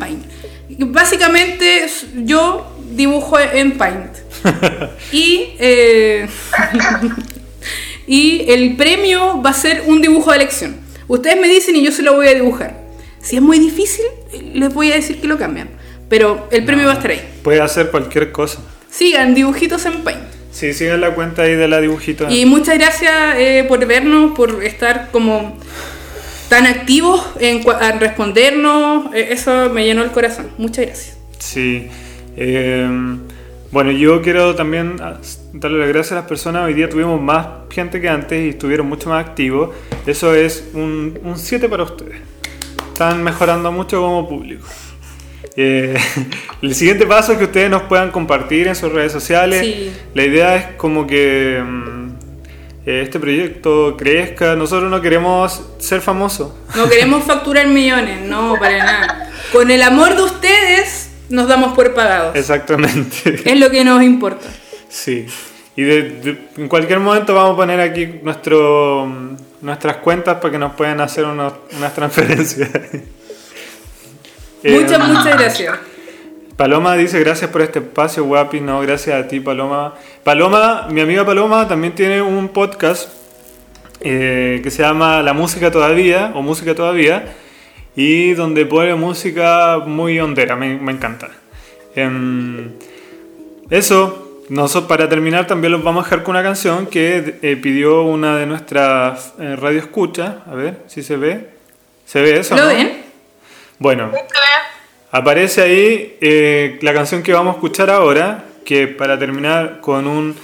Y 0.69 0.83
Básicamente 0.85 1.85
yo 2.23 2.76
dibujo 2.97 3.39
en 3.39 3.77
Paint. 3.77 4.11
y, 5.11 5.55
eh, 5.59 6.27
y 8.07 8.51
el 8.51 8.75
premio 8.75 9.41
va 9.41 9.51
a 9.51 9.53
ser 9.53 9.83
un 9.85 10.01
dibujo 10.01 10.31
de 10.31 10.37
elección. 10.37 10.77
Ustedes 11.07 11.39
me 11.39 11.47
dicen 11.47 11.75
y 11.75 11.83
yo 11.83 11.91
se 11.91 12.01
lo 12.01 12.15
voy 12.15 12.27
a 12.27 12.33
dibujar. 12.33 12.81
Si 13.21 13.35
es 13.35 13.41
muy 13.41 13.59
difícil, 13.59 14.05
les 14.53 14.73
voy 14.73 14.91
a 14.91 14.95
decir 14.95 15.21
que 15.21 15.27
lo 15.27 15.37
cambian. 15.37 15.69
Pero 16.09 16.47
el 16.51 16.65
premio 16.65 16.85
va 16.85 16.91
a 16.91 16.95
estar 16.95 17.11
ahí. 17.11 17.21
Puede 17.43 17.61
hacer 17.61 17.91
cualquier 17.91 18.31
cosa. 18.31 18.59
Sigan 18.89 19.33
dibujitos 19.33 19.85
en 19.85 20.03
Paint. 20.03 20.21
Sí, 20.51 20.73
sigan 20.73 21.01
la 21.01 21.13
cuenta 21.13 21.43
ahí 21.43 21.55
de 21.55 21.67
la 21.67 21.79
dibujita. 21.79 22.31
Y 22.31 22.45
muchas 22.45 22.77
gracias 22.77 23.13
eh, 23.37 23.65
por 23.67 23.85
vernos, 23.85 24.31
por 24.35 24.63
estar 24.63 25.09
como 25.11 25.57
tan 26.49 26.65
activos 26.65 27.23
en, 27.39 27.61
en 27.81 27.99
respondernos. 27.99 29.13
Eh, 29.13 29.29
eso 29.31 29.69
me 29.69 29.85
llenó 29.85 30.03
el 30.03 30.11
corazón. 30.11 30.49
Muchas 30.57 30.85
gracias. 30.85 31.17
Sí. 31.39 31.89
Eh, 32.37 32.87
bueno, 33.71 33.91
yo 33.91 34.21
quiero 34.21 34.55
también 34.55 34.95
darle 35.53 35.79
las 35.79 35.87
gracias 35.89 36.13
a 36.13 36.15
las 36.15 36.25
personas. 36.25 36.65
Hoy 36.65 36.73
día 36.73 36.87
tuvimos 36.87 37.21
más 37.21 37.47
gente 37.69 37.99
que 37.99 38.07
antes 38.07 38.45
y 38.45 38.49
estuvieron 38.49 38.87
mucho 38.87 39.09
más 39.09 39.25
activos. 39.25 39.75
Eso 40.05 40.33
es 40.33 40.69
un, 40.73 41.19
un 41.23 41.37
7 41.37 41.67
para 41.67 41.83
ustedes. 41.83 42.17
Están 42.93 43.21
mejorando 43.23 43.71
mucho 43.71 44.01
como 44.01 44.27
público. 44.27 44.65
Eh, 45.57 45.97
el 46.61 46.75
siguiente 46.75 47.05
paso 47.05 47.33
es 47.33 47.39
que 47.39 47.45
ustedes 47.45 47.69
nos 47.69 47.83
puedan 47.83 48.11
compartir 48.11 48.67
en 48.67 48.75
sus 48.75 48.91
redes 48.91 49.11
sociales. 49.11 49.61
Sí. 49.61 49.91
La 50.13 50.23
idea 50.23 50.55
es 50.55 50.65
como 50.77 51.05
que 51.05 51.61
mm, 51.61 52.09
eh, 52.85 53.01
este 53.01 53.19
proyecto 53.19 53.97
crezca. 53.97 54.55
Nosotros 54.55 54.89
no 54.89 55.01
queremos 55.01 55.61
ser 55.79 55.99
famosos. 55.99 56.53
No 56.75 56.87
queremos 56.87 57.23
facturar 57.25 57.67
millones, 57.67 58.21
no, 58.21 58.55
para 58.57 58.77
nada. 58.77 59.31
Con 59.51 59.71
el 59.71 59.81
amor 59.81 60.15
de 60.15 60.23
ustedes 60.23 61.06
nos 61.29 61.47
damos 61.47 61.73
por 61.73 61.93
pagados. 61.93 62.35
Exactamente. 62.35 63.41
Es 63.45 63.59
lo 63.59 63.69
que 63.69 63.83
nos 63.83 64.01
importa. 64.03 64.47
Sí. 64.89 65.25
Y 65.75 65.83
de- 65.83 66.01
de- 66.09 66.37
en 66.57 66.67
cualquier 66.67 66.99
momento 66.99 67.33
vamos 67.35 67.53
a 67.53 67.55
poner 67.57 67.79
aquí 67.79 68.07
nuestro, 68.23 69.07
nuestras 69.61 69.97
cuentas 69.97 70.37
para 70.37 70.51
que 70.51 70.57
nos 70.57 70.73
puedan 70.73 70.99
hacer 71.01 71.25
unos- 71.25 71.53
unas 71.77 71.93
transferencias. 71.93 72.69
Eh, 74.63 74.79
Muchas, 74.81 75.07
muchas 75.07 75.37
gracias. 75.37 75.77
Paloma 76.55 76.95
dice 76.95 77.19
gracias 77.19 77.51
por 77.51 77.61
este 77.61 77.79
espacio, 77.79 78.23
guapi. 78.25 78.59
No, 78.59 78.81
gracias 78.81 79.23
a 79.23 79.27
ti, 79.27 79.39
Paloma. 79.39 79.93
Paloma, 80.23 80.87
mi 80.89 81.01
amiga 81.01 81.23
Paloma 81.23 81.67
también 81.67 81.93
tiene 81.93 82.21
un 82.21 82.49
podcast 82.49 83.09
eh, 83.99 84.59
que 84.63 84.71
se 84.71 84.81
llama 84.81 85.21
La 85.21 85.33
Música 85.33 85.69
Todavía 85.71 86.31
o 86.33 86.41
Música 86.41 86.73
Todavía 86.73 87.35
y 87.97 88.33
donde 88.35 88.65
pone 88.67 88.93
música 88.93 89.79
muy 89.79 90.19
hondera, 90.19 90.55
me, 90.55 90.77
me 90.77 90.91
encanta. 90.91 91.29
Em, 91.95 92.69
eso, 93.71 94.43
nosotros 94.49 94.87
para 94.87 95.09
terminar 95.09 95.47
también 95.47 95.73
los 95.73 95.83
vamos 95.83 96.03
a 96.03 96.05
dejar 96.05 96.23
con 96.23 96.35
una 96.35 96.43
canción 96.43 96.85
que 96.85 97.39
eh, 97.41 97.57
pidió 97.57 98.03
una 98.03 98.37
de 98.37 98.45
nuestras 98.45 99.33
eh, 99.39 99.55
radio 99.55 99.79
escucha. 99.79 100.43
A 100.47 100.53
ver 100.53 100.83
si 100.85 101.01
se 101.01 101.17
ve. 101.17 101.49
¿Se 102.05 102.21
ve 102.21 102.39
eso? 102.39 102.55
¿Lo 102.55 102.61
no? 102.61 102.67
ven? 102.69 103.03
Bueno, 103.79 104.11
Aparece 105.09 105.61
ahí 105.63 106.17
eh, 106.21 106.77
la 106.81 106.93
canción 106.93 107.23
que 107.23 107.33
vamos 107.33 107.55
a 107.55 107.57
escuchar 107.57 107.89
ahora, 107.89 108.43
que 108.63 108.87
para 108.87 109.17
terminar 109.17 109.79
con 109.81 110.05
un, 110.05 110.35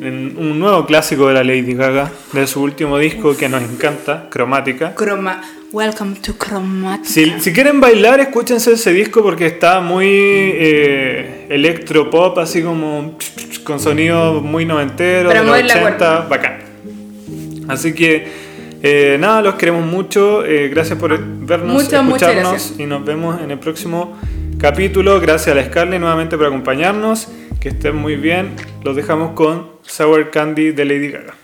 un 0.00 0.58
nuevo 0.58 0.86
clásico 0.86 1.28
de 1.28 1.34
la 1.34 1.44
Lady 1.44 1.74
Gaga, 1.74 2.10
de 2.32 2.46
su 2.46 2.62
último 2.62 2.96
disco 2.98 3.36
que 3.36 3.48
nos 3.48 3.62
encanta, 3.62 4.28
Cromática. 4.30 4.94
Croma. 4.94 5.42
Welcome 5.72 6.16
to 6.22 6.34
Chromatic. 6.36 7.04
Si, 7.04 7.38
si 7.38 7.52
quieren 7.52 7.80
bailar, 7.80 8.18
escúchense 8.18 8.72
ese 8.72 8.92
disco 8.92 9.22
porque 9.22 9.46
está 9.46 9.80
muy 9.80 10.06
eh, 10.08 11.46
electropop, 11.48 12.38
así 12.38 12.62
como 12.62 13.16
con 13.62 13.78
sonido 13.78 14.40
muy 14.40 14.64
noventero, 14.64 15.28
Para 15.28 15.40
de 15.40 15.46
los 15.46 15.54
mover 15.54 15.66
la 15.66 15.74
80, 15.74 16.20
bacán. 16.28 16.58
Así 17.68 17.92
que 17.92 18.26
eh, 18.82 19.16
nada, 19.20 19.42
los 19.42 19.54
queremos 19.54 19.84
mucho. 19.86 20.44
eh, 20.44 20.68
gracias 20.68 20.98
por 20.98 21.16
vernos, 21.16 21.72
Muchas, 21.72 22.04
escucharnos 22.04 22.74
y 22.78 22.86
nos 22.86 23.04
vemos 23.04 23.40
en 23.40 23.52
el 23.52 23.58
próximo 23.60 24.18
capítulo. 24.58 25.20
Gracias 25.20 25.54
a 25.54 25.60
la 25.60 25.66
Scarlett 25.66 26.00
nuevamente 26.00 26.36
por 26.36 26.46
acompañarnos. 26.46 27.28
Que 27.60 27.68
estén 27.68 27.94
muy 27.94 28.16
bien. 28.16 28.56
Los 28.82 28.96
dejamos 28.96 29.32
con 29.32 29.79
Sour 29.90 30.30
Candy 30.30 30.72
de 30.72 30.84
Lady 30.84 31.08
Gaga. 31.08 31.34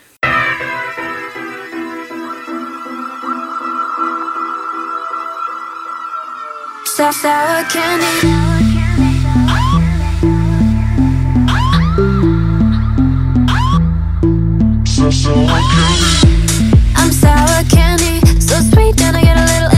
I'm 16.94 17.12
sour 17.12 17.64
candy, 17.68 18.20
so 18.40 18.60
sweet, 18.70 18.96
then 18.96 19.16
I 19.16 19.22
get 19.22 19.36
a 19.36 19.44
little 19.44 19.75